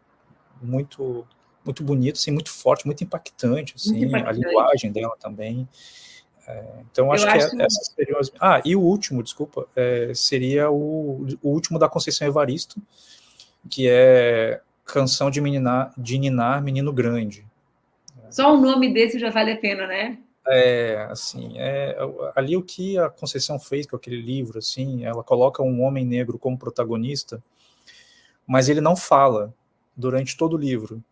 muito 0.63 1.27
muito 1.65 1.83
bonito, 1.83 2.15
assim, 2.15 2.31
muito 2.31 2.49
forte, 2.49 2.87
muito 2.87 3.03
impactante, 3.03 3.75
assim, 3.75 3.97
muito 3.97 4.07
impactante. 4.07 4.47
a 4.47 4.49
linguagem 4.49 4.93
dela 4.93 5.17
também. 5.19 5.69
É, 6.47 6.65
então 6.93 7.11
acho, 7.11 7.27
acho 7.27 7.51
que, 7.51 7.61
é, 7.61 7.65
essas 7.67 7.89
seriam 7.89 8.21
as... 8.21 8.31
Ah, 8.41 8.63
e 8.65 8.77
o 8.77 8.81
último, 8.81 9.21
desculpa, 9.21 9.67
é, 9.75 10.13
seria 10.15 10.71
o, 10.71 11.27
o 11.43 11.49
último 11.49 11.77
da 11.77 11.89
Conceição 11.89 12.29
Evaristo, 12.29 12.81
que 13.69 13.89
é 13.89 14.61
Canção 14.85 15.29
de, 15.29 15.41
Menina, 15.41 15.93
de 15.99 16.17
Ninar 16.19 16.63
Menino 16.63 16.93
Grande. 16.93 17.45
Só 18.31 18.55
o 18.55 18.61
nome 18.61 18.95
desse 18.95 19.19
já 19.19 19.31
vale 19.31 19.51
a 19.51 19.57
pena, 19.57 19.89
né? 19.89 20.19
É, 20.49 21.09
assim, 21.11 21.59
é, 21.59 21.97
ali 22.35 22.57
o 22.57 22.63
que 22.63 22.97
a 22.99 23.09
Conceição 23.09 23.59
fez 23.59 23.87
com 23.87 23.97
aquele 23.97 24.21
livro, 24.21 24.59
assim, 24.59 25.05
ela 25.05 25.25
coloca 25.25 25.63
um 25.63 25.83
homem 25.83 26.05
negro 26.05 26.39
como 26.39 26.59
protagonista, 26.59 27.43
mas 28.47 28.69
ele 28.69 28.81
não 28.81 28.95
fala 28.95 29.53
durante 29.97 30.37
todo 30.37 30.55
o 30.55 30.59
livro, 30.59 31.03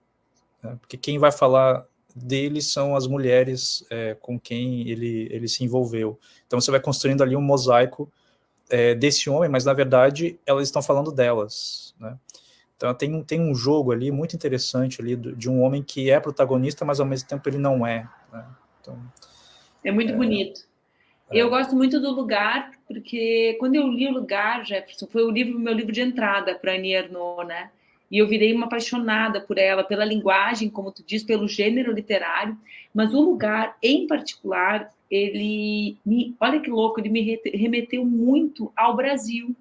né, 0.63 0.77
porque 0.81 0.97
quem 0.97 1.19
vai 1.19 1.33
falar 1.33 1.85
dele 2.15 2.63
são 2.63 2.95
as 2.95 3.09
mulheres 3.09 3.85
é, 3.91 4.15
com 4.15 4.39
quem 4.39 4.89
ele, 4.89 5.27
ele 5.31 5.49
se 5.49 5.65
envolveu. 5.65 6.19
Então 6.47 6.61
você 6.61 6.71
vai 6.71 6.81
construindo 6.81 7.23
ali 7.23 7.35
um 7.35 7.43
mosaico 7.43 8.09
é, 8.71 8.95
desse 8.95 9.29
homem, 9.29 9.49
mas 9.49 9.65
na 9.65 9.73
verdade 9.73 10.39
elas 10.47 10.69
estão 10.69 10.81
falando 10.81 11.11
delas, 11.11 11.95
né? 11.99 12.17
Então 12.77 12.93
tem, 12.95 13.23
tem 13.25 13.41
um 13.41 13.55
jogo 13.55 13.93
ali 13.93 14.11
muito 14.11 14.37
interessante 14.37 15.01
ali 15.01 15.17
de 15.17 15.49
um 15.49 15.63
homem 15.63 15.83
que 15.83 16.11
é 16.11 16.21
protagonista, 16.21 16.85
mas 16.85 17.01
ao 17.01 17.07
mesmo 17.07 17.29
tempo 17.29 17.49
ele 17.49 17.59
não 17.59 17.87
é. 17.87 18.09
Né? 18.33 18.47
Então, 18.85 18.99
é 19.83 19.91
muito 19.91 20.13
é, 20.13 20.17
bonito. 20.17 20.61
É. 21.31 21.39
Eu 21.39 21.49
gosto 21.49 21.75
muito 21.75 21.99
do 21.99 22.11
lugar, 22.13 22.71
porque 22.87 23.57
quando 23.59 23.75
eu 23.77 23.89
li 23.89 24.07
o 24.07 24.13
lugar, 24.13 24.65
Jefferson, 24.65 25.07
foi 25.07 25.25
o 25.25 25.31
livro, 25.31 25.59
meu 25.59 25.73
livro 25.73 25.91
de 25.93 26.03
entrada 26.03 26.55
para 26.55 26.75
Annie 26.75 26.93
Ernaux, 26.93 27.47
né? 27.47 27.71
E 28.11 28.19
eu 28.19 28.29
virei 28.29 28.53
uma 28.53 28.67
apaixonada 28.67 29.41
por 29.41 29.59
ela, 29.59 29.83
pela 29.83 30.05
linguagem, 30.05 30.69
como 30.69 30.93
tu 30.93 31.03
diz, 31.05 31.25
pelo 31.25 31.49
gênero 31.49 31.93
literário, 31.93 32.57
mas 32.93 33.15
o 33.15 33.21
lugar, 33.21 33.77
em 33.83 34.07
particular, 34.07 34.93
ele 35.11 35.97
me, 36.05 36.35
olha 36.39 36.61
que 36.61 36.71
louco, 36.71 37.01
ele 37.01 37.09
me 37.09 37.41
remeteu 37.53 38.05
muito 38.05 38.71
ao 38.77 38.95
Brasil. 38.95 39.57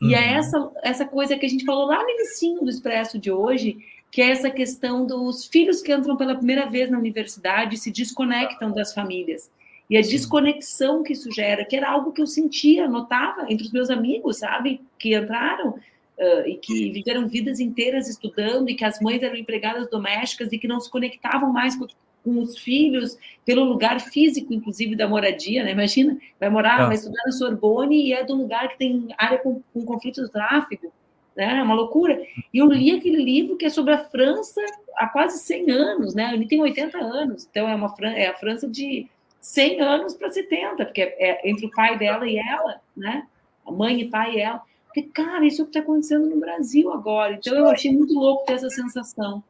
E 0.00 0.14
é 0.14 0.18
uhum. 0.18 0.38
essa, 0.38 0.72
essa 0.82 1.04
coisa 1.04 1.36
que 1.36 1.46
a 1.46 1.48
gente 1.48 1.64
falou 1.64 1.86
lá 1.86 2.02
no 2.02 2.10
início 2.10 2.60
do 2.60 2.70
Expresso 2.70 3.18
de 3.18 3.30
hoje, 3.30 3.76
que 4.14 4.22
é 4.22 4.30
essa 4.30 4.48
questão 4.48 5.04
dos 5.04 5.44
filhos 5.44 5.82
que 5.82 5.92
entram 5.92 6.16
pela 6.16 6.36
primeira 6.36 6.66
vez 6.66 6.88
na 6.88 6.96
universidade 6.96 7.74
e 7.74 7.78
se 7.78 7.90
desconectam 7.90 8.70
das 8.70 8.94
famílias. 8.94 9.50
E 9.90 9.96
a 9.96 10.00
desconexão 10.00 11.02
que 11.02 11.14
isso 11.14 11.32
gera, 11.32 11.64
que 11.64 11.74
era 11.74 11.90
algo 11.90 12.12
que 12.12 12.22
eu 12.22 12.26
sentia, 12.28 12.88
notava 12.88 13.44
entre 13.48 13.66
os 13.66 13.72
meus 13.72 13.90
amigos, 13.90 14.38
sabe? 14.38 14.80
Que 15.00 15.16
entraram 15.16 15.70
uh, 15.70 16.46
e 16.46 16.56
que 16.58 16.92
viveram 16.92 17.26
vidas 17.26 17.58
inteiras 17.58 18.08
estudando 18.08 18.70
e 18.70 18.76
que 18.76 18.84
as 18.84 19.00
mães 19.00 19.20
eram 19.20 19.34
empregadas 19.34 19.90
domésticas 19.90 20.52
e 20.52 20.58
que 20.58 20.68
não 20.68 20.78
se 20.78 20.88
conectavam 20.88 21.52
mais 21.52 21.74
com, 21.74 21.88
com 22.22 22.38
os 22.38 22.56
filhos 22.56 23.18
pelo 23.44 23.64
lugar 23.64 24.00
físico, 24.00 24.54
inclusive, 24.54 24.94
da 24.94 25.08
moradia, 25.08 25.64
né? 25.64 25.72
Imagina, 25.72 26.16
vai 26.38 26.48
morar, 26.48 26.82
ah. 26.82 26.86
vai 26.86 26.94
estudar 26.94 27.20
na 27.26 27.32
Sorbonne 27.32 28.00
e 28.00 28.12
é 28.12 28.22
do 28.22 28.36
lugar 28.36 28.68
que 28.68 28.78
tem 28.78 29.08
área 29.18 29.38
com, 29.38 29.60
com 29.72 29.84
conflito 29.84 30.22
de 30.22 30.30
tráfego 30.30 30.92
né? 31.36 31.58
É 31.58 31.62
uma 31.62 31.74
loucura. 31.74 32.20
E 32.52 32.58
eu 32.58 32.66
li 32.66 32.92
aquele 32.92 33.22
livro 33.22 33.56
que 33.56 33.66
é 33.66 33.70
sobre 33.70 33.94
a 33.94 33.98
França 33.98 34.60
há 34.96 35.06
quase 35.08 35.38
100 35.38 35.70
anos, 35.70 36.14
né? 36.14 36.32
Ele 36.32 36.46
tem 36.46 36.60
80 36.60 36.98
anos, 36.98 37.46
então 37.50 37.68
é, 37.68 37.74
uma, 37.74 37.94
é 38.14 38.28
a 38.28 38.34
França 38.34 38.68
de 38.68 39.08
100 39.40 39.80
anos 39.80 40.14
para 40.14 40.30
70, 40.30 40.84
porque 40.84 41.02
é, 41.02 41.14
é 41.18 41.50
entre 41.50 41.66
o 41.66 41.70
pai 41.70 41.98
dela 41.98 42.26
e 42.26 42.38
ela, 42.38 42.80
né? 42.96 43.26
A 43.66 43.72
mãe 43.72 44.00
e 44.00 44.08
pai 44.08 44.36
e 44.36 44.40
ela. 44.40 44.62
Porque, 44.86 45.02
cara, 45.02 45.44
isso 45.44 45.60
é 45.60 45.64
o 45.64 45.66
que 45.66 45.76
está 45.76 45.80
acontecendo 45.80 46.28
no 46.28 46.38
Brasil 46.38 46.92
agora. 46.92 47.34
Então 47.34 47.56
eu 47.56 47.68
achei 47.68 47.92
muito 47.92 48.14
louco 48.14 48.46
ter 48.46 48.52
essa 48.52 48.70
sensação. 48.70 49.42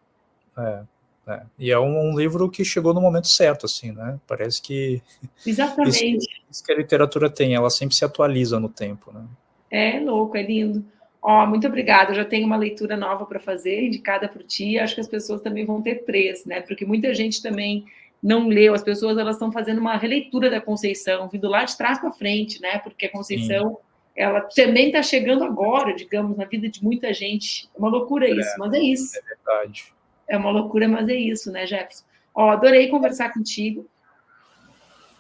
É, 0.57 0.83
é. 1.27 1.43
E 1.59 1.71
é 1.71 1.79
um, 1.79 2.11
um, 2.11 2.19
livro 2.19 2.51
que 2.51 2.65
chegou 2.65 2.95
no 2.95 3.01
momento 3.01 3.29
certo, 3.29 3.67
assim, 3.67 3.93
né? 3.93 4.19
Parece 4.27 4.63
que. 4.63 5.03
Exatamente. 5.47 6.17
Isso, 6.17 6.29
isso 6.51 6.65
que 6.65 6.73
a 6.73 6.77
literatura 6.77 7.29
tem, 7.29 7.55
ela 7.55 7.69
sempre 7.69 7.95
se 7.95 8.05
atualiza 8.05 8.59
no 8.59 8.71
tempo, 8.71 9.13
né? 9.13 9.25
É 9.71 10.01
louco, 10.01 10.37
é 10.37 10.43
lindo. 10.43 10.85
Ó, 11.27 11.43
oh, 11.43 11.47
muito 11.47 11.67
obrigada. 11.67 12.11
Eu 12.11 12.17
já 12.17 12.25
tenho 12.25 12.45
uma 12.45 12.55
leitura 12.55 12.99
nova 12.99 13.25
para 13.25 13.41
fazer, 13.41 13.87
indicada 13.87 14.29
por 14.29 14.43
ti. 14.43 14.79
Acho 14.79 14.95
que 14.95 15.01
as 15.01 15.09
pessoas 15.09 15.41
também 15.41 15.65
vão 15.65 15.81
ter 15.81 16.05
três, 16.05 16.45
né? 16.45 16.61
Porque 16.61 16.85
muita 16.85 17.15
gente 17.15 17.43
também 17.43 17.87
não 18.23 18.47
leu. 18.47 18.75
As 18.75 18.83
pessoas 18.83 19.17
elas 19.17 19.37
estão 19.37 19.51
fazendo 19.51 19.79
uma 19.79 19.97
releitura 19.97 20.51
da 20.51 20.61
Conceição, 20.61 21.27
vindo 21.31 21.49
lá 21.49 21.65
de 21.65 21.79
trás 21.79 21.99
para 21.99 22.13
frente, 22.13 22.61
né? 22.61 22.79
Porque 22.79 23.07
a 23.07 23.11
Conceição 23.11 23.71
Sim. 23.71 23.77
ela 24.15 24.43
também 24.43 24.89
está 24.89 25.03
chegando 25.03 25.45
agora, 25.45 25.95
digamos, 25.95 26.37
na 26.37 26.45
vida 26.45 26.69
de 26.69 26.85
muita 26.85 27.15
gente. 27.15 27.71
É 27.75 27.79
uma 27.79 27.89
loucura 27.89 28.29
é, 28.29 28.33
isso, 28.33 28.55
mas 28.59 28.75
é 28.75 28.81
isso. 28.81 29.19
É 29.19 29.23
verdade. 29.23 29.95
É 30.29 30.37
uma 30.37 30.51
loucura, 30.51 30.87
mas 30.87 31.09
é 31.09 31.15
isso, 31.15 31.51
né, 31.51 31.67
Jefferson? 31.67 32.05
Ó, 32.35 32.51
adorei 32.51 32.89
conversar 32.89 33.33
contigo. 33.33 33.89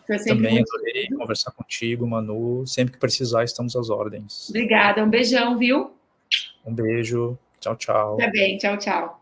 Também 0.06 0.60
adorei 0.60 1.08
conversar 1.08 1.52
contigo, 1.52 2.06
Manu. 2.06 2.66
Sempre 2.66 2.94
que 2.94 2.98
precisar, 2.98 3.44
estamos 3.44 3.74
às 3.76 3.90
ordens. 3.90 4.48
Obrigada, 4.50 5.04
um 5.04 5.10
beijão, 5.10 5.58
viu? 5.58 5.92
Um 6.64 6.74
beijo. 6.74 7.38
Tchau, 7.60 7.76
tchau. 7.76 8.16
Tá 8.16 8.30
bem, 8.30 8.58
tchau, 8.58 8.76
tchau. 8.76 9.20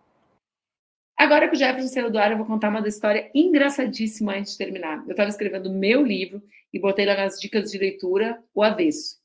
Agora 1.17 1.49
que 1.49 1.55
o 1.55 1.59
Jefferson 1.59 1.89
saiu 1.89 2.11
do 2.11 2.19
ar, 2.19 2.33
eu 2.33 2.37
vou 2.37 2.47
contar 2.47 2.69
uma 2.69 2.87
história 2.87 3.31
engraçadíssima 3.35 4.35
antes 4.35 4.53
de 4.53 4.59
terminar. 4.59 5.05
Eu 5.07 5.13
estava 5.13 5.29
escrevendo 5.29 5.71
meu 5.71 6.05
livro 6.05 6.43
e 6.73 6.81
botei 6.81 7.07
lá 7.07 7.17
nas 7.17 7.39
dicas 7.39 7.71
de 7.71 7.79
leitura 7.79 8.43
o 8.55 8.63
avesso. 8.63 9.21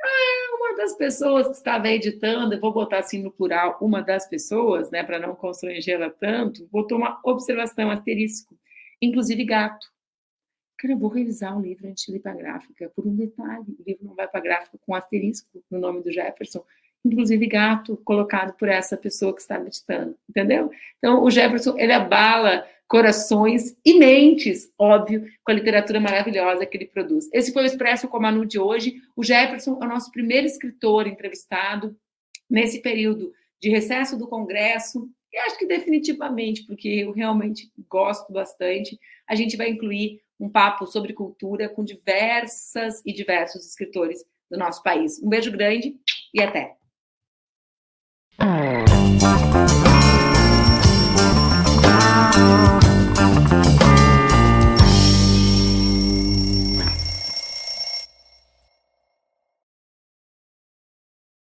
Ah, 0.00 0.56
uma 0.56 0.70
uma 0.70 0.76
das 0.76 0.96
pessoas 0.96 1.48
que 1.48 1.54
estava 1.54 1.88
editando, 1.88 2.54
eu 2.54 2.60
vou 2.60 2.72
botar 2.72 2.98
assim 2.98 3.20
no 3.22 3.30
plural, 3.30 3.76
uma 3.80 4.00
das 4.00 4.28
pessoas, 4.28 4.90
né, 4.90 5.02
para 5.02 5.18
não 5.18 5.34
constrangê-la 5.34 6.10
tanto, 6.10 6.68
botou 6.70 6.96
uma 6.96 7.20
observação 7.24 7.90
asterisco, 7.90 8.56
inclusive 9.02 9.44
gato. 9.44 9.88
Cara, 10.80 10.96
vou 10.96 11.10
revisar 11.10 11.58
o 11.58 11.60
livro 11.60 11.86
antes 11.86 12.06
de 12.06 12.16
ir 12.16 12.20
para 12.20 12.32
a 12.32 12.34
gráfica, 12.34 12.90
por 12.96 13.06
um 13.06 13.14
detalhe, 13.14 13.76
o 13.78 13.82
livro 13.86 14.06
não 14.06 14.14
vai 14.14 14.26
para 14.26 14.40
a 14.40 14.42
gráfica 14.42 14.78
com 14.86 14.94
asterisco 14.94 15.62
no 15.70 15.78
nome 15.78 16.02
do 16.02 16.10
Jefferson, 16.10 16.64
inclusive 17.04 17.46
gato 17.46 17.98
colocado 17.98 18.54
por 18.54 18.66
essa 18.66 18.96
pessoa 18.96 19.34
que 19.34 19.42
está 19.42 19.58
meditando, 19.58 20.16
entendeu? 20.26 20.70
Então, 20.96 21.22
o 21.22 21.30
Jefferson, 21.30 21.76
ele 21.76 21.92
abala 21.92 22.66
corações 22.88 23.76
e 23.84 23.98
mentes, 23.98 24.72
óbvio, 24.78 25.26
com 25.44 25.52
a 25.52 25.54
literatura 25.54 26.00
maravilhosa 26.00 26.64
que 26.64 26.78
ele 26.78 26.86
produz. 26.86 27.28
Esse 27.30 27.52
foi 27.52 27.64
o 27.64 27.66
Expresso 27.66 28.08
com 28.08 28.16
a 28.16 28.20
Manu 28.20 28.46
de 28.46 28.58
hoje. 28.58 29.02
O 29.14 29.22
Jefferson 29.22 29.78
é 29.82 29.84
o 29.84 29.88
nosso 29.88 30.10
primeiro 30.10 30.46
escritor 30.46 31.06
entrevistado 31.06 31.94
nesse 32.48 32.80
período 32.80 33.34
de 33.60 33.68
recesso 33.68 34.18
do 34.18 34.26
Congresso, 34.26 35.10
e 35.30 35.36
acho 35.36 35.58
que 35.58 35.66
definitivamente, 35.66 36.64
porque 36.66 36.88
eu 36.88 37.12
realmente 37.12 37.70
gosto 37.86 38.32
bastante, 38.32 38.98
a 39.28 39.34
gente 39.34 39.58
vai 39.58 39.68
incluir 39.68 40.22
um 40.40 40.48
papo 40.48 40.86
sobre 40.86 41.12
cultura 41.12 41.68
com 41.68 41.84
diversas 41.84 43.02
e 43.04 43.12
diversos 43.12 43.66
escritores 43.66 44.24
do 44.50 44.58
nosso 44.58 44.82
país. 44.82 45.22
Um 45.22 45.28
beijo 45.28 45.52
grande 45.52 45.94
e 46.34 46.42
até! 46.42 46.80
Música 52.40 52.69